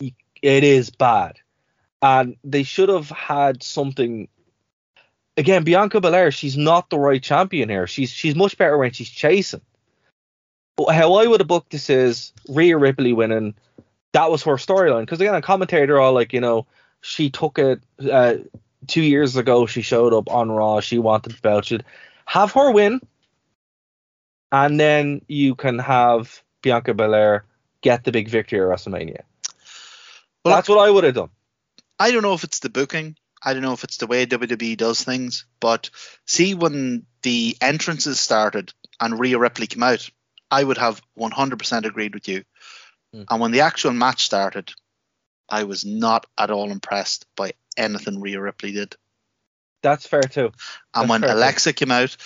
it 0.00 0.14
is 0.64 0.90
bad. 0.90 1.38
And 2.00 2.36
they 2.44 2.62
should 2.62 2.88
have 2.88 3.10
had 3.10 3.62
something. 3.62 4.28
Again, 5.36 5.64
Bianca 5.64 6.00
Belair, 6.00 6.30
she's 6.30 6.56
not 6.56 6.90
the 6.90 6.98
right 6.98 7.22
champion 7.22 7.68
here. 7.68 7.86
She's 7.86 8.10
she's 8.10 8.34
much 8.34 8.56
better 8.56 8.78
when 8.78 8.92
she's 8.92 9.10
chasing. 9.10 9.62
But 10.76 10.94
how 10.94 11.14
I 11.14 11.26
would 11.26 11.40
have 11.40 11.48
booked 11.48 11.70
this 11.70 11.90
is 11.90 12.32
Rhea 12.48 12.78
Ripley 12.78 13.12
winning. 13.12 13.54
That 14.12 14.30
was 14.30 14.42
her 14.44 14.54
storyline. 14.54 15.02
Because 15.02 15.20
again, 15.20 15.34
a 15.34 15.42
commentator 15.42 16.00
all 16.00 16.12
like, 16.12 16.32
you 16.32 16.40
know, 16.40 16.66
she 17.00 17.30
took 17.30 17.58
it 17.58 17.82
uh, 18.10 18.36
two 18.86 19.02
years 19.02 19.36
ago. 19.36 19.66
She 19.66 19.82
showed 19.82 20.12
up 20.12 20.30
on 20.30 20.50
Raw. 20.50 20.80
She 20.80 20.98
wanted. 20.98 21.36
Should 21.64 21.84
have 22.26 22.52
her 22.52 22.70
win, 22.70 23.00
and 24.52 24.78
then 24.78 25.22
you 25.28 25.54
can 25.54 25.78
have 25.78 26.42
Bianca 26.62 26.94
Belair 26.94 27.44
get 27.82 28.04
the 28.04 28.12
big 28.12 28.28
victory 28.28 28.60
at 28.60 28.66
WrestleMania. 28.66 29.22
Well, 30.44 30.54
That's 30.54 30.68
what 30.68 30.78
I 30.78 30.90
would 30.90 31.04
have 31.04 31.14
done. 31.14 31.30
I 31.98 32.10
don't 32.10 32.22
know 32.22 32.34
if 32.34 32.44
it's 32.44 32.60
the 32.60 32.70
booking. 32.70 33.16
I 33.42 33.52
don't 33.52 33.62
know 33.62 33.72
if 33.72 33.84
it's 33.84 33.98
the 33.98 34.06
way 34.06 34.26
WWE 34.26 34.76
does 34.76 35.02
things. 35.02 35.44
But 35.60 35.90
see, 36.26 36.54
when 36.54 37.06
the 37.22 37.56
entrances 37.60 38.20
started 38.20 38.72
and 39.00 39.18
Rhea 39.18 39.38
Ripley 39.38 39.66
came 39.66 39.82
out, 39.82 40.08
I 40.50 40.64
would 40.64 40.78
have 40.78 41.00
100% 41.18 41.84
agreed 41.84 42.14
with 42.14 42.28
you. 42.28 42.44
Hmm. 43.12 43.22
And 43.28 43.40
when 43.40 43.50
the 43.50 43.60
actual 43.60 43.92
match 43.92 44.24
started, 44.24 44.72
I 45.50 45.64
was 45.64 45.84
not 45.84 46.26
at 46.38 46.50
all 46.50 46.70
impressed 46.70 47.26
by 47.36 47.52
anything 47.76 48.20
Rhea 48.20 48.40
Ripley 48.40 48.72
did. 48.72 48.96
That's 49.82 50.06
fair 50.06 50.22
too. 50.22 50.52
And 50.94 51.08
That's 51.08 51.22
when. 51.22 51.24
Alexa 51.24 51.72
came 51.72 51.90
out, 51.90 52.16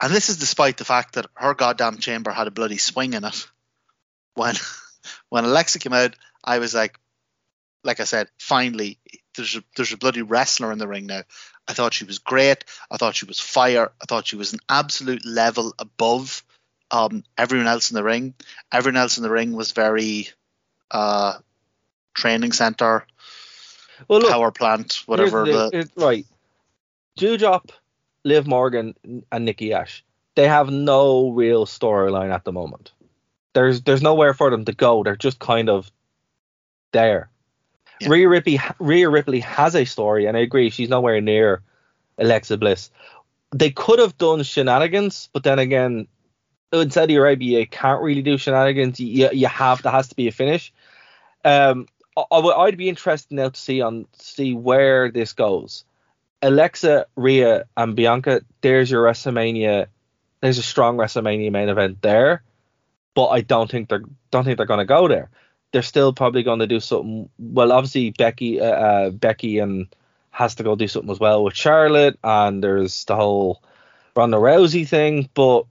and 0.00 0.12
this 0.12 0.28
is 0.28 0.38
despite 0.38 0.76
the 0.76 0.84
fact 0.84 1.14
that 1.14 1.26
her 1.34 1.54
goddamn 1.54 1.98
chamber 1.98 2.30
had 2.30 2.46
a 2.46 2.52
bloody 2.52 2.78
swing 2.78 3.14
in 3.14 3.24
it. 3.24 3.46
When 4.34 4.54
when 5.28 5.44
Alexa 5.44 5.78
came 5.78 5.92
out, 5.92 6.14
I 6.44 6.58
was 6.58 6.74
like, 6.74 6.98
like 7.84 8.00
I 8.00 8.04
said, 8.04 8.28
finally, 8.38 8.98
there's 9.36 9.56
a, 9.56 9.64
there's 9.76 9.92
a 9.92 9.98
bloody 9.98 10.22
wrestler 10.22 10.72
in 10.72 10.78
the 10.78 10.88
ring 10.88 11.06
now. 11.06 11.22
I 11.66 11.72
thought 11.72 11.94
she 11.94 12.04
was 12.04 12.18
great. 12.18 12.64
I 12.90 12.96
thought 12.96 13.16
she 13.16 13.26
was 13.26 13.40
fire. 13.40 13.92
I 14.00 14.04
thought 14.06 14.26
she 14.26 14.36
was 14.36 14.52
an 14.52 14.60
absolute 14.68 15.24
level 15.24 15.74
above 15.78 16.44
um, 16.90 17.24
everyone 17.38 17.68
else 17.68 17.90
in 17.90 17.94
the 17.94 18.02
ring. 18.02 18.34
Everyone 18.72 19.00
else 19.00 19.16
in 19.16 19.22
the 19.22 19.30
ring 19.30 19.52
was 19.52 19.72
very 19.72 20.28
uh, 20.90 21.38
training 22.14 22.52
center, 22.52 23.06
Well, 24.08 24.20
look, 24.20 24.30
power 24.30 24.50
plant, 24.50 25.02
whatever. 25.06 25.44
The, 25.44 25.70
the- 25.70 25.90
right. 25.96 26.26
Doudrop, 27.18 27.70
Liv 28.24 28.46
Morgan, 28.46 28.94
and 29.30 29.44
Nikki 29.44 29.72
Ash. 29.72 30.04
They 30.34 30.48
have 30.48 30.70
no 30.70 31.30
real 31.30 31.66
storyline 31.66 32.32
at 32.32 32.44
the 32.44 32.52
moment. 32.52 32.92
There's 33.54 33.82
there's 33.82 34.00
nowhere 34.00 34.32
for 34.32 34.50
them 34.50 34.64
to 34.64 34.72
go. 34.72 35.02
They're 35.02 35.16
just 35.16 35.38
kind 35.38 35.68
of 35.68 35.90
there. 36.92 37.28
Yeah. 38.00 38.08
Rhea 38.08 38.28
Ripley 38.28 38.60
Rhea 38.78 39.10
Ripley 39.10 39.40
has 39.40 39.76
a 39.76 39.84
story, 39.84 40.24
and 40.26 40.36
I 40.36 40.40
agree 40.40 40.70
she's 40.70 40.88
nowhere 40.88 41.20
near 41.20 41.62
Alexa 42.18 42.56
Bliss. 42.56 42.90
They 43.54 43.70
could 43.70 43.98
have 43.98 44.16
done 44.16 44.42
shenanigans, 44.42 45.28
but 45.34 45.42
then 45.42 45.58
again, 45.58 46.08
in 46.72 46.90
Saudi 46.90 47.16
Arabia, 47.16 47.60
you 47.60 47.66
can't 47.66 48.00
really 48.00 48.22
do 48.22 48.38
shenanigans. 48.38 48.98
You, 48.98 49.28
you 49.32 49.46
have 49.48 49.82
there 49.82 49.92
has 49.92 50.08
to 50.08 50.14
be 50.14 50.28
a 50.28 50.32
finish. 50.32 50.72
Um, 51.44 51.86
I, 52.16 52.24
I 52.30 52.38
would- 52.38 52.54
I'd 52.56 52.76
be 52.76 52.88
interested 52.88 53.34
now 53.34 53.48
to 53.50 53.60
see 53.60 53.80
on 53.80 54.06
see 54.18 54.54
where 54.54 55.10
this 55.10 55.32
goes. 55.32 55.84
Alexa, 56.42 57.06
Rhea, 57.16 57.64
and 57.76 57.94
Bianca. 57.94 58.42
There's 58.62 58.90
your 58.90 59.04
WrestleMania. 59.04 59.86
There's 60.40 60.58
a 60.58 60.62
strong 60.62 60.96
WrestleMania 60.96 61.52
main 61.52 61.68
event 61.68 62.02
there, 62.02 62.42
but 63.14 63.28
I 63.28 63.42
don't 63.42 63.70
think 63.70 63.88
they're 63.88 64.02
don't 64.32 64.44
think 64.44 64.56
they're 64.56 64.66
going 64.66 64.78
to 64.78 64.84
go 64.84 65.06
there. 65.08 65.30
They're 65.72 65.82
still 65.82 66.12
probably 66.12 66.42
going 66.42 66.58
to 66.58 66.66
do 66.66 66.80
something. 66.80 67.28
Well, 67.38 67.70
obviously 67.72 68.10
Becky, 68.10 68.60
uh, 68.60 68.64
uh, 68.64 69.10
Becky, 69.10 69.58
and 69.58 69.86
has 70.30 70.54
to 70.56 70.62
go 70.64 70.74
do 70.76 70.88
something 70.88 71.10
as 71.10 71.20
well 71.20 71.44
with 71.44 71.54
Charlotte, 71.54 72.18
and 72.24 72.62
there's 72.62 73.04
the 73.04 73.14
whole 73.16 73.62
Ronda 74.16 74.36
Rousey 74.38 74.86
thing. 74.86 75.30
But 75.34 75.66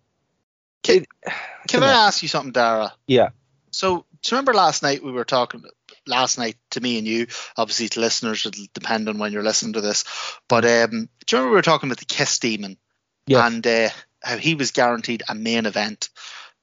Can- 0.83 1.03
it- 1.03 1.07
can 1.67 1.83
I 1.83 1.91
ask 2.07 2.21
you 2.23 2.29
something, 2.29 2.51
Dara? 2.53 2.93
yeah, 3.07 3.29
So, 3.71 3.97
do 3.97 4.29
you 4.29 4.37
remember 4.37 4.53
last 4.53 4.81
night 4.83 5.03
we 5.03 5.11
were 5.11 5.25
talking? 5.25 5.63
Last 6.07 6.37
night 6.37 6.57
to 6.71 6.81
me 6.81 6.97
and 6.97 7.07
you, 7.07 7.27
obviously 7.55 7.89
to 7.89 7.99
listeners, 7.99 8.45
it'll 8.45 8.65
depend 8.73 9.07
on 9.07 9.19
when 9.19 9.31
you're 9.31 9.43
listening 9.43 9.73
to 9.73 9.81
this. 9.81 10.03
But 10.47 10.65
um, 10.65 10.89
do 10.89 11.35
you 11.35 11.37
remember 11.37 11.49
we 11.49 11.55
were 11.55 11.61
talking 11.61 11.89
about 11.89 11.99
the 11.99 12.05
Kiss 12.05 12.39
Demon 12.39 12.77
Yes. 13.27 13.51
and 13.51 13.67
uh, 13.67 13.89
how 14.21 14.37
he 14.37 14.55
was 14.55 14.71
guaranteed 14.71 15.23
a 15.29 15.35
main 15.35 15.65
event, 15.65 16.09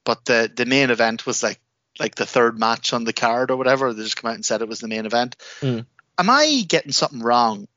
but 0.03 0.25
the 0.25 0.51
the 0.53 0.65
main 0.65 0.89
event 0.89 1.25
was 1.25 1.41
like 1.41 1.59
like 1.99 2.15
the 2.15 2.25
third 2.25 2.59
match 2.59 2.93
on 2.93 3.03
the 3.03 3.13
card 3.13 3.51
or 3.51 3.57
whatever. 3.57 3.93
They 3.93 4.03
just 4.03 4.17
come 4.17 4.29
out 4.29 4.35
and 4.35 4.45
said 4.45 4.61
it 4.61 4.67
was 4.67 4.79
the 4.79 4.87
main 4.87 5.05
event. 5.05 5.35
Mm. 5.61 5.85
Am 6.17 6.29
I 6.29 6.63
getting 6.67 6.91
something 6.91 7.21
wrong? 7.21 7.67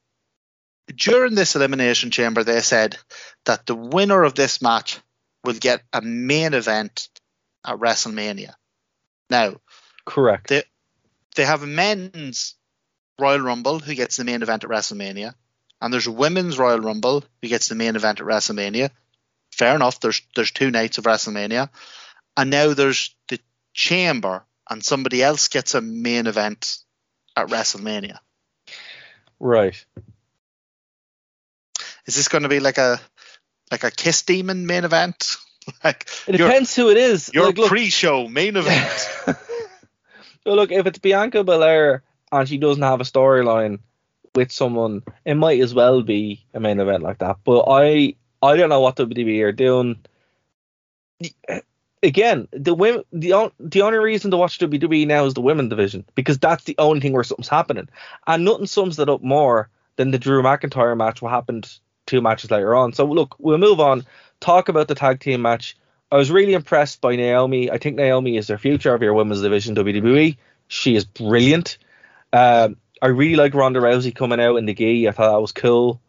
During 0.94 1.34
this 1.34 1.54
elimination 1.54 2.10
chamber, 2.10 2.42
they 2.44 2.60
said 2.60 2.98
that 3.44 3.66
the 3.66 3.74
winner 3.74 4.24
of 4.24 4.34
this 4.34 4.60
match 4.60 5.00
will 5.44 5.54
get 5.54 5.82
a 5.92 6.02
main 6.02 6.54
event 6.54 7.08
at 7.64 7.78
WrestleMania. 7.78 8.54
Now, 9.30 9.56
Correct. 10.04 10.48
they 10.48 10.64
they 11.36 11.44
have 11.44 11.62
a 11.62 11.66
men's 11.66 12.54
Royal 13.18 13.40
Rumble 13.40 13.78
who 13.78 13.94
gets 13.94 14.16
the 14.16 14.24
main 14.24 14.42
event 14.42 14.64
at 14.64 14.70
WrestleMania, 14.70 15.34
and 15.80 15.92
there's 15.92 16.06
a 16.06 16.12
women's 16.12 16.58
Royal 16.58 16.80
Rumble 16.80 17.24
who 17.40 17.48
gets 17.48 17.68
the 17.68 17.74
main 17.74 17.96
event 17.96 18.20
at 18.20 18.26
WrestleMania. 18.26 18.90
Fair 19.52 19.74
enough. 19.74 20.00
There's 20.00 20.22
there's 20.34 20.50
two 20.50 20.70
nights 20.70 20.98
of 20.98 21.04
WrestleMania, 21.04 21.68
and 22.36 22.50
now 22.50 22.74
there's 22.74 23.14
the 23.28 23.38
Chamber, 23.74 24.44
and 24.68 24.84
somebody 24.84 25.22
else 25.22 25.48
gets 25.48 25.74
a 25.74 25.80
main 25.80 26.26
event 26.26 26.78
at 27.36 27.48
WrestleMania. 27.48 28.18
right. 29.40 29.84
Is 32.06 32.16
this 32.16 32.28
going 32.28 32.42
to 32.42 32.48
be 32.48 32.60
like 32.60 32.78
a 32.78 33.00
like 33.70 33.84
a 33.84 33.90
Kiss 33.90 34.22
Demon 34.22 34.66
main 34.66 34.84
event? 34.84 35.36
like 35.84 36.06
It 36.26 36.38
your, 36.38 36.48
depends 36.48 36.74
who 36.74 36.90
it 36.90 36.96
is. 36.96 37.30
your 37.32 37.52
Like, 37.52 37.68
pre-show 37.68 38.26
main 38.28 38.56
event? 38.56 39.08
So 40.44 40.54
look, 40.54 40.72
if 40.72 40.86
it's 40.86 40.98
Bianca 40.98 41.44
Belair 41.44 42.02
and 42.30 42.48
she 42.48 42.58
doesn't 42.58 42.82
have 42.82 43.00
a 43.00 43.04
storyline 43.04 43.78
with 44.34 44.50
someone, 44.50 45.02
it 45.24 45.34
might 45.34 45.60
as 45.60 45.74
well 45.74 46.02
be 46.02 46.44
a 46.54 46.60
main 46.60 46.80
event 46.80 47.02
like 47.02 47.18
that. 47.18 47.36
But 47.44 47.64
I 47.68 48.14
I 48.42 48.56
don't 48.56 48.70
know 48.70 48.80
what 48.80 48.96
WWE 48.96 49.42
are 49.42 49.52
doing. 49.52 50.00
Again, 52.02 52.48
the 52.50 52.74
women, 52.74 53.04
the 53.12 53.52
the 53.60 53.82
only 53.82 53.98
reason 53.98 54.32
to 54.32 54.36
watch 54.36 54.58
WWE 54.58 55.06
now 55.06 55.24
is 55.24 55.34
the 55.34 55.40
women 55.40 55.68
division 55.68 56.04
because 56.16 56.38
that's 56.38 56.64
the 56.64 56.74
only 56.78 57.00
thing 57.00 57.12
where 57.12 57.22
something's 57.22 57.48
happening, 57.48 57.88
and 58.26 58.44
nothing 58.44 58.66
sums 58.66 58.96
that 58.96 59.08
up 59.08 59.22
more 59.22 59.68
than 59.96 60.10
the 60.10 60.18
Drew 60.18 60.42
McIntyre 60.42 60.96
match. 60.96 61.22
What 61.22 61.30
happened 61.30 61.78
two 62.06 62.20
matches 62.20 62.50
later 62.50 62.74
on? 62.74 62.92
So 62.92 63.04
look, 63.04 63.36
we'll 63.38 63.58
move 63.58 63.78
on. 63.78 64.04
Talk 64.40 64.68
about 64.68 64.88
the 64.88 64.96
tag 64.96 65.20
team 65.20 65.42
match. 65.42 65.76
I 66.12 66.16
was 66.16 66.30
really 66.30 66.52
impressed 66.52 67.00
by 67.00 67.16
Naomi. 67.16 67.70
I 67.70 67.78
think 67.78 67.96
Naomi 67.96 68.36
is 68.36 68.46
the 68.48 68.58
future 68.58 68.94
of 68.94 69.00
your 69.02 69.14
women's 69.14 69.40
division 69.40 69.74
WWE. 69.74 70.36
She 70.68 70.94
is 70.94 71.04
brilliant. 71.06 71.78
Um, 72.32 72.76
I 73.00 73.06
really 73.08 73.36
like 73.36 73.54
Ronda 73.54 73.80
Rousey 73.80 74.14
coming 74.14 74.38
out 74.40 74.56
in 74.56 74.66
the 74.66 74.74
gi. 74.74 75.08
I 75.08 75.12
thought 75.12 75.32
that 75.32 75.40
was 75.40 75.52
cool. 75.52 76.00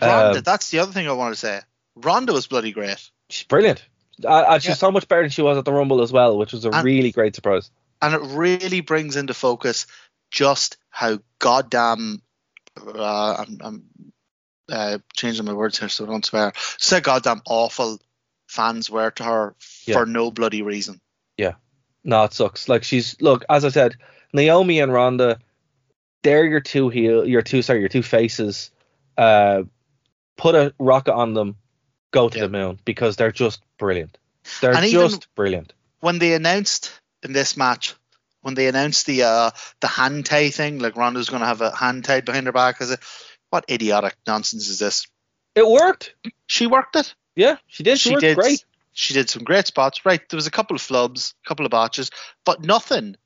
Ronda, 0.00 0.38
Um, 0.38 0.42
that's 0.44 0.70
the 0.70 0.80
other 0.80 0.92
thing 0.92 1.08
I 1.08 1.12
want 1.12 1.34
to 1.34 1.40
say. 1.40 1.60
Ronda 1.96 2.32
was 2.32 2.46
bloody 2.46 2.72
great. 2.72 3.10
She's 3.30 3.46
brilliant. 3.46 3.82
Uh, 4.24 4.44
and 4.50 4.62
she's 4.62 4.70
Yeah. 4.70 4.74
so 4.74 4.90
much 4.90 5.08
better 5.08 5.22
than 5.22 5.30
she 5.30 5.42
was 5.42 5.56
at 5.58 5.64
the 5.64 5.72
Rumble 5.72 6.02
as 6.02 6.12
well, 6.12 6.36
which 6.38 6.52
was 6.52 6.64
a 6.66 6.70
And- 6.70 6.84
really 6.84 7.10
great 7.12 7.34
surprise. 7.34 7.70
and 8.02 8.14
it 8.14 8.20
really 8.22 8.80
brings 8.80 9.16
into 9.16 9.32
focus 9.34 9.86
just 10.30 10.76
how 10.90 11.18
goddamn 11.38 12.20
uh, 12.76 13.34
I'm, 13.38 13.58
I'm 13.62 13.84
uh, 14.70 14.98
changing 15.14 15.44
my 15.44 15.52
words 15.52 15.78
here 15.78 15.88
so 15.88 16.04
I 16.04 16.08
don't 16.08 16.24
swear. 16.24 16.52
How 16.90 17.00
goddamn 17.00 17.42
awful 17.46 17.98
fans 18.52 18.90
were 18.90 19.10
to 19.10 19.24
her 19.24 19.54
Yeah. 19.86 19.94
for 19.96 20.06
no 20.06 20.30
bloody 20.30 20.60
reason. 20.62 21.00
Yeah. 21.38 21.54
No, 22.04 22.24
it 22.24 22.32
sucks. 22.34 22.68
Like 22.68 22.84
she's 22.84 23.16
look, 23.20 23.44
as 23.48 23.64
I 23.64 23.70
said, 23.70 23.94
Naomi 24.32 24.80
and 24.80 24.92
Ronda, 24.92 25.38
they're 26.22 26.44
your 26.44 26.60
two 26.60 26.88
heel, 26.90 27.26
your 27.26 27.42
two 27.42 27.62
sorry, 27.62 27.80
your 27.80 27.88
two 27.88 28.02
faces. 28.02 28.70
Uh, 29.16 29.62
put 30.36 30.54
a 30.54 30.74
rocket 30.78 31.14
on 31.14 31.34
them, 31.34 31.56
go 32.10 32.28
to 32.28 32.38
Yeah. 32.38 32.44
the 32.44 32.50
moon 32.50 32.78
because 32.84 33.16
they're 33.16 33.32
just 33.32 33.62
brilliant. 33.78 34.18
They're 34.60 34.74
And 34.74 34.90
just 34.90 35.34
brilliant. 35.34 35.72
When 36.00 36.18
they 36.18 36.34
announced 36.34 36.90
in 37.22 37.32
this 37.32 37.56
match, 37.56 37.94
when 38.42 38.54
they 38.54 38.66
announced 38.66 39.06
the 39.06 39.22
uh, 39.22 39.50
the 39.80 39.86
hand 39.86 40.26
tie 40.26 40.50
thing, 40.50 40.78
like 40.80 40.96
Ronda's 40.96 41.30
going 41.30 41.40
to 41.40 41.46
have 41.46 41.60
a 41.60 41.74
hand 41.74 42.04
tied 42.04 42.24
behind 42.24 42.46
her 42.46 42.52
back, 42.52 42.82
I 42.82 42.86
said, 42.86 42.98
"What 43.50 43.64
idiotic 43.70 44.16
nonsense 44.26 44.68
is 44.68 44.78
this?" 44.78 45.06
It 45.54 45.66
worked. 45.68 46.14
She 46.46 46.66
worked 46.66 46.96
it. 46.96 47.14
Yeah, 47.36 47.56
she 47.66 47.82
did. 47.82 47.98
She, 47.98 48.10
she 48.10 48.16
did 48.16 48.36
great. 48.36 48.64
She 48.92 49.14
did 49.14 49.30
some 49.30 49.44
great 49.44 49.66
spots. 49.66 50.04
Right, 50.04 50.20
there 50.28 50.36
was 50.36 50.46
a 50.46 50.50
couple 50.50 50.76
of 50.76 50.82
flubs, 50.82 51.34
a 51.44 51.48
couple 51.48 51.64
of 51.66 51.70
botches, 51.70 52.10
but 52.44 52.62
nothing. 52.62 53.16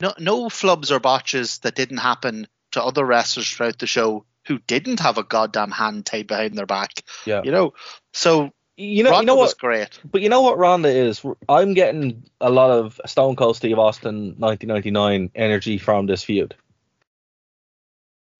No, 0.00 0.14
no 0.18 0.44
flubs 0.48 0.90
or 0.90 0.98
botches 0.98 1.58
that 1.58 1.74
didn't 1.76 1.98
happen 1.98 2.48
to 2.72 2.82
other 2.82 3.04
wrestlers 3.04 3.50
throughout 3.50 3.78
the 3.78 3.86
show 3.86 4.24
who 4.46 4.58
didn't 4.66 5.00
have 5.00 5.18
a 5.18 5.22
goddamn 5.22 5.70
hand 5.70 6.06
tied 6.06 6.26
behind 6.26 6.56
their 6.56 6.66
back. 6.66 7.02
Yeah. 7.26 7.42
You 7.44 7.50
know, 7.50 7.74
so 8.14 8.50
You 8.76 9.04
know, 9.04 9.10
Ronda 9.10 9.22
you 9.22 9.26
know 9.26 9.36
was 9.36 9.50
what? 9.50 9.58
great. 9.58 10.00
But 10.10 10.22
you 10.22 10.30
know 10.30 10.40
what 10.40 10.56
Ronda 10.56 10.88
is? 10.88 11.22
I'm 11.48 11.74
getting 11.74 12.24
a 12.40 12.50
lot 12.50 12.70
of 12.70 12.98
Stone 13.06 13.36
Cold 13.36 13.56
Steve 13.56 13.78
Austin 13.78 14.34
1999 14.38 15.30
energy 15.34 15.76
from 15.76 16.06
this 16.06 16.24
feud. 16.24 16.54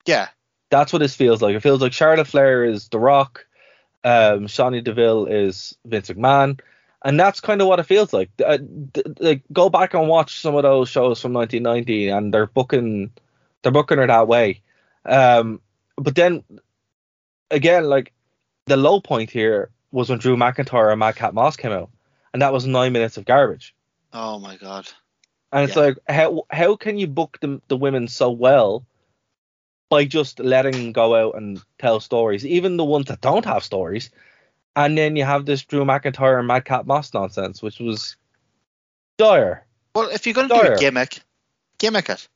Yeah, 0.07 0.29
That's 0.71 0.93
what 0.93 1.01
this 1.01 1.15
feels 1.15 1.43
like. 1.43 1.55
It 1.55 1.61
feels 1.61 1.81
like 1.83 1.93
Charlotte 1.93 2.27
Flair 2.27 2.65
is 2.65 2.89
The 2.89 2.99
Rock, 2.99 3.47
um, 4.05 4.49
Sonya 4.49 4.83
Deville 4.83 5.27
is 5.27 5.77
Vince 5.85 6.11
McMahon, 6.11 6.61
and 7.05 7.19
that's 7.19 7.41
kind 7.41 7.61
of 7.61 7.67
what 7.69 7.81
it 7.81 7.85
feels 7.85 8.13
like. 8.13 8.31
Uh, 8.45 8.59
d- 8.59 9.03
like 9.19 9.43
go 9.53 9.69
back 9.69 9.95
and 9.95 10.09
watch 10.09 10.39
some 10.41 10.55
of 10.57 10.63
those 10.63 10.89
shows 10.89 11.21
from 11.21 11.33
1990, 11.33 12.09
and 12.09 12.33
they're 12.33 12.47
booking, 12.47 13.11
they're 13.63 13.73
booking 13.73 13.99
her 13.99 14.07
that 14.07 14.29
way. 14.29 14.63
Um, 15.05 15.61
but 15.97 16.15
then 16.15 16.45
again, 17.51 17.85
like 17.85 18.13
the 18.67 18.77
low 18.77 19.01
point 19.01 19.31
here 19.31 19.71
was 19.93 20.09
when 20.11 20.19
Drew 20.19 20.37
McIntyre 20.37 20.91
and 20.91 21.01
Madcap 21.01 21.35
Moss 21.35 21.57
came 21.57 21.73
out, 21.73 21.91
and 22.33 22.43
that 22.43 22.53
was 22.53 22.67
nine 22.67 22.93
minutes 22.93 23.17
of 23.17 23.25
garbage. 23.25 23.75
Oh 24.13 24.39
my 24.39 24.57
god. 24.57 24.89
And 25.53 25.65
it's 25.65 25.77
Yeah. 25.77 25.83
like, 25.83 25.99
how 26.09 26.45
how 26.51 26.77
can 26.77 26.99
you 26.99 27.07
book 27.07 27.39
the 27.41 27.61
the 27.69 27.77
women 27.77 28.09
so 28.09 28.31
well 28.31 28.85
by 29.91 30.05
just 30.05 30.39
letting 30.39 30.73
them 30.73 30.93
go 30.93 31.15
out 31.15 31.37
and 31.37 31.61
tell 31.79 32.01
stories, 32.01 32.47
even 32.47 32.77
the 32.79 32.85
ones 32.85 33.07
that 33.07 33.21
don't 33.21 33.45
have 33.45 33.65
stories, 33.65 34.09
and 34.77 34.97
then 34.97 35.17
you 35.17 35.25
have 35.25 35.45
this 35.45 35.65
Drew 35.65 35.85
McIntyre 35.85 36.39
and 36.39 36.47
Madcap 36.49 36.87
Moss 36.87 37.13
nonsense, 37.13 37.61
which 37.61 37.81
was 37.81 38.17
dire. 39.19 39.67
Well, 39.95 40.09
if 40.11 40.25
you're 40.27 40.35
going 40.35 40.49
to 40.49 40.55
do 40.55 40.73
a 40.77 40.79
gimmick, 40.79 41.21
gimmick 41.79 42.09
it. 42.09 42.27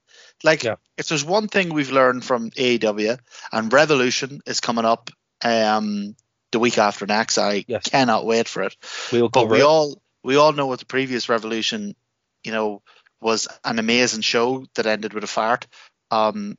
Like, 0.43 0.65
Yeah. 0.65 0.77
if 0.99 1.09
there's 1.09 1.25
one 1.25 1.47
thing 1.49 1.73
we've 1.73 1.93
learned 1.93 2.25
from 2.25 2.51
AEW, 2.51 3.19
and 3.53 3.73
Revolution 3.73 4.41
is 4.47 4.61
coming 4.61 4.85
up 4.85 5.11
um, 5.43 6.17
the 6.51 6.59
week 6.59 6.77
after 6.77 7.07
next, 7.07 7.39
I 7.39 7.65
Yes. 7.69 7.85
cannot 7.85 8.27
wait 8.27 8.49
for 8.49 8.65
it. 8.65 8.77
We'll 9.13 9.29
But 9.29 9.49
we 9.49 9.61
it. 9.61 9.65
all 9.65 10.03
we 10.25 10.37
all 10.37 10.53
know 10.53 10.67
what 10.67 10.81
the 10.81 10.87
previous 10.87 11.29
Revolution, 11.29 11.95
you 12.43 12.51
know, 12.51 12.83
was 13.21 13.47
an 13.65 13.79
amazing 13.79 14.23
show 14.23 14.67
that 14.75 14.87
ended 14.87 15.13
with 15.13 15.23
a 15.23 15.29
fart. 15.29 15.67
Um, 16.11 16.57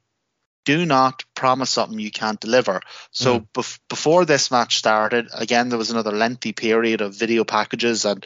do 0.65 0.85
not 0.85 1.23
promise 1.35 1.69
something 1.69 1.99
you 1.99 2.11
can't 2.11 2.39
deliver. 2.39 2.81
So 3.11 3.39
Mm. 3.39 3.47
bef- 3.53 3.79
before 3.87 4.25
this 4.25 4.51
match 4.51 4.77
started, 4.77 5.29
again 5.33 5.69
there 5.69 5.77
was 5.77 5.91
another 5.91 6.11
lengthy 6.11 6.51
period 6.53 7.01
of 7.01 7.15
video 7.15 7.43
packages 7.43 8.05
and 8.05 8.25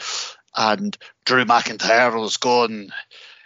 and 0.56 0.98
Drew 1.26 1.46
McIntyre 1.46 2.20
was 2.20 2.38
going. 2.38 2.90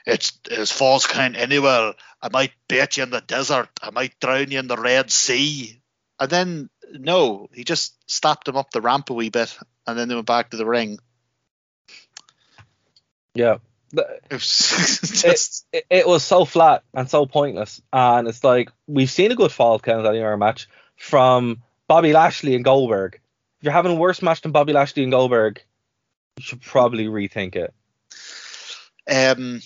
It's 0.06 0.38
it's 0.50 0.72
false 0.72 1.08
count 1.08 1.36
anywhere. 1.36 1.94
I 2.22 2.30
might 2.32 2.54
bait 2.68 2.98
you 2.98 3.04
in 3.04 3.10
the 3.10 3.22
desert. 3.22 3.70
I 3.82 3.89
might 3.91 4.20
drown 4.20 4.52
you 4.52 4.60
in 4.60 4.68
the 4.68 4.78
Red 4.78 5.12
Sea. 5.12 5.82
And 6.20 6.30
then 6.30 6.70
no, 6.91 7.50
he 7.54 7.64
just 7.64 7.96
stopped 8.10 8.48
him 8.48 8.56
up 8.56 8.72
the 8.72 8.82
ramp 8.82 9.10
a 9.10 9.14
wee 9.14 9.30
bit, 9.30 9.58
and 9.88 9.98
then 9.98 10.08
they 10.08 10.16
went 10.16 10.28
back 10.28 10.52
to 10.52 10.58
the 10.58 10.66
ring. 10.66 11.00
yeah. 13.36 13.58
It 14.32 14.32
It, 15.72 15.86
it 15.89 16.08
was 16.08 16.24
so 16.24 16.46
flat 16.46 16.84
and 16.94 17.10
so 17.10 17.26
pointless, 17.26 17.82
and 17.91 18.28
it's 18.28 18.44
like 18.44 18.72
we've 18.88 19.10
seen 19.10 19.32
a 19.32 19.36
good 19.36 19.52
fall 19.52 19.80
count 19.80 20.06
in 20.06 20.24
our 20.24 20.38
match 20.38 20.68
from 20.96 21.62
Bobby 21.88 22.14
Lashley 22.14 22.56
and 22.56 22.66
Goldberg. 22.66 23.20
If 23.60 23.66
you're 23.66 23.74
having 23.74 23.91
a 23.91 24.00
worse 24.00 24.22
match 24.22 24.41
than 24.41 24.52
Bobby 24.52 24.74
Lashley 24.74 25.04
and 25.04 25.12
Goldberg, 25.12 25.64
you 26.38 26.44
should 26.44 26.62
probably 26.62 27.06
rethink 27.06 27.56
it. 27.56 27.74
um, 29.10 29.62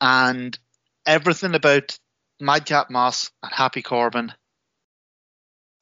and 0.00 0.58
everything 1.04 1.54
about 1.54 1.98
Madcap 2.40 2.90
Moss 2.90 3.30
and 3.42 3.52
Happy 3.52 3.82
Corbin, 3.82 4.32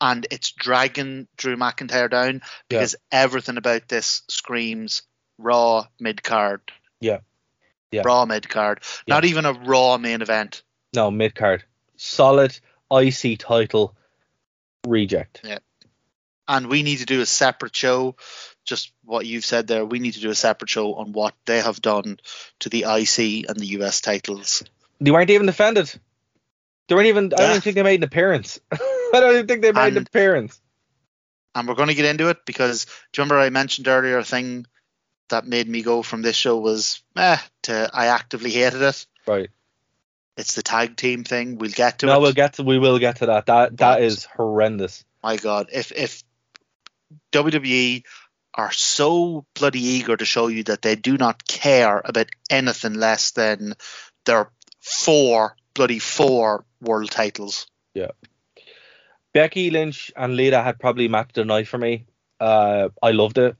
and 0.01 0.26
it's 0.30 0.51
dragging 0.53 1.28
Drew 1.36 1.57
McIntyre 1.57 2.11
down 2.11 2.42
because 2.68 2.97
everything 3.12 3.57
about 3.57 3.88
this 3.88 4.22
screams 4.28 5.03
Raw 5.38 5.86
mid 6.01 6.22
card. 6.22 6.61
Yeah. 7.01 7.20
Yeah. 7.95 8.03
Raw 8.05 8.24
mid 8.26 8.49
card. 8.49 8.80
Yeah. 9.07 9.14
Not 9.14 9.24
even 9.24 9.45
a 9.47 9.53
Raw 9.53 9.97
main 9.99 10.22
event. 10.22 10.62
No, 10.95 11.11
mid 11.11 11.34
card. 11.34 11.64
Solid 11.97 12.59
IC 12.92 13.38
title 13.38 13.97
reject. 14.86 15.40
Yeah. 15.45 15.59
And 16.47 16.66
we 16.68 16.82
need 16.82 16.99
to 16.99 17.07
do 17.07 17.20
a 17.20 17.26
separate 17.26 17.74
show. 17.74 18.16
Just 18.64 18.92
what 19.05 19.26
you've 19.26 19.45
said 19.45 19.66
there. 19.66 19.84
We 19.84 19.99
need 19.99 20.14
to 20.14 20.20
do 20.20 20.30
a 20.30 20.34
separate 20.34 20.70
show 20.70 20.95
on 20.95 21.12
what 21.12 21.34
they 21.47 21.61
have 21.61 21.80
done 21.82 22.18
to 22.61 22.68
the 22.68 22.80
IC 22.86 23.49
and 23.49 23.59
the 23.59 23.66
US 23.78 24.01
titles. 24.01 24.62
They 25.01 25.11
weren't 25.11 25.30
even 25.30 25.47
defended. 25.47 25.92
They 26.88 26.95
weren't 26.95 27.09
even. 27.09 27.26
I 27.32 27.36
don't 27.36 27.51
even 27.51 27.61
think 27.62 27.74
they 27.76 27.82
made 27.82 28.01
an 28.01 28.05
appearance. 28.05 28.61
I 28.72 28.78
don't 29.12 29.32
even 29.34 29.47
think 29.47 29.62
they 29.62 29.72
made 29.72 29.88
an 29.92 29.97
And- 29.99 30.07
appearance. 30.07 30.61
and 31.55 31.68
we're 31.68 31.74
going 31.74 31.88
to 31.88 31.95
get 31.95 32.05
into 32.07 32.28
it 32.28 32.45
because 32.47 32.84
do 32.84 32.90
you 33.20 33.24
remember 33.24 33.38
I 33.38 33.49
mentioned 33.51 33.86
earlier 33.88 34.18
a 34.18 34.24
thing 34.24 34.66
that 35.28 35.46
made 35.46 35.68
me 35.68 35.82
go 35.82 36.02
from 36.02 36.22
this 36.22 36.36
show 36.36 36.58
was 36.58 37.02
eh, 37.16 37.38
to 37.62 37.90
I 37.92 38.06
actively 38.06 38.50
hated 38.50 38.82
it. 38.82 39.06
Right. 39.26 39.50
It's 40.36 40.54
the 40.54 40.62
tag 40.62 40.96
team 40.96 41.24
thing. 41.24 41.58
We'll 41.58 41.70
get 41.70 42.00
to 42.00 42.06
it. 42.06 42.08
No, 42.08 42.18
it. 42.18 42.22
we'll 42.22 42.32
get 42.32 42.54
to 42.54 42.62
we 42.62 42.78
will 42.78 42.98
get 42.98 43.16
to 43.16 43.26
that. 43.26 43.46
That 43.46 43.76
that 43.78 44.02
is 44.02 44.24
horrendous. 44.24 45.04
My 45.22 45.36
God, 45.36 45.68
if 45.72 45.92
if 45.92 46.22
WWE 47.32 48.02
are 48.54 48.72
so 48.72 49.44
bloody 49.54 49.80
eager 49.80 50.16
to 50.16 50.24
show 50.24 50.46
you 50.46 50.62
that 50.64 50.82
they 50.82 50.96
do 50.96 51.16
not 51.16 51.46
care 51.46 52.00
about 52.04 52.28
anything 52.50 52.94
less 52.94 53.32
than 53.32 53.74
their 54.26 54.50
four 54.80 55.56
bloody 55.74 55.98
four 55.98 56.64
world 56.80 57.10
titles. 57.10 57.66
Yeah. 57.94 58.12
Becky 59.32 59.70
Lynch 59.70 60.12
and 60.14 60.36
Lita 60.36 60.62
had 60.62 60.78
probably 60.78 61.08
matched 61.08 61.34
the 61.34 61.44
night 61.44 61.66
for 61.66 61.78
me. 61.78 62.06
Uh, 62.38 62.90
I 63.02 63.10
loved 63.10 63.38
it. 63.38 63.56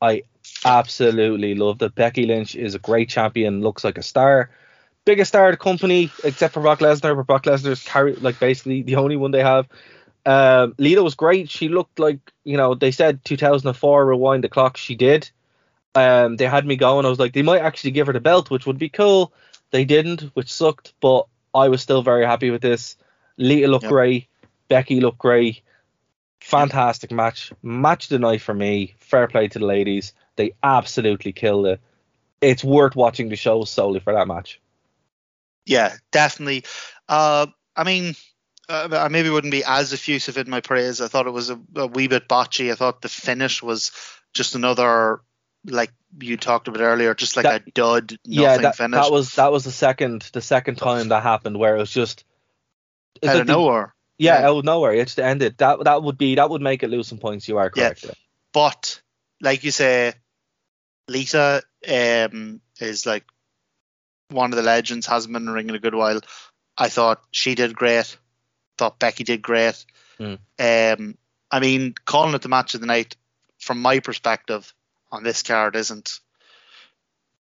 I 0.00 0.24
absolutely 0.64 1.54
loved 1.54 1.82
it. 1.82 1.94
Becky 1.94 2.26
Lynch 2.26 2.54
is 2.56 2.74
a 2.74 2.78
great 2.78 3.08
champion, 3.08 3.60
looks 3.60 3.84
like 3.84 3.98
a 3.98 4.02
star. 4.02 4.50
Biggest 5.04 5.28
star 5.28 5.48
of 5.48 5.52
the 5.52 5.58
company, 5.58 6.10
except 6.24 6.54
for 6.54 6.60
Brock 6.60 6.78
Lesnar, 6.80 7.14
but 7.14 7.26
Brock 7.26 7.44
Lesnar's 7.44 7.82
carry 7.82 8.14
like 8.14 8.38
basically 8.40 8.82
the 8.82 8.96
only 8.96 9.16
one 9.16 9.30
they 9.32 9.42
have. 9.42 9.68
Um, 10.26 10.74
Lita 10.78 11.02
was 11.02 11.14
great. 11.14 11.50
She 11.50 11.68
looked 11.68 11.98
like 11.98 12.18
you 12.44 12.56
know 12.56 12.74
they 12.74 12.90
said 12.90 13.24
2004 13.24 14.06
rewind 14.06 14.44
the 14.44 14.48
clock. 14.48 14.76
She 14.76 14.94
did. 14.94 15.30
Um, 15.94 16.36
they 16.36 16.46
had 16.46 16.66
me 16.66 16.76
going. 16.76 17.04
I 17.04 17.10
was 17.10 17.18
like 17.18 17.34
they 17.34 17.42
might 17.42 17.60
actually 17.60 17.90
give 17.90 18.06
her 18.06 18.12
the 18.14 18.20
belt, 18.20 18.50
which 18.50 18.66
would 18.66 18.78
be 18.78 18.88
cool. 18.88 19.32
They 19.70 19.84
didn't, 19.84 20.22
which 20.34 20.52
sucked. 20.52 20.94
But 21.00 21.26
I 21.54 21.68
was 21.68 21.82
still 21.82 22.02
very 22.02 22.24
happy 22.24 22.50
with 22.50 22.62
this. 22.62 22.96
Lita 23.36 23.68
looked 23.68 23.84
Yep. 23.84 23.90
great. 23.90 24.26
Becky 24.68 25.00
looked 25.00 25.18
great. 25.18 25.62
Fantastic 26.40 27.10
match. 27.10 27.52
Match 27.62 28.08
the 28.08 28.18
night 28.18 28.42
for 28.42 28.54
me. 28.54 28.94
Fair 29.00 29.26
play 29.28 29.48
to 29.48 29.58
the 29.58 29.64
ladies. 29.66 30.12
They 30.36 30.52
absolutely 30.62 31.32
killed 31.32 31.66
it. 31.66 31.80
It's 32.40 32.64
worth 32.64 32.96
watching 32.96 33.28
the 33.28 33.36
show 33.36 33.64
solely 33.64 34.00
for 34.00 34.12
that 34.12 34.28
match. 34.28 34.60
Yeah, 35.66 35.94
definitely. 36.12 36.64
Uh, 37.08 37.46
I 37.76 37.84
mean, 37.84 38.14
uh, 38.68 38.88
I 38.92 39.08
maybe 39.08 39.30
wouldn't 39.30 39.50
be 39.52 39.64
as 39.64 39.92
effusive 39.92 40.36
in 40.36 40.50
my 40.50 40.60
praise. 40.60 41.00
I 41.00 41.08
thought 41.08 41.26
it 41.26 41.32
was 41.32 41.50
a, 41.50 41.58
a 41.76 41.86
wee 41.86 42.08
bit 42.08 42.28
botchy. 42.28 42.70
I 42.70 42.74
thought 42.74 43.00
the 43.02 43.08
finish 43.08 43.62
was 43.62 43.92
just 44.34 44.54
another, 44.54 45.20
like 45.66 45.90
you 46.20 46.36
talked 46.36 46.68
about 46.68 46.82
earlier, 46.82 47.14
just 47.14 47.36
like 47.36 47.44
That- 47.44 47.66
a 47.66 47.70
dud, 47.70 48.10
nothing 48.12 48.18
yeah, 48.24 48.56
that, 48.58 48.76
finish 48.76 49.00
that 49.00 49.10
was 49.12 49.34
that 49.36 49.52
was 49.52 49.64
the 49.64 49.72
second 49.72 50.28
the 50.32 50.40
second 50.42 50.76
time 50.76 51.08
that 51.08 51.22
happened 51.22 51.58
where 51.58 51.76
it 51.76 51.78
was 51.78 51.90
just 51.90 52.24
out 53.24 53.36
of 53.40 53.46
the- 53.46 53.52
nowhere. 53.52 53.94
Yeah, 54.18 54.40
Yeah. 54.40 54.48
out 54.48 54.58
of 54.58 54.64
nowhere. 54.64 54.92
It 54.92 55.06
just 55.06 55.18
ended. 55.18 55.56
That 55.58 55.84
that 55.84 56.02
would 56.02 56.18
be 56.18 56.34
that 56.36 56.50
would 56.50 56.62
make 56.62 56.82
it 56.82 56.88
lose 56.90 57.08
some 57.08 57.18
points. 57.18 57.48
You 57.48 57.56
are 57.58 57.70
correct. 57.70 58.04
Yeah. 58.04 58.12
But 58.52 59.00
like 59.40 59.64
you 59.64 59.70
say, 59.72 60.12
Lita 61.08 61.62
um, 61.88 62.60
is 62.80 63.06
like 63.06 63.24
one 64.30 64.52
of 64.52 64.56
the 64.56 64.62
legends. 64.62 65.06
Hasn't 65.06 65.32
been 65.32 65.42
in 65.42 65.46
the 65.46 65.52
ring 65.52 65.68
in 65.68 65.74
a 65.74 65.80
good 65.80 65.94
while. 65.94 66.20
I 66.76 66.88
thought 66.88 67.22
she 67.30 67.54
did 67.54 67.76
great. 67.76 68.16
Thought 68.78 68.98
Becky 68.98 69.24
did 69.24 69.42
great. 69.42 69.84
Mm. 70.18 70.38
Um, 70.58 71.18
I 71.50 71.60
mean, 71.60 71.94
calling 72.04 72.34
it 72.34 72.42
the 72.42 72.48
match 72.48 72.74
of 72.74 72.80
the 72.80 72.86
night, 72.86 73.16
from 73.58 73.80
my 73.80 74.00
perspective, 74.00 74.72
on 75.12 75.22
this 75.22 75.42
card 75.42 75.76
isn't 75.76 76.20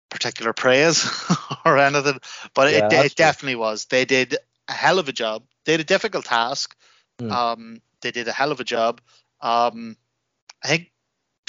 particular 0.09 0.53
praise 0.53 1.09
or 1.65 1.77
anything, 1.77 2.19
but 2.53 2.71
Yeah, 2.71 2.87
it, 2.87 3.05
it 3.05 3.15
definitely 3.15 3.55
was. 3.55 3.85
They 3.85 4.05
did 4.05 4.37
a 4.67 4.73
hell 4.73 4.99
of 4.99 5.09
a 5.09 5.13
job. 5.13 5.43
They 5.65 5.73
had 5.73 5.81
a 5.81 5.85
difficult 5.85 6.25
task. 6.25 6.75
Mm. 7.19 7.31
Um, 7.31 7.81
they 8.01 8.11
did 8.11 8.27
a 8.27 8.31
hell 8.31 8.51
of 8.51 8.59
a 8.59 8.63
job. 8.63 9.01
Um, 9.41 9.97
I 10.63 10.67
think 10.67 10.91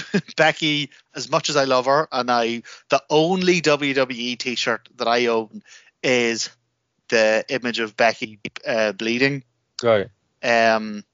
Becky, 0.36 0.90
as 1.14 1.30
much 1.30 1.48
as 1.48 1.56
I 1.56 1.64
love 1.64 1.86
her, 1.86 2.08
and 2.10 2.30
I, 2.30 2.62
the 2.88 3.02
only 3.10 3.60
WWE 3.60 4.38
T-shirt 4.38 4.88
that 4.96 5.08
I 5.08 5.26
own 5.26 5.62
is 6.02 6.50
the 7.08 7.44
image 7.48 7.78
of 7.78 7.96
Becky 7.96 8.40
uh, 8.66 8.92
bleeding. 8.92 9.44
Right. 9.82 10.08
Um, 10.42 11.04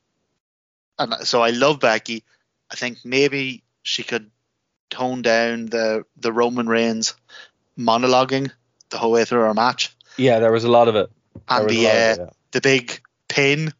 and 0.99 1.15
so 1.27 1.43
I 1.43 1.51
love 1.51 1.81
Becky. 1.81 2.25
I 2.71 2.77
think 2.77 2.99
maybe 3.05 3.63
she 3.83 4.03
could 4.03 4.31
tone 4.91 5.23
down 5.23 5.67
the 5.67 6.05
the 6.17 6.33
Roman 6.33 6.69
Reigns 6.69 7.15
monologuing 7.79 8.51
the 8.91 8.99
whole 8.99 9.13
way 9.13 9.25
through 9.25 9.41
her 9.41 9.55
match, 9.55 9.97
Yeah, 10.17 10.41
there 10.41 10.53
was 10.53 10.65
a 10.65 10.71
lot 10.71 10.89
of 10.89 10.97
it. 10.97 11.11
There 11.49 11.61
and 11.61 11.71
the 11.71 11.87
uh, 11.87 11.91
it, 11.91 12.37
the 12.53 12.61
big 12.61 13.01
pin. 13.29 13.73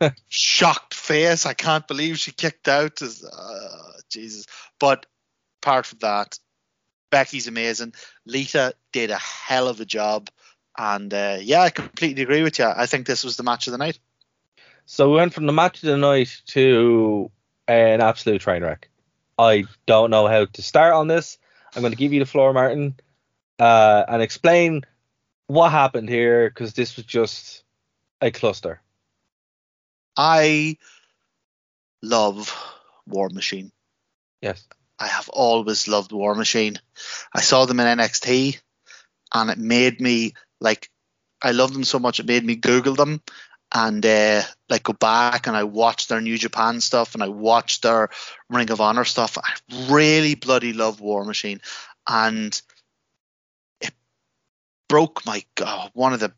Shocked 0.28 0.91
face. 1.02 1.46
I 1.46 1.54
can't 1.54 1.86
believe 1.86 2.18
she 2.18 2.32
kicked 2.32 2.68
out. 2.68 3.02
Uh, 3.02 3.68
Jesus. 4.08 4.46
But 4.78 5.06
apart 5.62 5.86
from 5.86 5.98
that, 6.00 6.38
Becky's 7.10 7.46
amazing. 7.46 7.94
Lita 8.26 8.74
did 8.92 9.10
a 9.10 9.18
hell 9.18 9.68
of 9.68 9.80
a 9.80 9.84
job, 9.84 10.30
and 10.78 11.12
uh, 11.12 11.38
yeah, 11.40 11.60
I 11.60 11.70
completely 11.70 12.22
agree 12.22 12.42
with 12.42 12.58
you. 12.58 12.66
I 12.66 12.86
think 12.86 13.06
this 13.06 13.24
was 13.24 13.36
the 13.36 13.42
match 13.42 13.66
of 13.66 13.72
the 13.72 13.78
night. 13.78 13.98
So 14.86 15.10
we 15.10 15.16
went 15.16 15.34
from 15.34 15.46
the 15.46 15.52
match 15.52 15.82
of 15.82 15.88
the 15.88 15.96
night 15.96 16.40
to 16.46 17.30
an 17.68 18.00
absolute 18.00 18.40
train 18.40 18.62
wreck. 18.62 18.88
I 19.38 19.64
don't 19.86 20.10
know 20.10 20.26
how 20.26 20.46
to 20.46 20.62
start 20.62 20.94
on 20.94 21.08
this. 21.08 21.38
I'm 21.74 21.82
going 21.82 21.92
to 21.92 21.98
give 21.98 22.12
you 22.12 22.20
the 22.20 22.26
floor, 22.26 22.52
Martin, 22.52 22.94
uh, 23.58 24.04
and 24.08 24.22
explain 24.22 24.82
what 25.46 25.70
happened 25.70 26.08
here 26.08 26.50
because 26.50 26.74
this 26.74 26.96
was 26.96 27.06
just 27.06 27.64
a 28.20 28.30
cluster. 28.30 28.81
I 30.16 30.76
love 32.02 32.54
War 33.06 33.28
Machine. 33.30 33.72
Yes. 34.40 34.66
I 34.98 35.06
have 35.06 35.28
always 35.28 35.88
loved 35.88 36.12
War 36.12 36.34
Machine. 36.34 36.78
I 37.34 37.40
saw 37.40 37.64
them 37.64 37.80
in 37.80 37.98
NXT 37.98 38.60
and 39.34 39.50
it 39.50 39.58
made 39.58 40.00
me 40.00 40.34
like 40.60 40.90
I 41.40 41.52
love 41.52 41.72
them 41.72 41.84
so 41.84 41.98
much 41.98 42.20
it 42.20 42.26
made 42.26 42.44
me 42.44 42.54
Google 42.54 42.94
them 42.94 43.20
and 43.74 44.04
uh, 44.04 44.42
like 44.68 44.82
go 44.82 44.92
back 44.92 45.46
and 45.46 45.56
I 45.56 45.64
watched 45.64 46.08
their 46.08 46.20
New 46.20 46.36
Japan 46.36 46.80
stuff 46.80 47.14
and 47.14 47.22
I 47.22 47.28
watched 47.28 47.82
their 47.82 48.10
Ring 48.50 48.70
of 48.70 48.80
Honor 48.80 49.04
stuff. 49.04 49.38
I 49.38 49.54
really 49.90 50.34
bloody 50.34 50.72
love 50.72 51.00
War 51.00 51.24
Machine 51.24 51.60
and 52.06 52.60
it 53.80 53.94
broke 54.88 55.24
my 55.24 55.42
god 55.54 55.90
one 55.94 56.12
of 56.12 56.20
the 56.20 56.32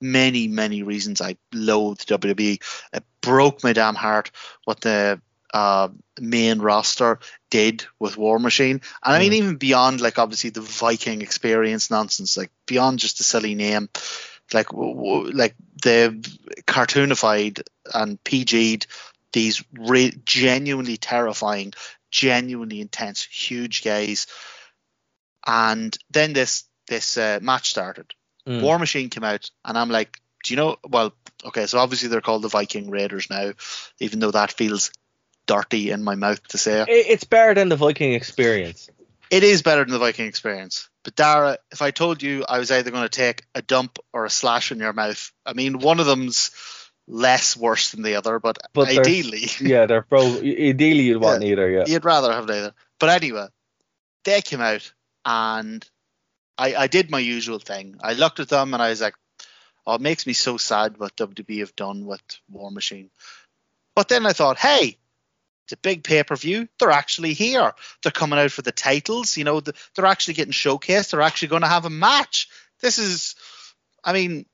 many 0.00 0.48
many 0.48 0.82
reasons 0.82 1.20
I 1.20 1.36
loathed 1.52 2.08
WWE. 2.08 2.60
It 2.92 3.04
broke 3.20 3.62
my 3.62 3.72
damn 3.72 3.94
heart 3.94 4.30
what 4.64 4.80
the 4.80 5.20
uh, 5.52 5.88
main 6.20 6.58
roster 6.58 7.20
did 7.50 7.86
with 8.00 8.16
War 8.16 8.38
Machine, 8.38 8.80
and 9.04 9.14
I 9.14 9.18
mean 9.18 9.32
even 9.34 9.56
beyond 9.56 10.00
like 10.00 10.18
obviously 10.18 10.50
the 10.50 10.60
Viking 10.60 11.22
experience 11.22 11.90
nonsense, 11.90 12.36
like 12.36 12.50
beyond 12.66 12.98
just 12.98 13.18
the 13.18 13.24
silly 13.24 13.54
name, 13.54 13.88
like 14.52 14.68
w- 14.68 14.94
w- 14.94 15.30
like 15.30 15.54
the 15.82 16.20
cartoonified 16.66 17.62
and 17.92 18.22
PG'd 18.24 18.86
these 19.32 19.62
re- 19.72 20.18
genuinely 20.24 20.96
terrifying, 20.96 21.72
genuinely 22.10 22.80
intense, 22.80 23.22
huge 23.22 23.84
guys, 23.84 24.26
and 25.46 25.96
then 26.10 26.32
this 26.32 26.64
this 26.88 27.16
uh, 27.16 27.38
match 27.42 27.70
started. 27.70 28.12
Mm. 28.46 28.62
War 28.62 28.78
Machine 28.78 29.10
came 29.10 29.24
out, 29.24 29.50
and 29.64 29.78
I'm 29.78 29.88
like, 29.90 30.20
do 30.44 30.52
you 30.52 30.56
know? 30.56 30.76
Well, 30.88 31.14
okay, 31.44 31.66
so 31.66 31.78
obviously 31.78 32.08
they're 32.08 32.20
called 32.20 32.42
the 32.42 32.48
Viking 32.48 32.90
Raiders 32.90 33.28
now, 33.30 33.52
even 34.00 34.20
though 34.20 34.30
that 34.32 34.52
feels 34.52 34.92
dirty 35.46 35.90
in 35.90 36.02
my 36.04 36.14
mouth 36.14 36.46
to 36.48 36.58
say. 36.58 36.84
It's 36.88 37.24
better 37.24 37.54
than 37.54 37.68
the 37.68 37.76
Viking 37.76 38.12
experience. 38.14 38.88
It 39.30 39.42
is 39.42 39.62
better 39.62 39.82
than 39.84 39.92
the 39.92 39.98
Viking 39.98 40.26
experience. 40.26 40.88
But 41.02 41.16
Dara, 41.16 41.58
if 41.72 41.82
I 41.82 41.90
told 41.90 42.22
you 42.22 42.44
I 42.48 42.58
was 42.58 42.70
either 42.70 42.90
going 42.90 43.02
to 43.02 43.08
take 43.08 43.44
a 43.54 43.62
dump 43.62 43.98
or 44.12 44.24
a 44.24 44.30
slash 44.30 44.72
in 44.72 44.78
your 44.78 44.92
mouth, 44.92 45.32
I 45.44 45.52
mean, 45.52 45.78
one 45.78 46.00
of 46.00 46.06
them's 46.06 46.50
less 47.06 47.56
worse 47.56 47.90
than 47.90 48.02
the 48.02 48.16
other, 48.16 48.38
but, 48.38 48.58
But 48.72 48.88
ideally, 48.88 49.48
Yeah, 49.60 49.86
they're 49.86 50.06
both. 50.08 50.38
Ideally, 50.42 51.02
you'd 51.04 51.20
want 51.20 51.42
Yeah. 51.42 51.48
neither. 51.48 51.70
Yeah. 51.70 51.84
you'd 51.86 52.04
rather 52.04 52.32
have 52.32 52.46
neither. 52.46 52.72
But 52.98 53.10
anyway, 53.10 53.46
they 54.24 54.40
came 54.40 54.60
out 54.60 54.90
and 55.26 55.86
I, 56.56 56.74
I 56.74 56.86
did 56.86 57.10
my 57.10 57.18
usual 57.18 57.58
thing. 57.58 57.96
I 58.02 58.14
looked 58.14 58.40
at 58.40 58.48
them 58.48 58.74
and 58.74 58.82
I 58.82 58.90
was 58.90 59.00
like, 59.00 59.14
oh, 59.86 59.94
it 59.94 60.00
makes 60.00 60.26
me 60.26 60.32
so 60.32 60.56
sad 60.56 60.98
what 60.98 61.16
WWE 61.16 61.60
have 61.60 61.76
done 61.76 62.06
with 62.06 62.22
War 62.50 62.70
Machine. 62.70 63.10
But 63.94 64.08
then 64.08 64.26
I 64.26 64.32
thought, 64.32 64.58
hey, 64.58 64.98
it's 65.64 65.72
a 65.72 65.78
big 65.78 66.04
pay 66.04 66.22
per 66.22 66.36
view. 66.36 66.68
They're 66.78 66.90
actually 66.90 67.32
here. 67.32 67.72
They're 68.02 68.12
coming 68.12 68.38
out 68.38 68.50
for 68.50 68.62
the 68.62 68.72
titles. 68.72 69.36
You 69.36 69.44
know, 69.44 69.60
they're 69.60 70.06
actually 70.06 70.34
getting 70.34 70.52
showcased. 70.52 71.10
They're 71.10 71.22
actually 71.22 71.48
going 71.48 71.62
to 71.62 71.68
have 71.68 71.86
a 71.86 71.90
match. 71.90 72.48
This 72.80 72.98
is, 72.98 73.34
I 74.02 74.12
mean, 74.12 74.46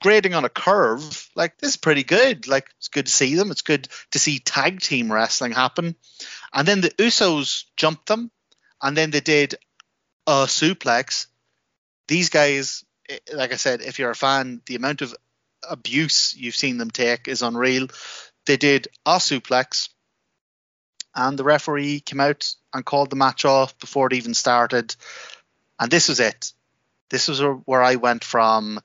grading 0.00 0.34
on 0.34 0.44
a 0.44 0.48
curve. 0.48 1.28
Like 1.34 1.58
this 1.58 1.70
is 1.70 1.76
pretty 1.76 2.04
good. 2.04 2.48
Like 2.48 2.70
it's 2.78 2.88
good 2.88 3.06
to 3.06 3.12
see 3.12 3.34
them. 3.34 3.50
It's 3.50 3.62
good 3.62 3.88
to 4.12 4.18
see 4.18 4.38
tag 4.38 4.80
team 4.80 5.12
wrestling 5.12 5.52
happen. 5.52 5.94
And 6.52 6.66
then 6.66 6.80
the 6.80 6.90
Usos 6.90 7.64
jumped 7.76 8.06
them, 8.06 8.30
and 8.82 8.96
then 8.96 9.10
they 9.10 9.20
did 9.20 9.56
a 10.30 10.46
suplex. 10.46 11.26
These 12.06 12.28
guys, 12.30 12.84
eh, 13.08 13.18
like 13.34 13.52
I 13.52 13.56
said, 13.56 13.82
if 13.82 13.98
you're 13.98 14.12
a 14.12 14.16
fan, 14.16 14.62
the 14.66 14.76
amount 14.76 15.02
of 15.02 15.14
abuse 15.68 16.34
you've 16.36 16.54
seen 16.54 16.78
them 16.78 16.90
take 16.90 17.26
is 17.26 17.42
unreal. 17.42 17.88
They 18.46 18.56
did 18.56 18.88
a 19.04 19.16
suplex, 19.16 19.88
and 21.14 21.36
the 21.36 21.44
referee 21.44 22.00
came 22.00 22.20
out 22.20 22.54
and 22.72 22.84
called 22.84 23.10
the 23.10 23.16
match 23.16 23.44
off 23.44 23.76
before 23.80 24.06
it 24.06 24.12
even 24.12 24.34
started. 24.34 24.94
And 25.78 25.90
this 25.90 26.08
was 26.08 26.20
it. 26.20 26.52
This 27.08 27.26
was 27.26 27.42
where- 27.64 27.82
I 27.82 27.96
went 27.96 28.22
from, 28.22 28.80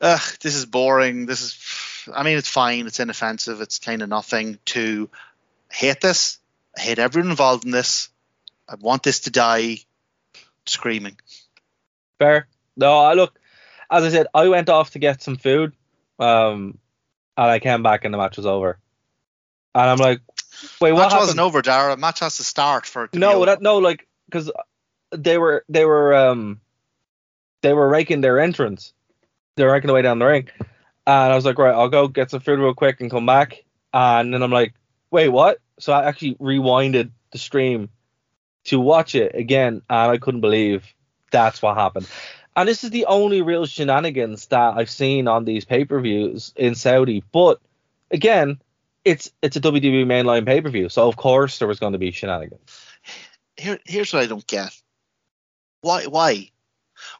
Ugh, 0.00 0.20
this 0.42 0.54
is 0.54 0.66
boring. 0.66 1.26
This 1.26 1.40
is, 1.42 2.08
I 2.14 2.22
mean, 2.22 2.36
it's 2.36 2.48
fine. 2.48 2.86
It's 2.86 3.00
inoffensive. 3.00 3.60
It's 3.60 3.78
kind 3.78 4.02
of 4.02 4.08
nothing. 4.08 4.58
To 4.66 5.10
hate 5.70 6.00
this. 6.00 6.38
I 6.76 6.82
hate 6.82 6.98
everyone 6.98 7.30
involved 7.30 7.64
in 7.64 7.72
this. 7.72 8.08
I 8.68 8.76
want 8.76 9.02
this 9.02 9.20
to 9.20 9.30
die. 9.30 9.78
Screaming. 10.68 11.16
Fair. 12.18 12.48
No, 12.76 12.98
I 12.98 13.14
look, 13.14 13.38
as 13.90 14.04
I 14.04 14.10
said, 14.10 14.26
I 14.34 14.48
went 14.48 14.68
off 14.68 14.90
to 14.90 14.98
get 14.98 15.22
some 15.22 15.36
food, 15.36 15.72
um, 16.18 16.78
and 17.36 17.50
I 17.50 17.58
came 17.58 17.82
back 17.82 18.04
and 18.04 18.12
the 18.12 18.18
match 18.18 18.36
was 18.36 18.46
over. 18.46 18.78
And 19.74 19.90
I'm 19.90 19.98
like, 19.98 20.20
wait, 20.80 20.92
what 20.92 21.02
match 21.02 21.12
happened? 21.12 21.20
wasn't 21.20 21.40
over, 21.40 21.62
Dara. 21.62 21.96
Match 21.96 22.20
has 22.20 22.36
to 22.36 22.44
start 22.44 22.86
for 22.86 23.04
it 23.04 23.14
no, 23.14 23.44
that 23.44 23.62
no, 23.62 23.78
like 23.78 24.06
because 24.26 24.50
they 25.10 25.38
were 25.38 25.64
they 25.68 25.84
were 25.84 26.14
um 26.14 26.60
they 27.62 27.72
were 27.72 27.88
raking 27.88 28.20
their 28.20 28.38
entrance. 28.38 28.92
They 29.56 29.64
were 29.64 29.72
raking 29.72 29.88
the 29.88 29.94
way 29.94 30.02
down 30.02 30.18
the 30.18 30.26
ring, 30.26 30.48
and 31.06 31.32
I 31.32 31.34
was 31.34 31.44
like, 31.44 31.58
right, 31.58 31.74
I'll 31.74 31.88
go 31.88 32.08
get 32.08 32.30
some 32.30 32.40
food 32.40 32.58
real 32.58 32.74
quick 32.74 33.00
and 33.00 33.10
come 33.10 33.26
back. 33.26 33.64
And 33.92 34.32
then 34.32 34.42
I'm 34.42 34.52
like, 34.52 34.74
wait, 35.10 35.28
what? 35.28 35.58
So 35.80 35.92
I 35.92 36.04
actually 36.04 36.34
rewinded 36.34 37.10
the 37.32 37.38
stream 37.38 37.88
to 38.64 38.80
watch 38.80 39.14
it 39.14 39.34
again, 39.34 39.82
and 39.88 40.10
I 40.10 40.18
couldn't 40.18 40.40
believe 40.40 40.84
that's 41.30 41.62
what 41.62 41.76
happened. 41.76 42.08
And 42.56 42.68
this 42.68 42.82
is 42.82 42.90
the 42.90 43.06
only 43.06 43.42
real 43.42 43.66
shenanigans 43.66 44.46
that 44.46 44.74
I've 44.76 44.90
seen 44.90 45.28
on 45.28 45.44
these 45.44 45.64
pay-per-views 45.64 46.54
in 46.56 46.74
Saudi. 46.74 47.22
But 47.32 47.60
again, 48.10 48.60
it's 49.04 49.30
it's 49.42 49.56
a 49.56 49.60
WWE 49.60 50.06
mainline 50.06 50.44
pay-per-view, 50.44 50.88
so 50.88 51.08
of 51.08 51.16
course 51.16 51.58
there 51.58 51.68
was 51.68 51.78
going 51.78 51.92
to 51.92 51.98
be 51.98 52.10
shenanigans. 52.10 52.60
Here, 53.56 53.78
here's 53.84 54.12
what 54.12 54.22
I 54.22 54.26
don't 54.26 54.46
get. 54.46 54.76
Why? 55.80 56.06
Why? 56.06 56.50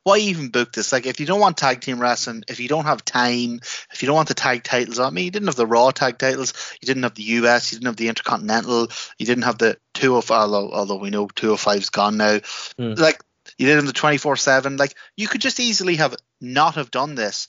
Why 0.05 0.19
even 0.19 0.49
book 0.49 0.73
this? 0.73 0.93
Like, 0.93 1.07
if 1.07 1.21
you 1.21 1.27
don't 1.27 1.41
want 1.41 1.57
tag 1.57 1.81
team 1.81 2.01
wrestling, 2.01 2.45
if 2.49 2.61
you 2.61 2.69
don't 2.69 2.85
have 2.85 3.05
time, 3.05 3.61
if 3.93 4.03
you 4.03 4.07
don't 4.07 4.17
want 4.17 4.29
the 4.29 4.35
tag 4.35 4.65
titles, 4.65 4.99
I 4.99 5.11
mean, 5.11 5.27
you 5.27 5.31
didn't 5.31 5.49
have 5.49 5.57
the 5.57 5.67
Raw 5.67 5.91
tag 5.91 6.19
titles, 6.19 6.55
you 6.81 6.87
didn't 6.87 7.03
have 7.03 7.15
the 7.15 7.23
US, 7.23 7.73
you 7.73 7.79
didn't 7.79 7.89
have 7.89 7.97
the 7.97 8.09
Intercontinental, 8.09 8.89
you 9.19 9.27
didn't 9.27 9.45
have 9.45 9.59
the 9.59 9.77
205, 9.95 10.39
although, 10.39 10.71
although 10.73 10.97
we 10.97 11.11
know 11.11 11.27
205's 11.27 11.91
gone 11.91 12.17
now. 12.17 12.39
Hmm. 12.79 12.95
Like, 12.95 13.23
you 13.57 13.67
didn't 13.67 13.85
have 13.85 13.87
the 13.87 13.93
24 13.93 14.37
7. 14.37 14.77
Like, 14.77 14.95
you 15.17 15.29
could 15.29 15.41
just 15.41 15.61
easily 15.61 15.97
have 15.97 16.17
not 16.41 16.77
have 16.77 16.91
done 16.91 17.15
this. 17.15 17.49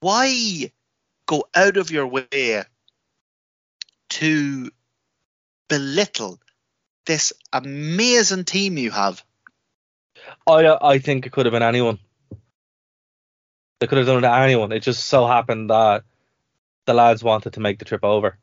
Why 0.00 0.72
go 1.26 1.44
out 1.54 1.76
of 1.76 1.90
your 1.90 2.06
way 2.06 2.62
to 4.10 4.70
belittle 5.68 6.40
this 7.06 7.32
amazing 7.52 8.44
team 8.44 8.78
you 8.78 8.90
have? 8.90 9.22
I 10.46 10.76
I 10.80 10.98
think 10.98 11.26
it 11.26 11.32
could 11.32 11.46
have 11.46 11.52
been 11.52 11.62
anyone. 11.62 11.98
They 13.80 13.86
could 13.86 13.98
have 13.98 14.06
done 14.06 14.18
it 14.18 14.22
to 14.22 14.32
anyone. 14.34 14.72
It 14.72 14.80
just 14.80 15.04
so 15.06 15.26
happened 15.26 15.70
that 15.70 16.04
the 16.86 16.94
lads 16.94 17.22
wanted 17.22 17.52
to 17.54 17.60
make 17.60 17.78
the 17.78 17.84
trip 17.84 18.04
over. 18.04 18.38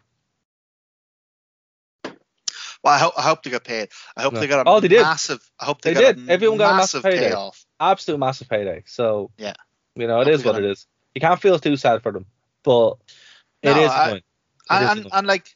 Well, 2.84 2.94
I 2.94 3.00
hope, 3.00 3.14
I 3.18 3.22
hope 3.24 3.44
they 3.44 3.50
got 3.50 3.64
paid. 3.64 3.90
I 4.16 4.22
hope 4.22 4.34
No. 4.34 4.40
they 4.40 4.48
got 4.48 4.66
a 4.66 4.70
Oh, 4.70 4.80
they 4.80 4.88
did. 4.88 5.02
massive. 5.02 5.40
I 5.60 5.66
hope 5.66 5.82
they, 5.82 5.94
They 5.94 6.02
got 6.02 6.16
did. 6.16 6.30
A 6.30 6.34
Everyone 6.34 6.58
got 6.60 6.74
a 6.74 6.78
massive 6.78 7.04
payday. 7.04 7.30
payoff. 7.30 7.66
Absolute 7.80 8.20
massive 8.20 8.48
payday. 8.48 8.84
So 8.86 9.32
Yeah. 9.38 9.54
you 9.96 10.08
know 10.08 10.22
it 10.22 10.28
is 10.28 10.44
what 10.46 10.56
it 10.58 10.66
is. 10.66 10.86
You 11.16 11.22
can't 11.22 11.42
feel 11.42 11.58
too 11.58 11.78
sad 11.78 12.04
for 12.04 12.12
them, 12.12 12.26
but 12.64 12.98
it 13.64 13.76
No, 13.76 13.84
is 13.84 13.90
I-. 13.92 14.10
It 14.12 14.22
is 14.22 14.22
And, 14.70 15.00
annoying. 15.00 15.12
and 15.14 15.28
like, 15.28 15.56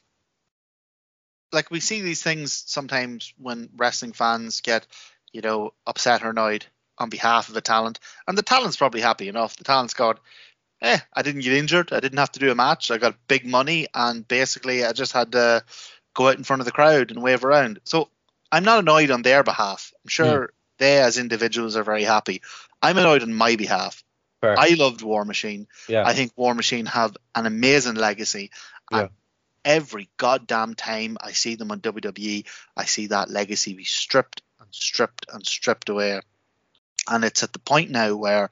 like 1.52 1.70
we 1.70 1.80
see 1.80 2.00
these 2.00 2.22
things 2.22 2.64
sometimes 2.66 3.32
when 3.38 3.70
wrestling 3.76 4.12
fans 4.12 4.60
get, 4.60 4.86
you 5.32 5.40
know, 5.40 5.72
upset 5.86 6.22
or 6.22 6.30
annoyed 6.30 6.66
on 6.98 7.08
behalf 7.08 7.48
of 7.48 7.54
the 7.54 7.60
talent, 7.60 7.98
and 8.28 8.36
the 8.36 8.42
talent's 8.42 8.76
probably 8.76 9.00
happy 9.00 9.28
enough. 9.28 9.56
The 9.56 9.64
talent's 9.64 9.94
got, 9.94 10.20
eh, 10.82 10.98
I 11.14 11.22
didn't 11.22 11.42
get 11.42 11.54
injured. 11.54 11.92
I 11.92 12.00
didn't 12.00 12.18
have 12.18 12.32
to 12.32 12.40
do 12.40 12.50
a 12.50 12.54
match. 12.54 12.90
I 12.90 12.98
got 12.98 13.26
big 13.28 13.46
money, 13.46 13.86
and 13.94 14.26
basically 14.26 14.84
I 14.84 14.92
just 14.92 15.12
had 15.12 15.32
to 15.32 15.64
go 16.14 16.28
out 16.28 16.36
in 16.36 16.44
front 16.44 16.60
of 16.60 16.66
the 16.66 16.72
crowd 16.72 17.10
and 17.10 17.22
wave 17.22 17.44
around. 17.44 17.80
So 17.84 18.08
I'm 18.52 18.64
not 18.64 18.80
annoyed 18.80 19.10
on 19.10 19.22
their 19.22 19.42
behalf. 19.42 19.92
I'm 20.04 20.08
sure 20.08 20.52
they, 20.78 20.98
as 20.98 21.18
individuals, 21.18 21.76
are 21.76 21.84
very 21.84 22.04
happy. 22.04 22.42
I'm 22.82 22.98
annoyed 22.98 23.22
on 23.22 23.32
my 23.32 23.56
behalf. 23.56 24.02
Fair. 24.40 24.58
I 24.58 24.70
loved 24.70 25.02
War 25.02 25.24
Machine. 25.24 25.68
yeah. 25.88 26.06
I 26.06 26.14
think 26.14 26.32
War 26.36 26.54
Machine 26.54 26.86
have 26.86 27.16
an 27.34 27.46
amazing 27.46 27.94
legacy. 27.94 28.50
And 28.90 29.10
every 29.64 30.08
goddamn 30.16 30.74
time 30.74 31.18
I 31.20 31.32
see 31.32 31.54
them 31.54 31.70
on 31.70 31.80
WWE, 31.80 32.46
I 32.76 32.84
see 32.86 33.08
that 33.08 33.30
legacy 33.30 33.74
be 33.74 33.84
stripped 33.84 34.42
stripped 34.72 35.26
and 35.32 35.46
stripped 35.46 35.88
away. 35.88 36.20
And 37.08 37.24
it's 37.24 37.42
at 37.42 37.52
the 37.52 37.58
point 37.58 37.90
now 37.90 38.14
where 38.14 38.50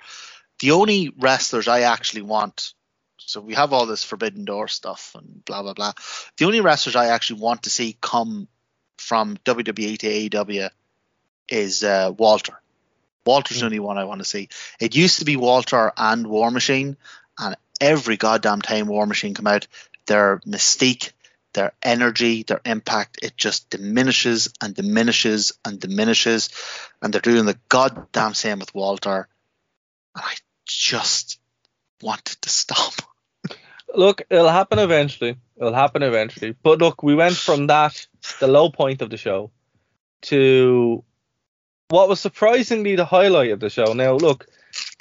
the 0.61 0.73
only 0.73 1.13
wrestlers 1.19 1.69
I 1.69 1.81
actually 1.81 2.23
want, 2.23 2.73
so 3.19 3.41
we 3.41 3.55
have 3.55 3.73
all 3.73 3.87
this 3.87 4.05
Forbidden 4.05 4.45
Door 4.45 4.69
stuff 4.69 5.13
and 5.15 5.45
blah, 5.45 5.63
blah, 5.63 5.75
blah. 5.75 5.93
The 6.37 6.47
only 6.47 6.61
wrestlers 6.61 6.97
I 6.97 7.07
actually 7.07 7.41
want 7.41 7.65
to 7.65 7.71
see 7.71 7.97
come 8.01 8.49
from 8.97 9.37
WWE 9.45 9.99
to 9.99 10.29
AEW 10.31 10.71
is 11.49 11.85
uh, 11.85 12.13
Walter. 12.17 12.61
Walter's 13.25 13.61
the 13.61 13.67
only 13.67 13.79
one 13.79 13.99
I 13.99 14.05
want 14.05 14.21
to 14.21 14.29
see. 14.29 14.49
It 14.81 14.97
used 14.97 15.19
to 15.19 15.25
be 15.27 15.37
Walter 15.37 15.93
and 15.97 16.27
War 16.27 16.51
Machine, 16.51 16.97
and 17.39 17.57
every 17.81 18.17
goddamn 18.17 18.63
time 18.63 18.87
War 18.87 19.07
Machine 19.07 19.35
come 19.35 19.47
out, 19.47 19.67
their 20.07 20.41
mystique, 20.47 21.13
their 21.59 21.73
energy, 21.83 22.45
their 22.45 22.61
impact, 22.65 23.19
it 23.21 23.37
just 23.37 23.69
diminishes 23.69 24.49
and 24.63 24.77
diminishes 24.77 25.53
and 25.65 25.81
diminishes. 25.81 26.51
And 27.03 27.13
they're 27.13 27.21
doing 27.21 27.47
the 27.47 27.59
goddamn 27.69 28.35
same 28.35 28.61
with 28.61 28.73
Walter. 28.73 29.27
And 30.15 30.25
I 30.25 30.35
just 30.65 31.41
want 32.01 32.31
it 32.31 32.43
to 32.43 32.49
stop. 32.49 32.95
Look, 33.95 34.23
it'll 34.31 34.49
happen 34.49 34.79
eventually. 34.79 35.37
It'll 35.57 35.75
happen 35.75 36.05
eventually. 36.05 36.55
But 36.63 36.79
look, 36.79 37.03
we 37.03 37.17
went 37.17 37.37
from 37.37 37.67
that, 37.67 38.07
the 38.39 38.47
low 38.47 38.71
point 38.71 39.03
of 39.03 39.11
the 39.11 39.17
show, 39.17 39.51
to 40.31 41.03
what 41.89 42.09
was 42.09 42.21
surprisingly 42.21 42.95
the 42.95 43.07
highlight 43.07 43.51
of 43.51 43.61
the 43.61 43.71
show. 43.71 43.95
Now, 43.95 44.13
look, 44.13 44.47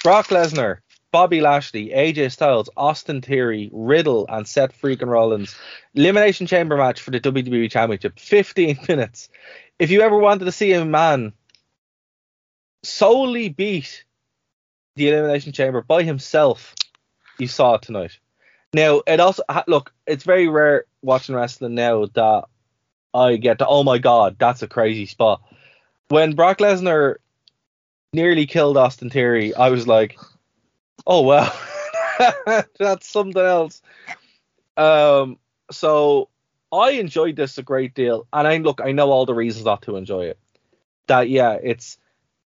Brock 0.02 0.28
Lesnar, 0.28 0.78
Bobby 1.10 1.40
Lashley, 1.40 1.88
AJ 1.88 2.32
Styles, 2.32 2.68
Austin 2.76 3.22
Theory, 3.22 3.70
Riddle, 3.72 4.26
and 4.28 4.46
Seth 4.46 4.78
freaking 4.80 5.08
Rollins. 5.08 5.56
Elimination 5.94 6.46
Chamber 6.46 6.76
match 6.76 7.00
for 7.00 7.10
the 7.10 7.20
WWE 7.20 7.70
Championship. 7.70 8.18
15 8.18 8.80
minutes. 8.88 9.30
If 9.78 9.90
you 9.90 10.02
ever 10.02 10.18
wanted 10.18 10.44
to 10.44 10.52
see 10.52 10.72
a 10.72 10.84
man 10.84 11.32
solely 12.82 13.48
beat 13.48 14.04
the 14.96 15.08
Elimination 15.08 15.52
Chamber 15.52 15.80
by 15.80 16.02
himself, 16.02 16.74
you 17.38 17.48
saw 17.48 17.74
it 17.74 17.82
tonight. 17.82 18.18
Now, 18.74 19.00
it 19.06 19.20
also 19.20 19.42
look, 19.66 19.94
it's 20.06 20.24
very 20.24 20.48
rare 20.48 20.84
watching 21.00 21.34
wrestling 21.34 21.74
now 21.74 22.06
that 22.06 22.44
I 23.14 23.36
get 23.36 23.58
to, 23.58 23.66
oh 23.66 23.82
my 23.82 23.96
god, 23.98 24.36
that's 24.38 24.62
a 24.62 24.68
crazy 24.68 25.06
spot. 25.06 25.40
When 26.08 26.34
Brock 26.34 26.58
Lesnar 26.58 27.16
nearly 28.12 28.46
killed 28.46 28.76
Austin 28.76 29.08
Theory, 29.08 29.54
I 29.54 29.70
was 29.70 29.86
like, 29.86 30.18
oh 31.06 31.22
well, 31.22 31.54
that's 32.78 33.08
something 33.08 33.42
else. 33.42 33.82
Um, 34.76 35.38
so 35.70 36.28
I 36.72 36.90
enjoyed 36.92 37.36
this 37.36 37.58
a 37.58 37.62
great 37.62 37.94
deal, 37.94 38.26
and 38.32 38.46
I 38.46 38.58
look, 38.58 38.80
I 38.82 38.92
know 38.92 39.10
all 39.10 39.26
the 39.26 39.34
reasons 39.34 39.64
not 39.64 39.82
to 39.82 39.96
enjoy 39.96 40.26
it. 40.26 40.38
That 41.06 41.28
yeah, 41.28 41.58
it's 41.62 41.98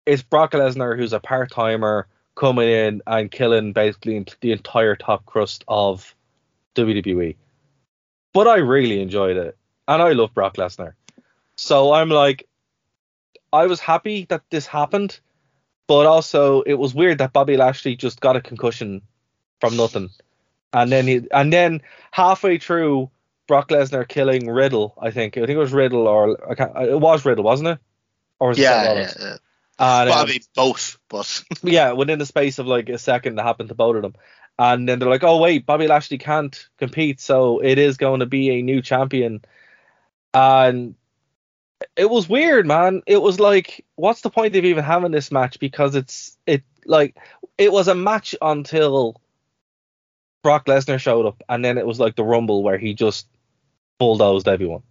it's 0.05 0.23
Brock 0.23 0.51
Lesnar 0.51 0.97
who's 0.97 1.13
a 1.13 1.19
part 1.19 1.51
timer 1.51 2.07
coming 2.35 2.69
in 2.69 3.01
and 3.05 3.31
killing 3.31 3.73
basically 3.73 4.25
the 4.41 4.51
entire 4.51 4.95
top 4.95 5.25
crust 5.25 5.63
of 5.67 6.15
WWE. 6.75 7.35
But 8.33 8.47
I 8.47 8.57
really 8.57 9.01
enjoyed 9.01 9.37
it, 9.37 9.57
and 9.87 10.01
I 10.01 10.11
love 10.11 10.33
Brock 10.33 10.55
Lesnar. 10.55 10.93
So 11.55 11.91
I'm 11.91 12.09
like, 12.09 12.47
I 13.51 13.65
was 13.65 13.79
happy 13.79 14.25
that 14.29 14.43
this 14.49 14.65
happened, 14.67 15.19
but 15.89 16.05
also 16.05 16.61
it 16.61 16.75
was 16.75 16.93
weird 16.93 17.17
that 17.17 17.33
Bobby 17.33 17.57
Lashley 17.57 17.95
just 17.95 18.21
got 18.21 18.35
a 18.35 18.41
concussion 18.41 19.01
from 19.59 19.75
nothing, 19.75 20.11
and 20.71 20.91
then 20.91 21.07
he 21.07 21.27
and 21.31 21.51
then 21.51 21.81
halfway 22.11 22.59
through 22.59 23.09
Brock 23.47 23.69
Lesnar 23.69 24.07
killing 24.07 24.47
Riddle, 24.47 24.93
I 25.01 25.09
think 25.09 25.35
I 25.35 25.41
think 25.41 25.49
it 25.49 25.57
was 25.57 25.73
Riddle 25.73 26.07
or 26.07 26.37
I 26.47 26.53
can't, 26.53 26.77
it 26.77 26.99
was 26.99 27.25
Riddle, 27.25 27.43
wasn't 27.43 27.69
it? 27.69 27.79
Or 28.39 28.49
was 28.49 28.59
it 28.59 28.61
Yeah, 28.61 28.93
yeah, 28.93 29.13
yeah. 29.19 29.37
And, 29.79 30.09
Well, 30.09 30.19
um, 30.19 30.29
both, 30.55 30.99
but 31.09 31.43
yeah, 31.63 31.93
within 31.93 32.19
the 32.19 32.25
space 32.27 32.59
of 32.59 32.67
like 32.67 32.87
a 32.89 32.99
second, 32.99 33.35
that 33.35 33.43
happened 33.43 33.69
to 33.69 33.75
both 33.75 33.95
of 33.95 34.03
them. 34.03 34.13
And 34.59 34.87
then 34.87 34.99
they're 34.99 35.09
like, 35.09 35.23
oh, 35.23 35.37
wait, 35.37 35.65
Bobby 35.65 35.87
Lashley 35.87 36.17
can't 36.19 36.67
compete, 36.77 37.19
so 37.19 37.59
it 37.63 37.79
is 37.79 37.97
going 37.97 38.19
to 38.19 38.25
be 38.27 38.51
a 38.51 38.61
new 38.61 38.81
champion. 38.83 39.41
And 40.33 40.95
it 41.95 42.09
was 42.09 42.27
weird, 42.29 42.65
man. 42.67 43.01
It 43.07 43.21
was 43.21 43.39
like, 43.39 43.85
what's 43.95 44.21
the 44.21 44.29
point 44.29 44.55
of 44.55 44.65
even 44.65 44.83
having 44.83 45.11
this 45.11 45.31
match? 45.31 45.59
Because 45.59 45.95
it's, 45.95 46.37
it, 46.45 46.63
like, 46.85 47.15
it 47.57 47.71
was 47.71 47.87
a 47.87 47.95
match 47.95 48.35
until 48.41 49.21
Brock 50.43 50.65
Lesnar 50.65 50.99
showed 50.99 51.25
up, 51.25 51.41
and 51.49 51.63
then 51.63 51.77
it 51.77 51.85
was 51.85 51.99
like 51.99 52.15
the 52.15 52.23
Rumble 52.23 52.63
where 52.63 52.77
he 52.77 52.93
just 52.93 53.27
bulldozed 53.99 54.47
everyone. 54.47 54.83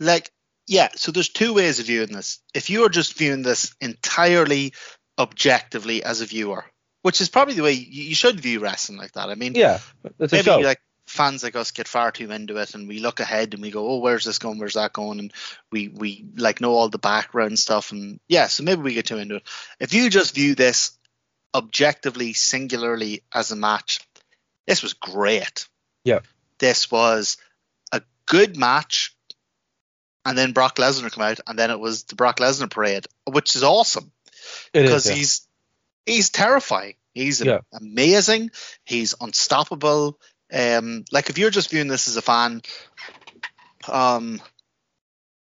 like 0.00 0.30
yeah 0.66 0.88
so 0.94 1.12
there's 1.12 1.28
two 1.28 1.54
ways 1.54 1.78
of 1.78 1.86
viewing 1.86 2.12
this 2.12 2.40
if 2.54 2.70
you 2.70 2.84
are 2.84 2.88
just 2.88 3.16
viewing 3.16 3.42
this 3.42 3.74
entirely 3.80 4.72
objectively 5.18 6.02
as 6.02 6.20
a 6.20 6.26
viewer 6.26 6.64
which 7.02 7.20
is 7.20 7.28
probably 7.28 7.54
the 7.54 7.62
way 7.62 7.72
you, 7.72 8.04
you 8.04 8.14
should 8.14 8.40
view 8.40 8.60
wrestling 8.60 8.98
like 8.98 9.12
that 9.12 9.28
i 9.30 9.34
mean 9.34 9.54
Yeah, 9.54 9.78
it's 10.18 10.32
a 10.32 10.36
maybe 10.36 10.44
show. 10.44 10.58
like 10.58 10.80
fans 11.10 11.42
like 11.42 11.56
us 11.56 11.72
get 11.72 11.88
far 11.88 12.12
too 12.12 12.30
into 12.30 12.56
it 12.58 12.74
and 12.74 12.86
we 12.86 13.00
look 13.00 13.18
ahead 13.20 13.52
and 13.52 13.62
we 13.62 13.70
go 13.72 13.86
oh 13.88 13.98
where's 13.98 14.24
this 14.24 14.38
going 14.38 14.58
where's 14.58 14.74
that 14.74 14.92
going 14.92 15.18
and 15.18 15.32
we 15.72 15.88
we 15.88 16.24
like 16.36 16.60
know 16.60 16.72
all 16.72 16.88
the 16.88 16.98
background 16.98 17.58
stuff 17.58 17.90
and 17.90 18.20
yeah 18.28 18.46
so 18.46 18.62
maybe 18.62 18.80
we 18.80 18.94
get 18.94 19.06
too 19.06 19.18
into 19.18 19.36
it 19.36 19.42
if 19.80 19.92
you 19.92 20.08
just 20.08 20.34
view 20.36 20.54
this 20.54 20.92
objectively 21.52 22.32
singularly 22.32 23.22
as 23.34 23.50
a 23.50 23.56
match 23.56 24.00
this 24.68 24.82
was 24.84 24.92
great 24.92 25.66
Yeah. 26.04 26.20
this 26.58 26.90
was 26.92 27.36
a 27.90 28.02
good 28.26 28.56
match 28.56 29.16
and 30.24 30.38
then 30.38 30.52
Brock 30.52 30.76
Lesnar 30.76 31.10
come 31.10 31.24
out 31.24 31.40
and 31.46 31.58
then 31.58 31.70
it 31.72 31.80
was 31.80 32.04
the 32.04 32.14
Brock 32.14 32.36
Lesnar 32.38 32.70
parade 32.70 33.06
which 33.24 33.56
is 33.56 33.64
awesome 33.64 34.12
It 34.72 34.84
is, 34.84 34.90
because 34.90 35.06
yeah. 35.08 35.14
he's 35.16 35.46
he's 36.06 36.30
terrifying. 36.30 36.94
He's 37.14 37.40
Yeah. 37.40 37.60
amazing. 37.72 38.52
He's 38.84 39.14
unstoppable. 39.20 40.18
Um, 40.52 41.04
like 41.12 41.30
if 41.30 41.38
you're 41.38 41.50
just 41.50 41.70
viewing 41.70 41.88
this 41.88 42.08
as 42.08 42.16
a 42.16 42.22
fan, 42.22 42.62
um, 43.88 44.40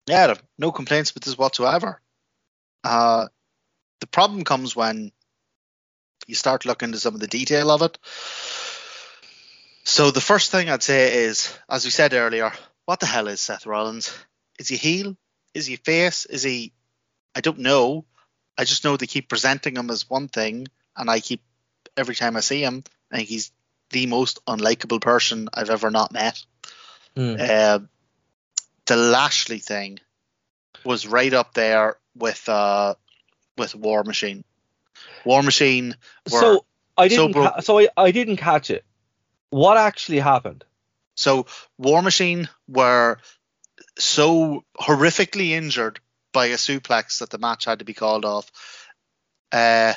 yeah, 0.07 0.33
no 0.57 0.71
complaints 0.71 1.13
with 1.13 1.23
this 1.23 1.37
whatsoever. 1.37 2.01
Uh, 2.83 3.27
the 3.99 4.07
problem 4.07 4.43
comes 4.43 4.75
when 4.75 5.11
you 6.27 6.35
start 6.35 6.65
looking 6.65 6.89
into 6.89 6.99
some 6.99 7.13
of 7.13 7.19
the 7.19 7.27
detail 7.27 7.71
of 7.71 7.81
it. 7.81 7.97
So 9.83 10.11
the 10.11 10.21
first 10.21 10.51
thing 10.51 10.69
I'd 10.69 10.83
say 10.83 11.25
is, 11.25 11.55
as 11.69 11.85
we 11.85 11.91
said 11.91 12.13
earlier, 12.13 12.51
what 12.85 12.99
the 12.99 13.05
hell 13.05 13.27
is 13.27 13.41
Seth 13.41 13.65
Rollins? 13.65 14.15
Is 14.59 14.67
he 14.67 14.77
heel? 14.77 15.15
Is 15.53 15.65
he 15.65 15.75
face? 15.75 16.25
Is 16.25 16.43
he? 16.43 16.73
I 17.35 17.41
don't 17.41 17.59
know. 17.59 18.05
I 18.57 18.63
just 18.63 18.83
know 18.83 18.97
they 18.97 19.07
keep 19.07 19.29
presenting 19.29 19.75
him 19.75 19.89
as 19.89 20.09
one 20.09 20.27
thing, 20.27 20.67
and 20.95 21.09
I 21.09 21.19
keep 21.19 21.41
every 21.97 22.15
time 22.15 22.35
I 22.35 22.39
see 22.39 22.61
him, 22.61 22.83
I 23.11 23.17
think 23.17 23.29
he's 23.29 23.51
the 23.95 24.07
most 24.07 24.45
unlikable 24.45 24.99
person 24.99 25.47
I've 25.53 25.69
ever 25.69 25.89
not 25.89 26.11
met. 26.11 26.43
Hmm. 27.15 27.35
Uh, 27.39 27.79
the 28.87 28.97
Lashley 28.97 29.59
thing 29.59 29.99
was 30.83 31.07
right 31.07 31.33
up 31.33 31.53
there 31.53 31.95
with 32.13 32.47
uh, 32.49 32.95
with 33.57 33.73
War 33.73 34.03
Machine. 34.03 34.43
War 35.23 35.41
Machine. 35.41 35.95
Were, 36.29 36.39
so 36.41 36.65
I 36.97 37.07
didn't. 37.07 37.31
bro- 37.31 37.43
ca- 37.43 37.61
so 37.61 37.79
I, 37.79 37.87
I 37.95 38.11
didn't 38.11 38.35
catch 38.35 38.69
it. 38.69 38.83
What 39.49 39.77
actually 39.77 40.19
happened? 40.19 40.65
So 41.15 41.45
War 41.77 42.01
Machine 42.01 42.49
were 42.67 43.19
so 43.97 44.65
horrifically 44.77 45.51
injured 45.51 46.01
by 46.33 46.47
a 46.47 46.55
suplex 46.55 47.19
that 47.19 47.29
the 47.29 47.37
match 47.37 47.63
had 47.63 47.79
to 47.79 47.85
be 47.85 47.93
called 47.93 48.25
off. 48.25 48.51
Uh, 49.53 49.93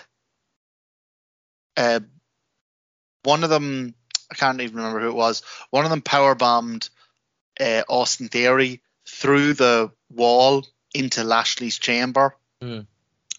uh, 1.76 1.99
one 3.22 3.44
of 3.44 3.50
them, 3.50 3.94
I 4.30 4.34
can't 4.34 4.60
even 4.60 4.76
remember 4.76 5.00
who 5.00 5.08
it 5.08 5.14
was. 5.14 5.42
One 5.70 5.84
of 5.84 5.90
them 5.90 6.02
power 6.02 6.34
bombed 6.34 6.88
uh, 7.60 7.82
Austin 7.88 8.28
Theory 8.28 8.82
through 9.06 9.54
the 9.54 9.90
wall 10.10 10.66
into 10.94 11.24
Lashley's 11.24 11.78
chamber, 11.78 12.36
Hmm. 12.60 12.80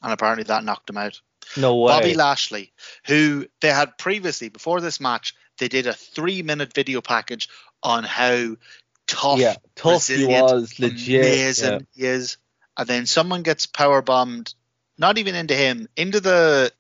and 0.02 0.14
apparently 0.14 0.44
that 0.46 0.64
knocked 0.64 0.90
him 0.90 0.98
out. 0.98 1.20
No 1.58 1.78
way. 1.78 1.92
Bobby 1.94 2.14
Lashley, 2.14 2.72
who 3.08 3.48
they 3.62 3.70
had 3.70 3.98
previously, 3.98 4.50
before 4.50 4.82
this 4.82 5.00
match, 5.00 5.34
they 5.58 5.68
did 5.68 5.88
a 5.88 5.94
three 5.94 6.42
minute 6.42 6.74
video 6.74 7.02
package 7.02 7.50
on 7.82 8.04
how 8.04 8.56
tough, 9.08 9.40
yeah, 9.40 9.56
tough 9.76 10.08
he 10.08 10.26
was, 10.26 10.80
legit. 10.80 11.22
amazing 11.22 11.72
yeah. 11.72 11.80
he 11.96 12.06
is. 12.06 12.38
And 12.78 12.88
then 12.88 13.06
someone 13.06 13.44
gets 13.44 13.66
power 13.66 14.02
bombed, 14.02 14.54
not 14.98 15.18
even 15.18 15.36
into 15.36 15.56
him, 15.56 15.90
into 15.98 16.20
the 16.20 16.72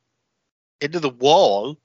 into 0.80 1.00
the 1.00 1.10
wall, 1.10 1.78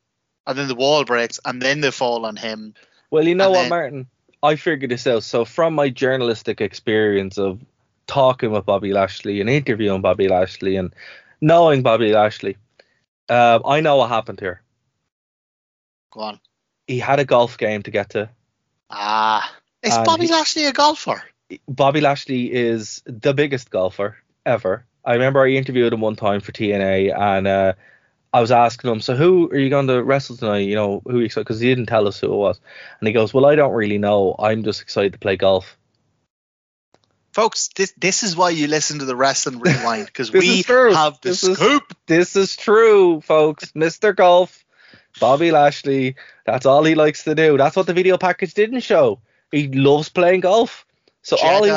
and 0.46 0.58
then 0.58 0.68
the 0.68 0.74
wall 0.74 1.04
breaks, 1.04 1.40
and 1.44 1.60
then 1.60 1.80
they 1.80 1.90
fall 1.90 2.26
on 2.26 2.36
him. 2.36 2.74
Well, 3.10 3.26
you 3.26 3.34
know 3.34 3.50
what, 3.50 3.60
then- 3.62 3.68
Martin? 3.70 4.06
I 4.42 4.56
figured 4.56 4.90
this 4.90 5.06
out. 5.06 5.22
So 5.22 5.46
from 5.46 5.74
my 5.74 5.88
journalistic 5.88 6.60
experience 6.60 7.38
of 7.38 7.60
talking 8.06 8.50
with 8.50 8.66
Bobby 8.66 8.92
Lashley 8.92 9.40
and 9.40 9.48
interviewing 9.48 10.02
Bobby 10.02 10.28
Lashley 10.28 10.76
and 10.76 10.94
knowing 11.40 11.82
Bobby 11.82 12.12
Lashley, 12.12 12.58
uh, 13.30 13.60
I 13.64 13.80
know 13.80 13.96
what 13.96 14.10
happened 14.10 14.40
here. 14.40 14.60
Go 16.12 16.20
on. 16.20 16.40
He 16.86 16.98
had 16.98 17.20
a 17.20 17.24
golf 17.24 17.56
game 17.56 17.82
to 17.84 17.90
get 17.90 18.10
to. 18.10 18.28
Ah, 18.90 19.50
is 19.82 19.96
Bobby 20.04 20.26
he- 20.26 20.32
Lashley 20.32 20.66
a 20.66 20.72
golfer? 20.72 21.22
Bobby 21.66 22.02
Lashley 22.02 22.52
is 22.52 23.02
the 23.06 23.32
biggest 23.32 23.70
golfer 23.70 24.18
ever. 24.44 24.84
I 25.06 25.14
remember 25.14 25.42
I 25.42 25.50
interviewed 25.50 25.92
him 25.92 26.00
one 26.00 26.16
time 26.16 26.40
for 26.40 26.52
TNA, 26.52 27.18
and 27.18 27.46
uh, 27.46 27.72
I 28.34 28.40
was 28.40 28.50
asking 28.50 28.90
him, 28.90 29.00
"So 29.00 29.14
who 29.14 29.48
are 29.50 29.56
you 29.58 29.70
going 29.70 29.86
to 29.86 30.02
wrestle 30.02 30.36
tonight? 30.36 30.66
You 30.68 30.74
know, 30.74 31.02
who?" 31.06 31.22
Because 31.22 31.60
he 31.60 31.68
didn't 31.68 31.86
tell 31.86 32.08
us 32.08 32.18
who 32.18 32.32
it 32.32 32.36
was, 32.36 32.60
and 33.00 33.06
he 33.06 33.14
goes, 33.14 33.32
"Well, 33.32 33.46
I 33.46 33.54
don't 33.54 33.72
really 33.72 33.96
know. 33.98 34.34
I'm 34.38 34.64
just 34.64 34.82
excited 34.82 35.12
to 35.12 35.18
play 35.20 35.36
golf." 35.36 35.78
Folks, 37.32 37.68
this 37.76 37.92
this 37.96 38.22
is 38.22 38.36
why 38.36 38.50
you 38.50 38.66
listen 38.66 38.98
to 38.98 39.04
the 39.04 39.16
Wrestling 39.16 39.60
Rewind 39.60 40.06
because 40.06 40.32
we 40.32 40.62
have 40.62 41.20
the 41.20 41.30
This 41.30 41.44
is- 41.44 41.56
scoop. 41.58 41.82
This 42.06 42.36
is 42.36 42.56
true, 42.56 43.20
folks. 43.20 43.70
Mr. 43.72 44.14
Golf, 44.14 44.64
Bobby 45.20 45.50
Lashley. 45.50 46.16
That's 46.44 46.66
all 46.66 46.84
he 46.84 46.94
likes 46.94 47.24
to 47.24 47.34
do. 47.34 47.56
That's 47.56 47.76
what 47.76 47.86
the 47.86 47.92
video 47.94 48.18
package 48.18 48.54
didn't 48.54 48.80
show. 48.80 49.20
He 49.52 49.68
loves 49.68 50.08
playing 50.08 50.40
golf. 50.40 50.84
So 51.22 51.36
all 51.42 51.62
he 51.64 51.70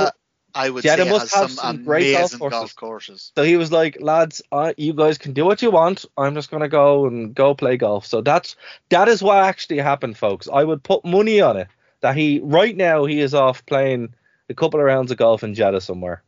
I 0.58 0.70
would 0.70 0.84
Jeddah 0.84 1.04
say 1.04 1.10
must 1.10 1.34
has 1.34 1.42
have 1.42 1.52
some, 1.52 1.76
some 1.76 1.84
great 1.84 2.14
golf 2.14 2.32
courses. 2.40 2.60
golf 2.60 2.76
courses. 2.76 3.32
So 3.38 3.44
he 3.44 3.58
was 3.58 3.72
like, 3.72 3.98
lads, 4.02 4.42
uh, 4.52 4.74
you 4.78 4.94
guys 4.94 5.18
can 5.18 5.34
do 5.34 5.46
what 5.46 5.62
you 5.62 5.70
want. 5.72 6.06
I'm 6.18 6.34
just 6.34 6.50
gonna 6.50 6.68
go 6.68 7.06
and 7.06 7.34
go 7.36 7.54
play 7.54 7.78
golf. 7.78 8.06
So 8.06 8.22
that's 8.22 8.56
that 8.90 9.08
is 9.08 9.22
what 9.22 9.38
actually 9.38 9.78
happened, 9.78 10.18
folks. 10.18 10.48
I 10.52 10.64
would 10.64 10.84
put 10.84 11.06
money 11.06 11.42
on 11.42 11.58
it 11.58 11.68
that 12.02 12.16
he 12.16 12.40
right 12.44 12.76
now 12.76 13.06
he 13.06 13.20
is 13.20 13.34
off 13.34 13.66
playing 13.66 14.14
a 14.50 14.54
couple 14.54 14.80
of 14.80 14.86
rounds 14.86 15.12
of 15.12 15.18
golf 15.18 15.44
in 15.44 15.54
Jeddah 15.54 15.82
somewhere. 15.82 16.24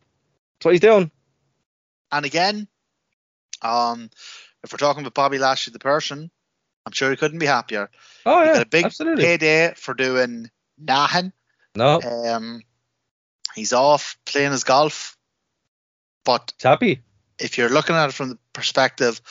That's 0.57 0.65
what 0.65 0.71
he's 0.73 0.81
doing. 0.81 1.09
And 2.11 2.25
again, 2.25 2.67
um, 3.61 4.09
if 4.63 4.71
we're 4.71 4.77
talking 4.77 5.01
about 5.01 5.13
Bobby 5.13 5.37
Lashley, 5.39 5.71
the 5.73 5.79
person, 5.79 6.29
I'm 6.85 6.91
sure 6.91 7.09
he 7.09 7.17
couldn't 7.17 7.39
be 7.39 7.45
happier. 7.45 7.89
Oh 8.25 8.41
He 8.41 8.47
yeah, 8.47 8.53
got 8.53 8.65
a 8.65 8.69
big 8.69 8.85
absolutely. 8.85 9.23
payday 9.23 9.73
for 9.75 9.93
doing 9.93 10.49
nothing. 10.77 11.31
No, 11.75 12.01
Um, 12.01 12.61
he's 13.55 13.73
off 13.73 14.17
playing 14.25 14.51
his 14.51 14.63
golf. 14.63 15.17
But 16.25 16.53
he's 16.57 16.63
happy. 16.63 17.01
if 17.39 17.57
you're 17.57 17.69
looking 17.69 17.95
at 17.95 18.09
it 18.09 18.13
from 18.13 18.29
the 18.29 18.37
perspective 18.53 19.21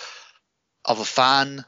of 0.85 1.01
a 1.01 1.05
fan, 1.05 1.65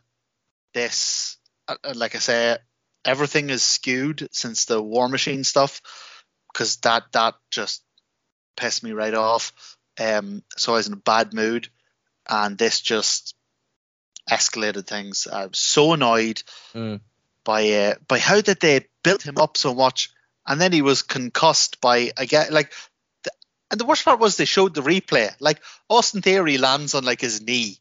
this, 0.75 1.37
uh, 1.69 1.77
uh, 1.85 1.93
like 1.95 2.15
I 2.15 2.19
say, 2.19 2.57
everything 3.05 3.51
is 3.51 3.63
skewed 3.63 4.29
since 4.33 4.65
the 4.65 4.81
War 4.83 5.09
Machine 5.09 5.45
stuff, 5.45 5.81
because 6.53 6.77
that 6.79 7.05
that 7.13 7.35
just 7.51 7.83
pissed 8.57 8.83
me 8.83 8.93
right 8.93 9.15
off. 9.15 9.53
Um, 9.99 10.43
so 10.57 10.73
I 10.73 10.77
was 10.77 10.87
in 10.87 10.95
a 10.95 10.97
bad 10.97 11.35
mood, 11.35 11.69
and 12.29 12.57
this 12.57 12.81
just 12.81 13.35
escalated 14.31 14.87
things. 14.87 15.27
I 15.27 15.47
was 15.47 15.59
so 15.59 15.93
annoyed 15.93 16.43
Mm. 16.75 17.01
by 17.45 17.69
uh, 17.71 17.95
by 18.07 18.19
how 18.19 18.41
did 18.41 18.61
they 18.61 18.87
build 19.03 19.23
him 19.23 19.39
up 19.39 19.57
so 19.57 19.75
much, 19.75 20.11
and 20.47 20.61
then 20.61 20.73
he 20.73 20.83
was 20.83 21.03
concussed 21.03 21.81
by 21.81 22.13
again 22.17 22.49
like. 22.51 22.73
The, 23.25 23.31
and 23.71 23.81
the 23.81 23.87
worst 23.87 24.05
part 24.05 24.19
was 24.19 24.37
they 24.37 24.45
showed 24.45 24.75
the 24.75 24.83
replay. 24.83 25.33
Like 25.41 25.61
Austin 25.89 26.23
Theory 26.23 26.59
lands 26.59 26.95
on 26.95 27.05
like 27.05 27.21
his 27.21 27.41
knee. 27.41 27.79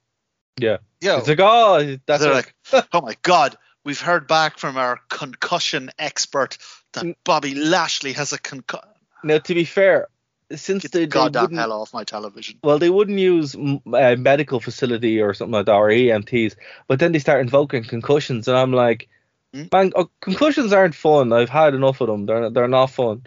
Yeah. 0.60 0.78
Yeah. 1.01 1.18
It's 1.18 1.28
like, 1.28 1.39
oh, 1.39 1.97
that's 2.05 2.24
They're 2.24 2.34
like, 2.34 2.53
oh 2.93 3.01
my 3.01 3.16
god, 3.22 3.57
we've 3.84 4.01
heard 4.01 4.28
back 4.28 4.57
from 4.57 4.78
our 4.78 4.99
concussion 5.10 5.91
expert 5.97 6.57
that. 6.93 7.16
Bobby 7.24 7.55
Lashley 7.55 8.14
has 8.14 8.34
a 8.34 8.38
concussion. 8.38 8.89
Now, 9.24 9.39
to 9.39 9.53
be 9.53 9.66
fair, 9.66 10.07
since 10.55 10.84
Get 10.84 10.91
they, 10.91 11.01
the 11.01 11.07
goddamn 11.07 11.53
hell 11.53 11.72
off 11.74 11.93
my 11.93 12.03
television. 12.03 12.60
well, 12.64 12.80
they 12.80 12.89
wouldn't 12.89 13.20
use 13.20 13.55
a 13.55 13.80
uh, 13.93 14.16
medical 14.16 14.60
facility 14.60 15.22
or 15.22 15.34
something 15.34 15.53
like 15.53 15.68
that 15.68 15.74
or 15.74 15.89
EMTs, 15.89 16.55
but 16.88 16.99
then 16.99 17.12
they 17.12 17.20
start 17.20 17.41
invoking 17.41 17.84
concussions, 17.84 18.47
and 18.47 18.57
I'm 18.57 18.74
like, 18.74 19.10
Hmm? 19.54 19.64
man, 19.72 19.91
oh, 19.95 20.10
concussions 20.22 20.74
aren't 20.74 20.93
fun. 20.95 21.34
I've 21.34 21.50
had 21.50 21.74
enough 21.74 22.02
of 22.02 22.08
them. 22.08 22.26
They're 22.26 22.50
they're 22.50 22.68
not 22.68 22.91
fun. 22.91 23.26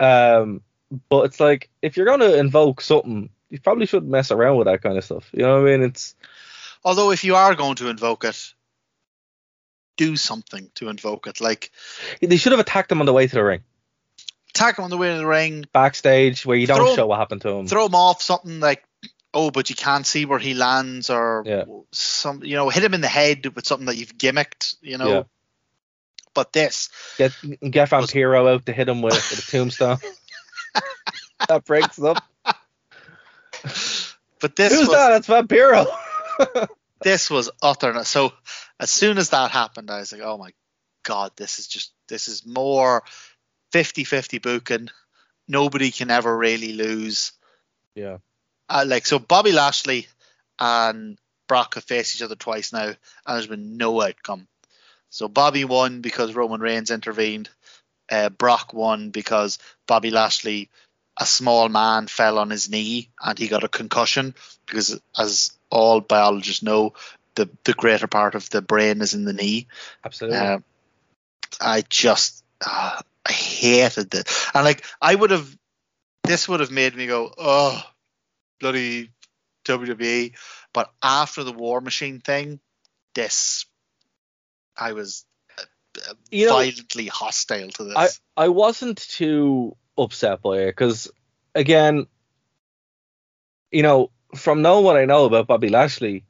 Um, 0.00 0.62
but 1.08 1.26
it's 1.26 1.38
like 1.40 1.68
if 1.82 1.96
you're 1.96 2.06
gonna 2.06 2.32
invoke 2.34 2.80
something, 2.80 3.30
you 3.50 3.60
probably 3.60 3.86
shouldn't 3.86 4.10
mess 4.10 4.30
around 4.30 4.56
with 4.56 4.66
that 4.66 4.82
kind 4.82 4.96
of 4.98 5.04
stuff. 5.04 5.28
You 5.32 5.42
know 5.42 5.62
what 5.62 5.68
I 5.70 5.76
mean? 5.76 5.82
It's 5.84 6.14
Although 6.84 7.10
if 7.12 7.22
you 7.24 7.36
are 7.36 7.54
going 7.54 7.76
to 7.76 7.88
invoke 7.88 8.24
it, 8.24 8.54
do 9.96 10.16
something 10.16 10.70
to 10.76 10.88
invoke 10.88 11.26
it. 11.26 11.40
Like 11.40 11.70
they 12.20 12.36
should 12.36 12.52
have 12.52 12.60
attacked 12.60 12.90
him 12.90 13.00
on 13.00 13.06
the 13.06 13.12
way 13.12 13.26
to 13.26 13.34
the 13.34 13.44
ring, 13.44 13.60
attack 14.50 14.78
him 14.78 14.84
on 14.84 14.90
the 14.90 14.96
way 14.96 15.12
to 15.12 15.18
the 15.18 15.26
ring, 15.26 15.66
backstage, 15.72 16.44
where 16.46 16.56
you 16.56 16.66
don't 16.66 16.78
Throw- 16.78 16.96
show 16.96 17.06
what 17.06 17.18
happened 17.18 17.42
to 17.42 17.50
him. 17.50 17.66
throw 17.66 17.86
him 17.86 17.94
off 17.94 18.22
something 18.22 18.60
like 18.60 18.82
oh 19.32 19.50
but 19.52 19.70
you 19.70 19.76
can't 19.76 20.06
see 20.06 20.24
where 20.24 20.40
he 20.40 20.54
lands 20.54 21.08
or 21.10 21.44
Yeah. 21.46 21.64
some 21.92 22.42
you 22.42 22.56
know 22.56 22.68
hit 22.68 22.82
him 22.82 22.94
in 22.94 23.00
the 23.00 23.06
head 23.08 23.46
with 23.54 23.64
something 23.66 23.86
that 23.86 23.96
you've 23.96 24.18
gimmicked 24.18 24.74
you 24.80 24.98
know 24.98 25.08
Yeah. 25.08 25.22
But 26.34 26.52
this 26.52 26.88
Get 27.18 27.32
get 27.60 27.90
Vampiro 27.90 28.54
out 28.54 28.66
to 28.66 28.72
hit 28.72 28.88
him 28.88 29.02
with, 29.02 29.14
with 29.14 29.48
a 29.48 29.50
tombstone. 29.50 29.98
that 31.48 31.64
breaks 31.64 32.00
up. 32.00 32.22
But 34.40 34.56
this 34.56 34.72
Who's 34.72 34.88
was 34.88 34.96
that? 34.96 35.12
It's 35.12 35.28
Vampiro. 35.28 35.86
this 37.02 37.30
was 37.30 37.50
utter. 37.62 38.04
So 38.04 38.32
as 38.78 38.90
soon 38.90 39.18
as 39.18 39.30
that 39.30 39.50
happened, 39.50 39.90
I 39.90 39.98
was 39.98 40.12
like, 40.12 40.22
oh 40.22 40.38
my 40.38 40.50
god, 41.02 41.32
this 41.36 41.58
is 41.58 41.66
just 41.66 41.92
this 42.08 42.28
is 42.28 42.46
more 42.46 43.02
50-50 43.72 44.42
booking. 44.42 44.88
Nobody 45.46 45.90
can 45.90 46.10
ever 46.10 46.36
really 46.36 46.72
lose. 46.72 47.32
yeah. 47.94 48.18
Uh, 48.68 48.84
like 48.86 49.04
so, 49.04 49.18
Bobby 49.18 49.50
Lashley 49.50 50.06
and 50.60 51.18
Brock 51.48 51.74
have 51.74 51.82
faced 51.82 52.14
each 52.14 52.22
other 52.22 52.36
twice 52.36 52.72
now, 52.72 52.86
and 52.86 52.96
there's 53.26 53.48
been 53.48 53.76
no 53.76 54.00
outcome. 54.00 54.46
So 55.10 55.28
Bobby 55.28 55.64
won 55.64 56.00
because 56.00 56.34
Roman 56.34 56.60
Reigns 56.60 56.90
intervened. 56.90 57.50
Uh, 58.10 58.28
Brock 58.28 58.72
won 58.72 59.10
because 59.10 59.58
Bobby 59.86 60.10
Lashley, 60.10 60.70
a 61.18 61.26
small 61.26 61.68
man, 61.68 62.06
fell 62.06 62.38
on 62.38 62.50
his 62.50 62.70
knee 62.70 63.10
and 63.20 63.38
he 63.38 63.48
got 63.48 63.64
a 63.64 63.68
concussion 63.68 64.34
because, 64.66 65.00
as 65.18 65.56
all 65.68 66.00
biologists 66.00 66.62
know, 66.62 66.94
the 67.34 67.48
the 67.64 67.74
greater 67.74 68.06
part 68.06 68.34
of 68.34 68.48
the 68.50 68.62
brain 68.62 69.00
is 69.00 69.14
in 69.14 69.24
the 69.24 69.32
knee. 69.32 69.66
Absolutely. 70.04 70.38
Um, 70.38 70.64
I 71.60 71.82
just 71.88 72.44
uh, 72.64 73.00
I 73.26 73.32
hated 73.32 74.14
it, 74.14 74.28
and 74.54 74.64
like 74.64 74.84
I 75.00 75.14
would 75.14 75.30
have, 75.30 75.56
this 76.24 76.48
would 76.48 76.60
have 76.60 76.70
made 76.70 76.96
me 76.96 77.06
go, 77.06 77.32
oh, 77.36 77.82
bloody 78.60 79.10
WWE. 79.64 80.32
But 80.72 80.92
after 81.02 81.44
the 81.44 81.52
War 81.52 81.80
Machine 81.80 82.20
thing, 82.20 82.60
this 83.14 83.66
I 84.76 84.92
was 84.92 85.24
uh, 85.58 86.14
You 86.30 86.46
know- 86.46 86.54
violently 86.54 87.06
hostile 87.06 87.68
to 87.70 87.84
this. 87.84 88.20
I 88.36 88.44
I 88.44 88.48
wasn't 88.48 88.98
too 88.98 89.76
upset 89.98 90.42
by 90.42 90.58
it 90.60 90.66
because 90.72 91.10
again, 91.54 92.06
you 93.70 93.82
know, 93.82 94.10
from 94.34 94.62
knowing 94.62 94.84
what 94.84 94.96
I 94.96 95.04
know 95.04 95.24
about 95.24 95.46
Bobby 95.46 95.68
Lashley, 95.68 96.24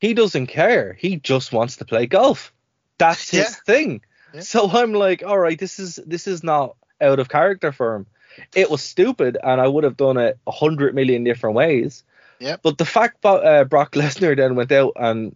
he 0.00 0.14
doesn't 0.14 0.48
care. 0.48 0.92
He 0.92 1.16
just 1.16 1.52
wants 1.52 1.76
to 1.76 1.84
play 1.84 2.06
golf. 2.06 2.52
That's 2.98 3.30
his 3.30 3.40
Yeah. 3.40 3.54
thing. 3.66 4.00
Yeah. 4.34 4.40
So 4.40 4.68
I'm 4.70 4.92
like, 4.92 5.22
all 5.24 5.38
right, 5.38 5.58
this 5.58 5.78
is 5.78 5.96
this 6.06 6.26
is 6.26 6.42
not 6.42 6.76
out 7.00 7.18
of 7.18 7.28
character 7.28 7.72
for 7.72 7.94
him. 7.96 8.06
It 8.54 8.70
was 8.70 8.82
stupid, 8.82 9.36
and 9.42 9.60
I 9.60 9.66
would 9.66 9.84
have 9.84 9.96
done 9.96 10.16
it 10.16 10.38
a 10.46 10.50
hundred 10.52 10.94
million 10.94 11.24
different 11.24 11.56
ways. 11.56 12.04
Yeah. 12.38 12.56
But 12.62 12.78
the 12.78 12.84
fact 12.84 13.22
that 13.22 13.44
uh, 13.44 13.64
Brock 13.64 13.92
Lesnar 13.92 14.36
then 14.36 14.54
went 14.54 14.70
out 14.70 14.92
and 14.96 15.34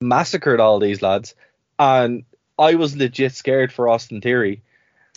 massacred 0.00 0.60
all 0.60 0.78
these 0.78 1.02
lads, 1.02 1.34
and 1.80 2.24
I 2.58 2.74
was 2.74 2.94
legit 2.94 3.32
scared 3.32 3.72
for 3.72 3.88
Austin 3.88 4.20
Theory. 4.20 4.62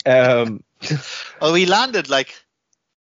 Um, 0.06 0.64
oh, 1.42 1.54
he 1.54 1.66
landed 1.66 2.10
like 2.10 2.34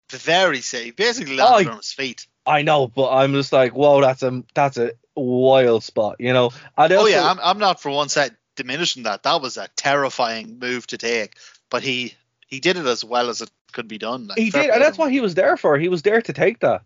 very 0.09 0.61
safe. 0.61 0.95
Basically 0.95 1.37
landed 1.37 1.69
Oh, 1.69 1.71
on 1.71 1.77
his 1.77 1.93
feet. 1.93 2.27
I 2.45 2.63
know, 2.63 2.87
but 2.87 3.11
I'm 3.11 3.33
just 3.33 3.53
like, 3.53 3.73
whoa, 3.73 4.01
that's 4.01 4.23
a 4.23 4.43
that's 4.55 4.77
a 4.77 4.91
wild 5.15 5.83
spot, 5.83 6.15
you 6.19 6.33
know. 6.33 6.51
And 6.77 6.91
Oh 6.91 6.97
also- 6.97 7.09
yeah, 7.09 7.29
I'm, 7.29 7.39
I'm 7.39 7.59
not 7.59 7.81
for 7.81 7.91
one 7.91 8.09
set 8.09 8.35
diminishing 8.55 9.03
that. 9.03 9.23
That 9.23 9.41
was 9.41 9.57
a 9.57 9.67
terrifying 9.75 10.57
move 10.59 10.87
to 10.87 10.97
take, 10.97 11.35
but 11.69 11.83
he 11.83 12.15
he 12.47 12.59
did 12.59 12.77
it 12.77 12.85
as 12.87 13.05
well 13.05 13.29
as 13.29 13.41
it 13.41 13.51
could 13.71 13.87
be 13.87 13.99
done. 13.99 14.27
Like, 14.27 14.39
he 14.39 14.49
did, 14.49 14.69
and 14.71 14.81
that's 14.81 14.97
what 14.97 15.11
he 15.11 15.21
was 15.21 15.35
there 15.35 15.55
for. 15.55 15.77
He 15.77 15.87
was 15.87 16.01
there 16.01 16.21
to 16.21 16.33
take 16.33 16.59
that. 16.61 16.81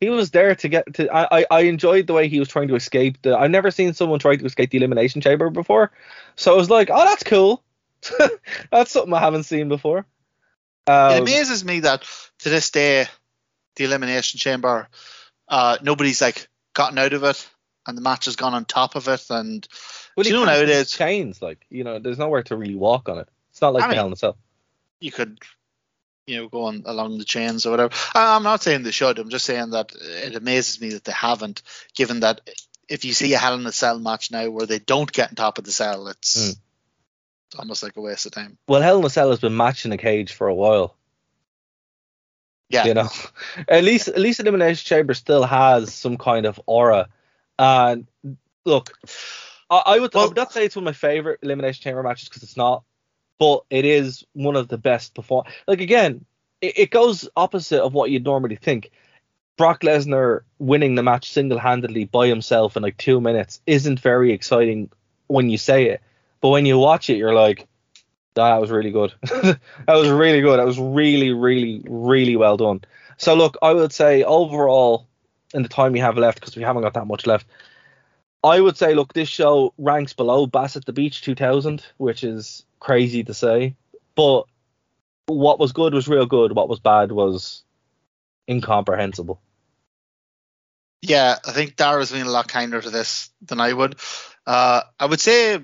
He 0.00 0.08
was 0.08 0.30
there 0.30 0.54
to 0.54 0.68
get 0.68 0.94
to. 0.94 1.14
I, 1.14 1.44
I, 1.50 1.60
enjoyed 1.60 2.06
the 2.06 2.14
way 2.14 2.26
he 2.26 2.38
was 2.38 2.48
trying 2.48 2.68
to 2.68 2.74
escape 2.74 3.20
the. 3.20 3.36
I've 3.36 3.50
never 3.50 3.70
seen 3.70 3.92
someone 3.92 4.18
try 4.18 4.34
to 4.34 4.44
escape 4.46 4.70
the 4.70 4.78
elimination 4.78 5.20
chamber 5.20 5.50
before, 5.50 5.92
so 6.36 6.54
I 6.54 6.56
was 6.56 6.70
like, 6.70 6.88
oh, 6.90 7.04
that's 7.04 7.22
cool. 7.22 7.62
that's 8.70 8.92
something 8.92 9.12
I 9.12 9.20
haven't 9.20 9.42
seen 9.42 9.68
before. 9.68 10.06
It 10.86 10.90
Um, 10.90 11.22
amazes 11.22 11.66
me 11.66 11.80
that 11.80 12.04
to 12.38 12.48
this 12.48 12.70
day, 12.70 13.06
the 13.76 13.84
elimination 13.84 14.38
chamber, 14.38 14.88
uh, 15.48 15.76
nobody's 15.82 16.22
like 16.22 16.48
gotten 16.72 16.96
out 16.96 17.12
of 17.12 17.22
it, 17.24 17.46
and 17.86 17.96
the 17.96 18.02
match 18.02 18.24
has 18.24 18.36
gone 18.36 18.54
on 18.54 18.64
top 18.64 18.96
of 18.96 19.06
it. 19.06 19.26
And 19.28 19.68
well, 20.16 20.24
do 20.24 20.30
you 20.30 20.34
know 20.36 20.44
nowadays- 20.46 20.90
chains 20.92 21.42
like 21.42 21.66
you 21.68 21.84
know, 21.84 21.98
there's 21.98 22.18
nowhere 22.18 22.42
to 22.44 22.56
really 22.56 22.74
walk 22.74 23.10
on 23.10 23.18
it. 23.18 23.28
It's 23.50 23.60
not 23.60 23.74
like 23.74 23.82
I 23.82 23.86
the 23.88 23.90
mean- 23.90 23.96
Hell 23.98 24.06
in 24.06 24.12
a 24.14 24.16
Cell. 24.16 24.38
you 25.00 25.12
could, 25.12 25.38
you 26.30 26.36
know, 26.38 26.48
going 26.48 26.84
along 26.86 27.18
the 27.18 27.24
chains 27.24 27.66
or 27.66 27.70
whatever. 27.70 27.92
I- 28.14 28.36
I'm 28.36 28.42
not 28.42 28.62
saying 28.62 28.82
they 28.84 28.90
should. 28.92 29.18
I'm 29.18 29.28
just 29.30 29.44
saying 29.44 29.70
that 29.70 29.92
it 30.00 30.36
amazes 30.36 30.80
me 30.80 30.90
that 30.90 31.04
they 31.04 31.12
haven't, 31.12 31.62
given 31.94 32.20
that 32.20 32.40
if 32.88 33.04
you 33.04 33.12
see 33.12 33.34
a 33.34 33.38
Hell 33.38 33.54
in 33.54 33.66
a 33.66 33.72
Cell 33.72 33.98
match 33.98 34.30
now 34.30 34.48
where 34.50 34.66
they 34.66 34.78
don't 34.78 35.10
get 35.12 35.30
on 35.30 35.34
top 35.34 35.58
of 35.58 35.64
the 35.64 35.72
cell, 35.72 36.08
it's 36.08 36.36
Mm. 36.36 37.58
almost 37.58 37.82
like 37.82 37.96
a 37.96 38.00
waste 38.00 38.26
of 38.26 38.32
time. 38.32 38.58
Well, 38.68 38.80
Hell 38.82 38.98
in 39.00 39.04
a 39.04 39.10
Cell 39.10 39.30
has 39.30 39.40
been 39.40 39.56
matching 39.56 39.92
a 39.92 39.96
cage 39.98 40.32
for 40.32 40.46
a 40.48 40.54
while. 40.54 40.96
Yeah. 42.68 42.84
you 42.86 42.94
know 42.94 43.08
at 43.68 43.82
least 43.82 44.06
at 44.06 44.18
least 44.20 44.38
elimination 44.38 44.86
chamber 44.86 45.12
still 45.14 45.42
has 45.42 45.92
some 45.92 46.16
kind 46.16 46.46
of 46.46 46.60
aura 46.66 47.08
and 47.58 48.06
look 48.64 48.96
i, 49.68 49.82
I 49.86 49.98
would, 49.98 50.14
I 50.14 50.26
would 50.26 50.36
not 50.36 50.52
say 50.52 50.66
it's 50.66 50.76
one 50.76 50.84
of 50.84 50.86
my 50.86 50.92
favorite 50.92 51.40
elimination 51.42 51.82
chamber 51.82 52.00
matches 52.04 52.28
because 52.28 52.44
it's 52.44 52.56
not 52.56 52.84
but 53.40 53.64
it 53.70 53.84
is 53.84 54.24
one 54.34 54.54
of 54.54 54.68
the 54.68 54.78
best 54.78 55.14
perform 55.14 55.44
like 55.66 55.80
again 55.80 56.24
it, 56.60 56.78
it 56.78 56.90
goes 56.90 57.28
opposite 57.36 57.82
of 57.82 57.92
what 57.92 58.10
you'd 58.10 58.24
normally 58.24 58.56
think 58.56 58.92
brock 59.56 59.80
lesnar 59.80 60.42
winning 60.60 60.94
the 60.94 61.02
match 61.02 61.32
single-handedly 61.32 62.04
by 62.04 62.28
himself 62.28 62.76
in 62.76 62.84
like 62.84 62.96
two 62.96 63.20
minutes 63.20 63.60
isn't 63.66 63.98
very 63.98 64.32
exciting 64.32 64.88
when 65.26 65.50
you 65.50 65.58
say 65.58 65.88
it 65.88 66.00
but 66.40 66.50
when 66.50 66.64
you 66.64 66.78
watch 66.78 67.10
it 67.10 67.16
you're 67.16 67.34
like 67.34 67.66
that 68.34 68.60
was 68.60 68.70
really 68.70 68.90
good. 68.90 69.12
that 69.22 69.58
was 69.88 70.08
really 70.08 70.40
good. 70.40 70.58
That 70.58 70.66
was 70.66 70.78
really, 70.78 71.32
really, 71.32 71.82
really 71.88 72.36
well 72.36 72.56
done. 72.56 72.82
So 73.16 73.34
look, 73.34 73.56
I 73.62 73.72
would 73.72 73.92
say 73.92 74.22
overall, 74.22 75.06
in 75.52 75.62
the 75.62 75.68
time 75.68 75.92
we 75.92 75.98
have 75.98 76.16
left, 76.16 76.40
because 76.40 76.56
we 76.56 76.62
haven't 76.62 76.82
got 76.82 76.94
that 76.94 77.06
much 77.06 77.26
left, 77.26 77.46
I 78.42 78.60
would 78.60 78.76
say 78.76 78.94
look, 78.94 79.12
this 79.12 79.28
show 79.28 79.74
ranks 79.78 80.12
below 80.12 80.46
Bash 80.46 80.76
at 80.76 80.86
the 80.86 80.92
Beach 80.92 81.22
2000, 81.22 81.84
which 81.98 82.24
is 82.24 82.64
crazy 82.80 83.24
to 83.24 83.34
say, 83.34 83.76
but 84.16 84.44
what 85.26 85.58
was 85.58 85.72
good 85.72 85.94
was 85.94 86.08
real 86.08 86.26
good. 86.26 86.52
What 86.52 86.68
was 86.68 86.80
bad 86.80 87.12
was 87.12 87.62
incomprehensible. 88.48 89.40
Yeah, 91.02 91.36
I 91.46 91.52
think 91.52 91.76
Dara's 91.76 92.12
been 92.12 92.26
a 92.26 92.30
lot 92.30 92.48
kinder 92.48 92.80
to 92.80 92.90
this 92.90 93.30
than 93.42 93.60
I 93.60 93.72
would. 93.72 93.96
Uh, 94.46 94.82
I 94.98 95.06
would 95.06 95.20
say 95.20 95.58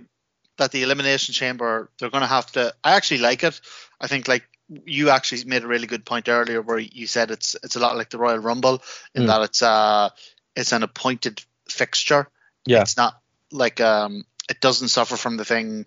that 0.57 0.73
the 0.73 0.83
elimination 0.83 1.35
chamber, 1.35 1.91
they're 1.99 2.11
going 2.11 2.23
to 2.23 2.29
have 2.29 2.51
to. 2.53 2.75
I 2.83 2.95
actually 2.95 3.19
like 3.21 3.45
it. 3.45 3.61
I 4.01 4.07
think 4.07 4.29
like 4.29 4.45
you 4.85 5.11
actually 5.11 5.45
made 5.45 5.63
a 5.63 5.67
really 5.67 5.87
good 5.87 6.05
point 6.05 6.29
earlier 6.29 6.63
where 6.63 6.79
you 6.79 7.07
said 7.07 7.31
it's 7.31 7.55
it's 7.63 7.77
a 7.77 7.81
lot 7.81 7.97
like 7.97 8.11
the 8.11 8.19
Royal 8.19 8.39
Rumble 8.39 8.83
in 9.15 9.25
Mm. 9.25 9.27
that 9.27 9.43
it's 9.43 9.63
uh 9.63 10.11
it's 10.57 10.73
an 10.73 10.83
appointed 10.83 11.43
fixture. 11.69 12.29
Yeah. 12.65 12.81
It's 12.81 12.97
not 12.97 13.21
like 13.53 13.81
um 13.81 14.25
it 14.49 14.61
doesn't 14.61 14.89
suffer 14.89 15.17
from 15.17 15.37
the 15.37 15.45
thing 15.45 15.87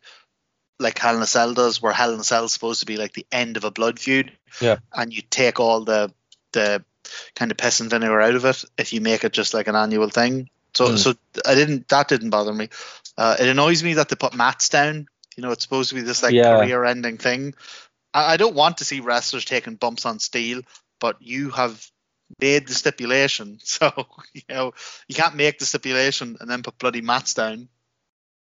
like 0.80 0.98
Hell 0.98 1.16
in 1.16 1.22
a 1.22 1.28
Cell 1.28 1.54
does, 1.54 1.82
where 1.82 1.94
Hell 1.94 2.14
in 2.14 2.20
a 2.20 2.24
Cell 2.24 2.46
is 2.46 2.54
supposed 2.54 2.80
to 2.80 2.86
be 2.86 2.98
like 2.98 3.14
the 3.14 3.26
end 3.32 3.58
of 3.58 3.64
a 3.64 3.72
blood 3.72 4.00
feud. 4.00 4.32
Yeah. 4.62 4.78
And 4.94 5.14
you 5.14 5.22
take 5.22 5.60
all 5.60 5.84
the 5.84 6.14
the 6.52 6.84
kind 7.36 7.52
of 7.52 7.58
piss 7.58 7.80
and 7.80 7.90
vinegar 7.90 8.22
out 8.22 8.36
of 8.36 8.46
it 8.46 8.64
if 8.78 8.94
you 8.94 9.02
make 9.02 9.24
it 9.24 9.34
just 9.34 9.54
like 9.54 9.68
an 9.68 9.76
annual 9.76 10.10
thing. 10.10 10.50
So 10.74 10.90
Mm. 10.90 10.98
so 10.98 11.14
I 11.46 11.56
didn't 11.56 11.88
that 11.90 12.08
didn't 12.08 12.30
bother 12.30 12.54
me. 12.54 12.70
Uh, 13.18 13.36
it 13.40 13.48
annoys 13.48 13.84
me 13.84 13.96
that 13.96 14.10
they 14.10 14.16
put 14.16 14.34
mats 14.34 14.70
down. 14.70 15.08
You 15.36 15.44
know, 15.44 15.52
it's 15.52 15.64
supposed 15.64 15.90
to 15.90 15.96
be 15.96 16.02
this 16.02 16.24
like 16.24 16.34
Yeah. 16.34 16.58
career 16.58 16.84
ending 16.86 17.18
thing. 17.18 17.54
I, 18.14 18.34
I 18.34 18.38
don't 18.38 18.56
want 18.56 18.78
to 18.78 18.86
see 18.86 19.00
wrestlers 19.00 19.46
taking 19.46 19.76
bumps 19.76 20.06
on 20.06 20.20
steel, 20.20 20.62
but 21.00 21.18
you 21.22 21.50
have 21.52 21.86
made 22.40 22.68
the 22.68 22.74
stipulation. 22.74 23.60
So, 23.64 23.92
you 24.34 24.42
know, 24.50 24.74
you 25.08 25.16
can't 25.16 25.36
make 25.36 25.60
the 25.60 25.66
stipulation 25.66 26.38
and 26.40 26.50
then 26.50 26.64
put 26.64 26.78
bloody 26.78 27.02
mats 27.02 27.34
down. 27.34 27.70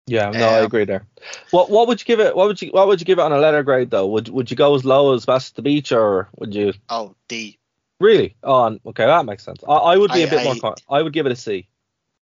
Yeah, 0.09 0.31
no, 0.31 0.47
I 0.47 0.59
Um, 0.59 0.65
agree 0.65 0.85
there. 0.85 1.05
What 1.51 1.69
what 1.69 1.87
would 1.87 1.99
you 2.01 2.05
give 2.05 2.19
it? 2.19 2.35
What 2.35 2.47
would 2.47 2.61
you 2.61 2.69
what 2.71 2.87
would 2.87 2.99
you 2.99 3.05
give 3.05 3.19
it 3.19 3.21
on 3.21 3.31
a 3.31 3.37
letter 3.37 3.61
grade 3.63 3.91
though? 3.91 4.07
Would 4.07 4.29
would 4.29 4.49
you 4.49 4.57
go 4.57 4.73
as 4.75 4.83
low 4.83 5.13
as 5.13 5.25
Bash 5.25 5.49
at 5.49 5.55
the 5.55 5.61
Beach 5.61 5.91
or 5.91 6.29
would 6.37 6.53
you 6.55 6.73
Oh, 6.89 7.15
D. 7.27 7.57
really? 7.99 8.35
Oh, 8.43 8.77
okay, 8.87 9.05
that 9.05 9.25
makes 9.25 9.43
sense. 9.43 9.63
I, 9.67 9.73
I 9.73 9.97
would 9.97 10.11
be 10.11 10.23
a 10.23 10.27
I- 10.27 10.29
bit 10.29 10.43
more. 10.43 10.55
I- 10.55 10.59
Con- 10.59 10.75
I 10.89 11.01
would 11.01 11.13
give 11.13 11.25
it 11.25 11.31
a 11.31 11.35
C. 11.35 11.67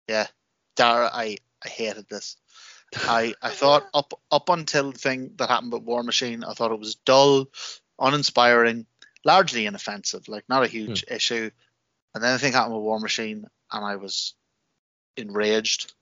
Yeah. 0.08 0.26
Dara, 0.74 1.08
I, 1.12 1.36
I 1.64 1.68
hated 1.68 2.08
this. 2.08 2.36
I, 2.94 3.34
I 3.42 3.50
thought 3.50 3.86
up 3.94 4.12
up 4.30 4.48
until 4.48 4.92
the 4.92 4.98
thing 4.98 5.32
that 5.36 5.48
happened 5.48 5.72
with 5.72 5.82
War 5.82 6.02
Machine, 6.02 6.44
I 6.44 6.52
thought 6.54 6.72
it 6.72 6.78
was 6.78 6.94
dull, 6.96 7.46
uninspiring, 7.98 8.86
largely 9.24 9.66
inoffensive, 9.66 10.28
like 10.28 10.44
not 10.48 10.64
a 10.64 10.68
huge 10.68 11.04
issue. 11.08 11.50
And 12.14 12.22
then 12.24 12.32
the 12.32 12.38
thing 12.38 12.52
happened 12.52 12.74
with 12.74 12.82
War 12.84 13.00
Machine, 13.00 13.46
and 13.72 13.84
I 13.84 13.96
was 13.96 14.34
enraged. 15.16 15.92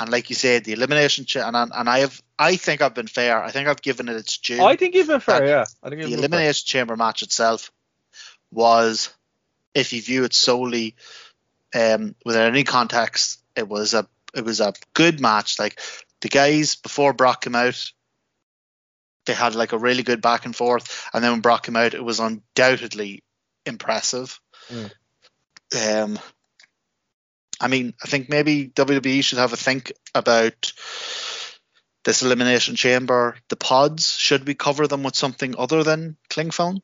And 0.00 0.10
like 0.10 0.30
you 0.30 0.36
said, 0.36 0.64
the 0.64 0.72
elimination, 0.72 1.26
ch- 1.26 1.36
and 1.36 1.54
I, 1.54 1.66
and 1.74 1.88
I 1.88 1.98
have, 1.98 2.20
I 2.38 2.56
think 2.56 2.80
I've 2.80 2.94
been 2.94 3.06
fair. 3.06 3.42
I 3.42 3.50
think 3.50 3.68
I've 3.68 3.82
given 3.82 4.08
it 4.08 4.16
its 4.16 4.38
due. 4.38 4.64
I 4.64 4.76
think 4.76 4.94
you've 4.94 5.08
been 5.08 5.20
fair. 5.20 5.46
Yeah, 5.46 5.66
I 5.82 5.90
think 5.90 6.02
the 6.02 6.14
elimination 6.14 6.64
chamber 6.66 6.96
match 6.96 7.22
itself 7.22 7.70
was, 8.50 9.14
if 9.74 9.92
you 9.92 10.00
view 10.00 10.24
it 10.24 10.32
solely 10.32 10.96
um, 11.74 12.14
without 12.24 12.48
any 12.48 12.64
context, 12.64 13.42
it 13.54 13.68
was 13.68 13.92
a 13.92 14.06
it 14.34 14.44
was 14.44 14.60
a 14.60 14.72
good 14.94 15.20
match. 15.20 15.58
Like 15.58 15.78
the 16.22 16.28
guys 16.28 16.76
before 16.76 17.12
Brock 17.12 17.42
came 17.42 17.54
out, 17.54 17.92
they 19.26 19.34
had 19.34 19.54
like 19.54 19.72
a 19.72 19.78
really 19.78 20.02
good 20.02 20.22
back 20.22 20.46
and 20.46 20.56
forth, 20.56 21.08
and 21.12 21.22
then 21.22 21.32
when 21.32 21.40
Brock 21.40 21.66
came 21.66 21.76
out, 21.76 21.92
it 21.92 22.02
was 22.02 22.20
undoubtedly 22.20 23.22
impressive. 23.66 24.40
Mm. 24.70 24.90
Um, 25.72 26.18
I 27.60 27.68
mean, 27.68 27.94
I 28.02 28.06
think 28.06 28.28
maybe 28.28 28.68
WWE 28.68 29.22
should 29.22 29.38
have 29.38 29.52
a 29.52 29.56
think 29.56 29.92
about 30.14 30.72
this 32.04 32.22
elimination 32.22 32.74
chamber. 32.76 33.36
The 33.48 33.56
pods 33.56 34.16
should 34.16 34.46
we 34.46 34.54
cover 34.54 34.86
them 34.86 35.02
with 35.02 35.14
something 35.14 35.54
other 35.58 35.82
than 35.84 36.16
cling 36.30 36.50
phone? 36.50 36.80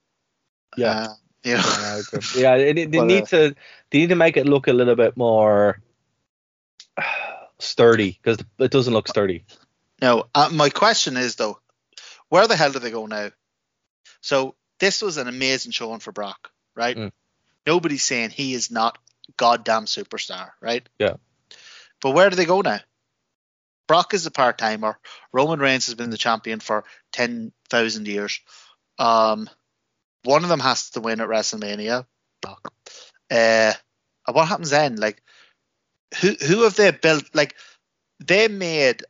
Yeah. 0.77 0.91
Uh, 0.91 1.15
Yeah, 1.45 2.01
yeah, 2.35 2.57
it, 2.57 2.79
it- 2.79 2.91
they 2.91 2.99
But, 3.03 3.07
need 3.07 3.23
uh, 3.23 3.27
to 3.27 3.55
they 3.91 3.99
need 3.99 4.09
to 4.09 4.17
make 4.17 4.37
it 4.37 4.47
look 4.47 4.67
a 4.67 4.73
little 4.73 4.97
bit 4.97 5.17
more 5.17 5.81
sturdy 7.59 8.19
because 8.21 8.39
it 8.59 8.71
doesn't 8.71 8.93
look 8.93 9.09
sturdy. 9.09 9.45
Now, 10.03 10.25
uh, 10.35 10.51
my 10.53 10.71
question 10.71 11.17
is 11.17 11.37
though, 11.37 11.59
where 12.29 12.49
the 12.49 12.57
hell 12.57 12.73
do 12.73 12.81
they 12.81 12.91
go 12.91 13.07
now? 13.07 13.31
So 14.21 14.57
this 14.81 15.03
was 15.03 15.17
an 15.17 15.29
amazing 15.29 15.73
showing 15.73 16.01
for 16.01 16.13
Brock, 16.13 16.51
right? 16.75 16.97
Mm. 16.97 17.13
Nobody's 17.65 18.03
saying 18.03 18.31
he 18.31 18.53
is 18.53 18.71
not 18.71 18.99
goddamn 19.37 19.87
superstar, 19.87 20.51
right? 20.61 20.87
Yeah. 20.99 21.15
But 22.01 22.13
where 22.13 22.31
do 22.31 22.37
they 22.37 22.45
go 22.45 22.61
now? 22.61 22.81
Brock 23.87 24.15
is 24.15 24.27
a 24.27 24.31
part 24.31 24.59
timer. 24.59 24.99
Roman 25.33 25.61
Reigns 25.61 25.87
has 25.87 25.95
been 25.95 26.11
the 26.11 26.17
champion 26.17 26.61
for 26.61 26.85
ten 27.13 27.53
thousand 27.69 28.09
years. 28.09 28.41
Um, 28.99 29.49
one 30.25 30.43
of 30.43 30.49
them 30.49 30.61
has 30.61 30.91
to 30.91 31.01
win 31.01 31.21
at 31.21 31.29
WrestleMania. 31.29 32.07
Brock. 32.41 32.73
Uh, 33.31 33.73
and 34.27 34.35
what 34.35 34.49
happens 34.49 34.71
then? 34.71 34.97
Like, 34.97 35.23
who 36.21 36.33
who 36.33 36.63
have 36.63 36.75
they 36.75 36.91
built? 36.91 37.25
Like, 37.33 37.55
they 38.25 38.49
made 38.49 39.05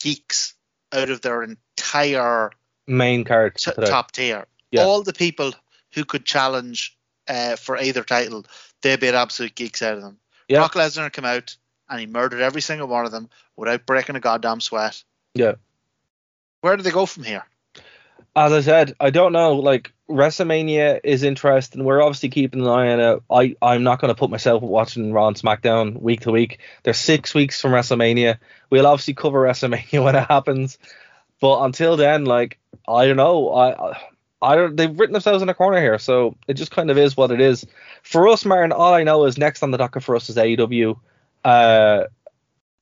geeks 0.00 0.54
out 0.92 1.10
of 1.10 1.20
their 1.20 1.42
entire 1.42 2.50
Main 2.86 3.24
card 3.24 3.56
t- 3.56 3.72
top 3.72 4.12
tier. 4.12 4.46
Yeah. 4.70 4.82
All 4.82 5.02
the 5.02 5.12
people 5.12 5.52
who 5.94 6.04
could 6.04 6.24
challenge 6.24 6.96
uh, 7.28 7.56
for 7.56 7.76
either 7.78 8.02
title, 8.02 8.44
they 8.82 8.96
made 8.96 9.14
absolute 9.14 9.54
geeks 9.54 9.82
out 9.82 9.94
of 9.94 10.02
them. 10.02 10.18
Yeah. 10.48 10.58
Brock 10.58 10.74
Lesnar 10.74 11.12
came 11.12 11.24
out 11.24 11.56
and 11.88 12.00
he 12.00 12.06
murdered 12.06 12.40
every 12.40 12.62
single 12.62 12.88
one 12.88 13.04
of 13.04 13.12
them 13.12 13.28
without 13.56 13.86
breaking 13.86 14.16
a 14.16 14.20
goddamn 14.20 14.60
sweat. 14.60 15.02
Yeah. 15.34 15.54
Where 16.60 16.76
do 16.76 16.82
they 16.82 16.90
go 16.90 17.06
from 17.06 17.24
here? 17.24 17.44
As 18.34 18.52
I 18.52 18.60
said, 18.60 18.94
I 18.98 19.10
don't 19.10 19.32
know. 19.32 19.56
Like 19.56 19.92
WrestleMania 20.08 21.00
is 21.04 21.22
interesting. 21.22 21.84
We're 21.84 22.02
obviously 22.02 22.30
keeping 22.30 22.62
an 22.62 22.68
eye 22.68 22.92
on 22.92 23.00
it. 23.00 23.22
I 23.30 23.56
I'm 23.60 23.82
not 23.82 24.00
going 24.00 24.08
to 24.08 24.18
put 24.18 24.30
myself 24.30 24.62
watching 24.62 25.12
Raw 25.12 25.28
and 25.28 25.36
SmackDown 25.36 26.00
week 26.00 26.20
to 26.20 26.32
week. 26.32 26.60
There's 26.82 26.98
six 26.98 27.34
weeks 27.34 27.60
from 27.60 27.72
WrestleMania. 27.72 28.38
We'll 28.70 28.86
obviously 28.86 29.14
cover 29.14 29.42
WrestleMania 29.46 30.02
when 30.02 30.16
it 30.16 30.28
happens. 30.28 30.78
But 31.40 31.64
until 31.64 31.96
then, 31.96 32.24
like 32.24 32.58
I 32.88 33.06
don't 33.06 33.16
know. 33.16 33.50
I 33.50 33.90
I 33.90 34.00
don't. 34.56 34.76
They've 34.76 34.98
written 34.98 35.12
themselves 35.12 35.42
in 35.42 35.48
a 35.48 35.54
corner 35.54 35.80
here, 35.80 35.98
so 35.98 36.36
it 36.48 36.54
just 36.54 36.70
kind 36.70 36.90
of 36.90 36.98
is 36.98 37.16
what 37.16 37.30
it 37.30 37.40
is. 37.40 37.66
For 38.02 38.28
us, 38.28 38.44
Martin, 38.44 38.72
all 38.72 38.92
I 38.92 39.04
know 39.04 39.24
is 39.24 39.38
next 39.38 39.62
on 39.62 39.70
the 39.70 39.78
docket 39.78 40.02
for 40.02 40.16
us 40.16 40.28
is 40.28 40.36
AEW. 40.36 40.98
Uh, 41.44 42.04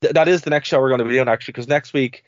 th- 0.00 0.14
that 0.14 0.28
is 0.28 0.42
the 0.42 0.50
next 0.50 0.68
show 0.68 0.80
we're 0.80 0.88
going 0.88 1.00
to 1.00 1.04
be 1.04 1.12
doing 1.12 1.28
actually, 1.28 1.52
because 1.52 1.68
next 1.68 1.92
week 1.92 2.24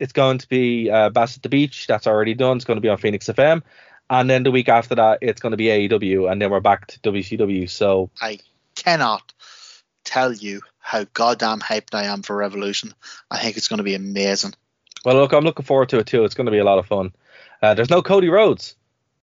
it's 0.00 0.12
going 0.12 0.38
to 0.38 0.48
be 0.48 0.90
uh, 0.90 1.10
Bash 1.10 1.36
at 1.36 1.42
the 1.42 1.48
Beach. 1.48 1.86
That's 1.86 2.06
already 2.06 2.34
done. 2.34 2.56
It's 2.56 2.64
going 2.64 2.76
to 2.76 2.80
be 2.80 2.88
on 2.88 2.98
Phoenix 2.98 3.26
FM. 3.26 3.62
And 4.10 4.28
then 4.28 4.42
the 4.42 4.50
week 4.50 4.68
after 4.68 4.96
that, 4.96 5.18
it's 5.22 5.40
going 5.40 5.52
to 5.52 5.56
be 5.56 5.66
AEW. 5.66 6.30
And 6.30 6.42
then 6.42 6.50
we're 6.50 6.60
back 6.60 6.88
to 6.88 6.98
WCW. 7.00 7.70
So, 7.70 8.10
I 8.20 8.40
cannot 8.74 9.32
tell 10.04 10.32
you 10.32 10.60
how 10.80 11.04
goddamn 11.14 11.60
hyped 11.60 11.94
I 11.94 12.04
am 12.04 12.22
for 12.22 12.34
Revolution. 12.36 12.92
I 13.30 13.38
think 13.38 13.56
it's 13.56 13.68
going 13.68 13.78
to 13.78 13.84
be 13.84 13.94
amazing. 13.94 14.54
well, 15.04 15.14
look, 15.14 15.32
I'm 15.32 15.44
looking 15.44 15.64
forward 15.64 15.90
to 15.90 15.98
it 15.98 16.06
too. 16.08 16.24
It's 16.24 16.34
going 16.34 16.46
to 16.46 16.50
be 16.50 16.58
a 16.58 16.64
lot 16.64 16.78
of 16.78 16.86
fun. 16.86 17.12
Uh, 17.62 17.74
there's 17.74 17.90
no 17.90 18.02
Cody 18.02 18.28
Rhodes. 18.28 18.74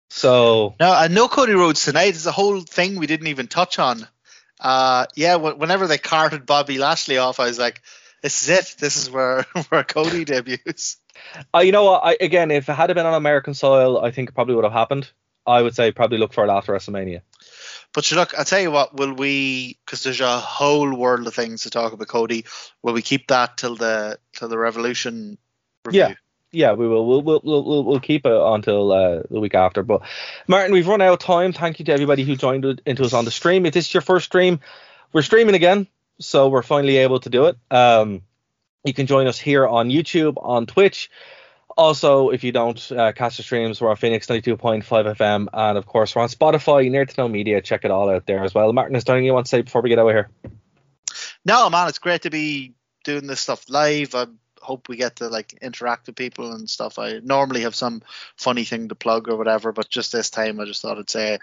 So, 0.10 0.76
No, 0.80 0.94
and 0.94 1.14
no 1.14 1.28
Cody 1.28 1.54
Rhodes 1.54 1.86
tonight. 1.86 2.10
It's 2.10 2.26
a 2.26 2.32
whole 2.32 2.62
thing 2.62 2.98
we 2.98 3.08
didn't 3.08 3.28
even 3.28 3.48
touch 3.48 3.80
on. 3.80 4.08
Uh, 4.60 5.06
yeah, 5.16 5.38
wh- 5.38 5.58
whenever 5.58 5.88
they 5.88 5.98
carted 5.98 6.46
Bobby 6.46 6.78
Lashley 6.78 7.18
off, 7.18 7.40
I 7.40 7.46
was 7.46 7.60
like, 7.60 7.82
"This 8.22 8.44
is 8.44 8.50
it. 8.50 8.76
This 8.80 8.96
is 8.98 9.10
where 9.10 9.44
where 9.70 9.84
Cody 9.84 10.24
debuts." 10.26 10.98
uh, 11.54 11.60
you 11.60 11.72
know 11.72 11.84
what? 11.84 12.02
I, 12.04 12.18
again, 12.22 12.52
if 12.52 12.70
it 12.70 12.74
had 12.74 12.94
been 12.94 13.06
on 13.06 13.14
American 13.14 13.54
soil, 13.54 14.04
I 14.04 14.12
think 14.12 14.30
it 14.30 14.34
probably 14.34 14.56
would 14.56 14.64
have 14.64 14.74
happened. 14.74 15.12
I 15.46 15.62
would 15.62 15.76
say 15.76 15.92
probably 15.92 16.20
look 16.20 16.34
for 16.34 16.46
it 16.46 16.50
after 16.50 16.74
WrestleMania. 16.74 17.22
But 17.94 18.10
you 18.10 18.18
look, 18.18 18.38
I 18.38 18.44
tell 18.44 18.62
you 18.62 18.72
what, 18.72 18.96
will 18.96 19.14
we? 19.14 19.78
Because 19.86 20.04
there's 20.04 20.22
a 20.22 20.40
whole 20.40 20.96
world 20.96 21.28
of 21.28 21.34
things 21.36 21.64
to 21.64 21.70
talk 21.70 21.92
about 21.92 22.08
Cody. 22.08 22.46
Will 22.82 22.94
we 22.94 23.02
keep 23.02 23.28
that 23.28 23.58
till 23.58 23.76
the 23.76 24.20
till 24.34 24.48
the 24.48 24.58
Revolution 24.58 25.38
review? 25.86 26.02
Yeah. 26.02 26.14
Yeah, 26.54 26.74
we 26.74 26.88
will. 26.88 27.06
We'll 27.08 27.24
we'll 27.24 27.42
we'll, 27.44 27.84
we'll, 27.84 28.00
keep 28.00 28.28
it 28.28 28.32
until 28.32 28.92
uh, 28.92 29.24
the 29.30 29.40
week 29.40 29.56
after. 29.56 29.82
But 29.82 30.04
Martin, 30.48 30.72
we've 30.72 30.88
run 30.88 31.02
out 31.02 31.14
of 31.14 31.20
time. 31.20 31.52
Thank 31.52 31.80
you 31.80 31.86
to 31.86 31.92
everybody 31.92 32.24
who 32.24 32.36
joined 32.36 32.80
into 32.86 33.04
us 33.04 33.14
on 33.14 33.26
the 33.26 33.32
stream. 33.32 33.66
If 33.66 33.74
this 33.74 33.88
is 33.88 33.94
your 33.94 34.02
first 34.02 34.26
stream, 34.26 34.60
we're 35.12 35.24
streaming 35.24 35.56
again, 35.56 35.88
so 36.20 36.50
we're 36.50 36.62
finally 36.62 36.98
able 36.98 37.20
to 37.22 37.30
do 37.32 37.46
it. 37.48 37.58
Um, 37.72 38.22
you 38.86 38.94
can 38.94 39.08
join 39.08 39.26
us 39.26 39.40
here 39.40 39.66
on 39.66 39.90
YouTube, 39.90 40.36
on 40.38 40.68
Twitch. 40.68 41.10
Also, 41.76 42.30
if 42.30 42.44
you 42.44 42.52
don't 42.52 42.92
uh, 42.92 43.14
catch 43.14 43.38
the 43.38 43.44
streams, 43.44 43.82
we're 43.82 43.90
on 43.90 43.96
Phoenix 43.96 44.28
92.5 44.28 44.84
FM, 44.84 45.48
and 45.52 45.76
of 45.76 45.88
course, 45.88 46.16
we're 46.16 46.22
on 46.22 46.30
Spotify, 46.30 46.88
Nerd 46.88 47.10
to 47.10 47.22
Know 47.22 47.28
Media. 47.28 47.62
Check 47.62 47.84
it 47.84 47.90
all 47.90 48.12
out 48.12 48.28
there 48.28 48.44
as 48.44 48.54
well. 48.54 48.72
Martin, 48.74 48.96
is 48.96 49.04
there 49.06 49.16
anything 49.16 49.26
you 49.26 49.34
want 49.34 49.48
to 49.48 49.50
say 49.50 49.64
before 49.64 49.82
we 49.82 49.90
get 49.90 49.98
out 49.98 50.08
of 50.08 50.14
here? 50.14 50.30
No, 51.44 51.72
man, 51.72 51.88
it's 51.88 51.98
great 51.98 52.22
to 52.24 52.30
be 52.30 52.76
doing 53.04 53.26
this 53.26 53.42
stuff 53.42 53.66
live. 53.70 54.14
I 54.14 54.28
hope 54.64 54.90
we 54.90 54.96
get 54.96 55.18
to 55.18 55.28
like 55.28 55.54
interact 55.62 56.08
with 56.08 56.16
people 56.16 56.54
and 56.54 56.70
stuff. 56.70 56.98
I 56.98 57.20
normally 57.20 57.62
have 57.62 57.76
some 57.76 58.02
funny 58.38 58.64
thing 58.64 58.88
to 58.90 58.96
plug 58.96 59.30
or 59.30 59.36
whatever, 59.36 59.72
but 59.72 59.90
just 59.90 60.12
this 60.12 60.30
time 60.30 60.60
I 60.60 60.66
just 60.66 60.82
thought 60.82 60.98
I'd 60.98 61.10
say 61.10 61.40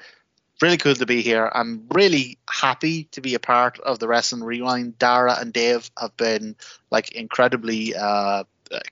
really 0.61 0.77
cool 0.77 0.95
to 0.95 1.07
be 1.07 1.23
here. 1.23 1.51
I'm 1.53 1.87
really 1.93 2.39
happy 2.49 3.05
to 3.13 3.21
be 3.21 3.35
a 3.35 3.39
part 3.39 3.79
of 3.81 3.99
the 3.99 4.09
Wrestling 4.09 4.43
Rewind. 4.43 4.99
Dara 4.99 5.37
and 5.39 5.53
Dave 5.53 5.91
have 5.99 6.17
been 6.17 6.57
like 6.91 7.13
incredibly 7.13 7.95
uh, 7.95 8.45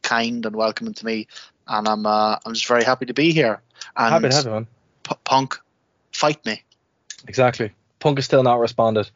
kind 0.03 0.45
and 0.47 0.57
welcoming 0.57 0.95
to 0.95 1.05
me, 1.05 1.27
and 1.67 1.89
I'm 1.89 2.07
uh, 2.07 2.37
I'm 2.45 2.55
just 2.55 2.67
very 2.67 2.85
happy 2.85 3.07
to 3.07 3.15
be 3.15 3.33
here. 3.33 3.61
And 3.97 4.13
Happy 4.13 4.29
to 4.29 4.35
have 4.35 4.47
you 4.47 4.53
on. 4.53 4.67
P- 5.05 5.17
Punk, 5.25 5.59
fight 6.13 6.45
me. 6.45 6.63
Exactly. 7.27 7.73
Punk 8.01 8.19
has 8.19 8.25
still 8.25 8.43
not 8.43 8.61
responded. 8.61 9.11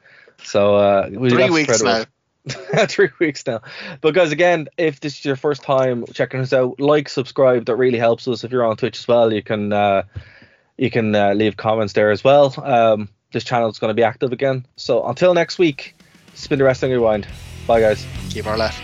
So 0.45 0.77
uh, 0.77 1.09
we 1.11 1.31
Three 1.31 1.51
weeks 1.51 1.83
now. 1.83 2.05
Three 2.89 3.11
weeks 3.21 3.47
now. 3.47 3.61
But 4.01 4.15
guys, 4.15 4.33
again, 4.33 4.69
if 4.77 5.01
this 5.01 5.19
is 5.19 5.25
your 5.25 5.37
first 5.37 5.63
time 5.63 6.05
checking 6.13 6.41
us 6.41 6.53
out, 6.53 6.81
like, 6.81 7.09
subscribe. 7.09 7.67
That 7.67 7.77
really 7.77 7.99
helps 7.99 8.27
us. 8.27 8.43
If 8.43 8.51
you're 8.51 8.65
on 8.65 8.77
Twitch 8.77 8.99
as 8.99 9.09
well, 9.09 9.33
you 9.33 9.43
can 9.43 9.73
uh, 9.73 10.03
you 10.77 10.91
can 10.91 11.15
uh, 11.15 11.35
leave 11.35 11.57
comments 11.57 11.93
there 11.93 12.11
as 12.11 12.25
well. 12.25 12.55
Um, 12.63 13.09
this 13.33 13.45
channel 13.45 13.71
is 13.71 13.79
going 13.79 13.91
to 13.91 13.95
be 13.95 14.03
active 14.03 14.33
again. 14.33 14.67
So 14.77 15.07
until 15.07 15.35
next 15.35 15.59
week, 15.59 15.95
spin 16.35 16.59
the 16.59 16.65
wrestling 16.65 16.93
rewind. 16.93 17.27
Bye, 17.67 17.81
guys. 17.81 18.05
Keep 18.31 18.47
our 18.47 18.59
left. 18.59 18.83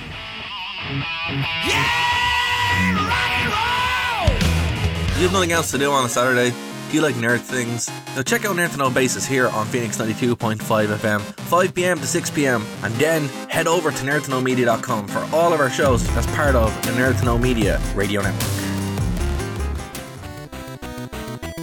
You 5.19 5.25
have 5.25 5.33
nothing 5.33 5.53
else 5.53 5.73
to 5.73 5.79
do 5.79 5.91
on 5.91 6.05
a 6.05 6.09
Saturday? 6.09 6.55
Do 6.89 6.95
you 6.95 7.03
like 7.03 7.17
nerd 7.17 7.41
things? 7.41 7.91
Now 8.17 8.23
check 8.23 8.47
out 8.47 8.57
Nerd 8.57 8.71
to 8.73 8.79
Know 8.79 8.89
Basis 8.89 9.27
here 9.27 9.49
on 9.49 9.67
Phoenix 9.67 9.99
92.5 9.99 10.57
FM, 10.57 11.21
5pm 11.21 11.97
to 11.97 12.21
6pm, 12.21 12.65
and 12.83 12.95
then 12.95 13.29
head 13.51 13.67
over 13.67 13.91
to 13.91 13.97
nerdtoknowmedia.com 13.99 15.07
for 15.07 15.29
all 15.37 15.53
of 15.53 15.61
our 15.61 15.69
shows 15.69 16.09
as 16.17 16.27
part 16.29 16.55
of 16.55 16.75
the 16.87 16.93
Nerd 16.93 17.19
to 17.19 17.27
Know 17.27 17.37
Media 17.37 17.79
radio 17.95 18.23
network. 18.23 18.43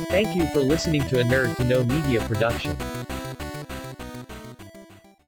Thank 0.09 0.35
you 0.35 0.45
for 0.53 0.59
listening 0.59 1.01
to 1.07 1.19
a 1.19 1.23
Nerd 1.23 1.55
to 1.55 1.63
Know 1.63 1.83
Media 1.83 2.21
production. 2.21 2.77